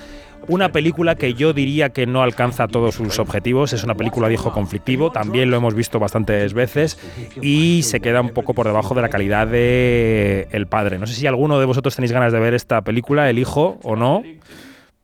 Una 0.48 0.70
película 0.70 1.16
que 1.16 1.34
yo 1.34 1.52
diría 1.52 1.90
que 1.90 2.06
no 2.06 2.22
alcanza 2.22 2.68
todos 2.68 2.94
sus 2.94 3.18
objetivos. 3.18 3.72
Es 3.72 3.82
una 3.82 3.96
película 3.96 4.28
de 4.28 4.34
hijo 4.34 4.52
conflictivo, 4.52 5.10
también 5.10 5.50
lo 5.50 5.56
hemos 5.56 5.74
visto 5.74 5.98
bastantes 5.98 6.54
veces 6.54 6.98
y 7.42 7.82
se 7.82 7.98
queda 7.98 8.20
un 8.20 8.30
poco 8.30 8.54
por 8.54 8.66
debajo 8.66 8.94
de 8.94 9.02
la 9.02 9.08
calidad 9.08 9.48
de 9.48 10.46
El 10.52 10.68
Padre. 10.68 10.98
No 10.98 11.06
sé 11.08 11.14
si 11.14 11.26
alguno 11.26 11.58
de 11.58 11.66
vosotros 11.66 11.96
tenéis 11.96 12.12
ganas 12.12 12.32
de 12.32 12.38
ver 12.38 12.54
esta 12.54 12.82
película, 12.82 13.28
El 13.28 13.40
Hijo, 13.40 13.80
o 13.82 13.96
no, 13.96 14.22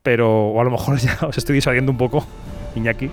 pero 0.04 0.48
o 0.48 0.60
a 0.60 0.64
lo 0.64 0.70
mejor 0.70 0.96
ya 0.98 1.18
os 1.26 1.36
estoy 1.36 1.56
disuadiendo 1.56 1.90
un 1.90 1.98
poco, 1.98 2.24
Iñaki. 2.76 3.10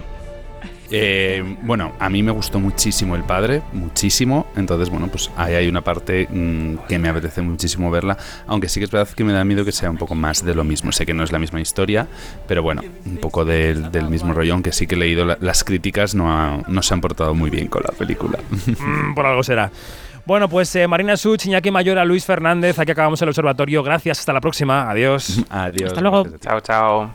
Eh, 0.91 1.57
bueno, 1.61 1.93
a 1.99 2.09
mí 2.09 2.23
me 2.23 2.31
gustó 2.31 2.59
muchísimo 2.59 3.15
El 3.15 3.23
Padre, 3.23 3.61
muchísimo. 3.73 4.47
Entonces, 4.55 4.89
bueno, 4.89 5.07
pues 5.07 5.29
ahí 5.37 5.53
hay 5.55 5.67
una 5.67 5.81
parte 5.81 6.27
mm, 6.29 6.87
que 6.87 6.97
me 6.99 7.09
apetece 7.09 7.41
muchísimo 7.41 7.91
verla. 7.91 8.17
Aunque 8.47 8.69
sí 8.69 8.79
que 8.79 8.85
es 8.85 8.91
verdad 8.91 9.07
que 9.13 9.23
me 9.23 9.33
da 9.33 9.43
miedo 9.43 9.63
que 9.65 9.71
sea 9.71 9.89
un 9.89 9.97
poco 9.97 10.15
más 10.15 10.43
de 10.43 10.55
lo 10.55 10.63
mismo. 10.63 10.91
Sé 10.91 11.05
que 11.05 11.13
no 11.13 11.23
es 11.23 11.31
la 11.31 11.39
misma 11.39 11.61
historia, 11.61 12.07
pero 12.47 12.63
bueno, 12.63 12.81
un 13.05 13.17
poco 13.17 13.45
del, 13.45 13.91
del 13.91 14.09
mismo 14.09 14.33
rollo. 14.33 14.53
Aunque 14.53 14.71
sí 14.71 14.87
que 14.87 14.95
he 14.95 14.97
leído 14.97 15.25
la- 15.25 15.37
las 15.41 15.63
críticas, 15.63 16.15
no, 16.15 16.31
ha- 16.31 16.61
no 16.67 16.81
se 16.81 16.93
han 16.93 17.01
portado 17.01 17.33
muy 17.35 17.49
bien 17.49 17.67
con 17.67 17.83
la 17.83 17.91
película. 17.91 18.39
Mm, 18.79 19.13
por 19.13 19.25
algo 19.25 19.43
será. 19.43 19.71
Bueno, 20.25 20.47
pues 20.49 20.75
eh, 20.75 20.87
Marina 20.87 21.17
Such, 21.17 21.45
Iñaki 21.47 21.71
Mayora, 21.71 22.05
Luis 22.05 22.23
Fernández, 22.25 22.77
aquí 22.77 22.91
acabamos 22.91 23.19
el 23.21 23.29
observatorio. 23.29 23.81
Gracias, 23.81 24.19
hasta 24.19 24.33
la 24.33 24.41
próxima. 24.41 24.89
Adiós. 24.89 25.43
Adiós. 25.49 25.89
Hasta 25.91 26.01
luego. 26.01 26.25
Chao, 26.39 26.59
chao. 26.61 27.11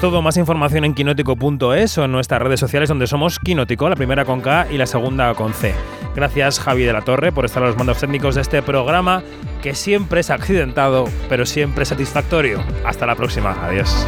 Todo, 0.00 0.22
más 0.22 0.36
información 0.36 0.84
en 0.84 0.94
quinótico.es 0.94 1.98
o 1.98 2.04
en 2.04 2.12
nuestras 2.12 2.40
redes 2.40 2.60
sociales 2.60 2.88
donde 2.88 3.08
somos 3.08 3.40
Quinótico, 3.40 3.88
la 3.88 3.96
primera 3.96 4.24
con 4.24 4.40
K 4.40 4.68
y 4.70 4.78
la 4.78 4.86
segunda 4.86 5.34
con 5.34 5.52
C. 5.52 5.74
Gracias 6.14 6.60
Javi 6.60 6.84
de 6.84 6.92
la 6.92 7.02
Torre 7.02 7.32
por 7.32 7.44
estar 7.44 7.64
a 7.64 7.66
los 7.66 7.76
mandos 7.76 7.98
técnicos 7.98 8.36
de 8.36 8.42
este 8.42 8.62
programa 8.62 9.24
que 9.60 9.74
siempre 9.74 10.20
es 10.20 10.30
accidentado 10.30 11.06
pero 11.28 11.44
siempre 11.44 11.84
satisfactorio. 11.84 12.62
Hasta 12.84 13.06
la 13.06 13.16
próxima, 13.16 13.56
adiós. 13.60 14.06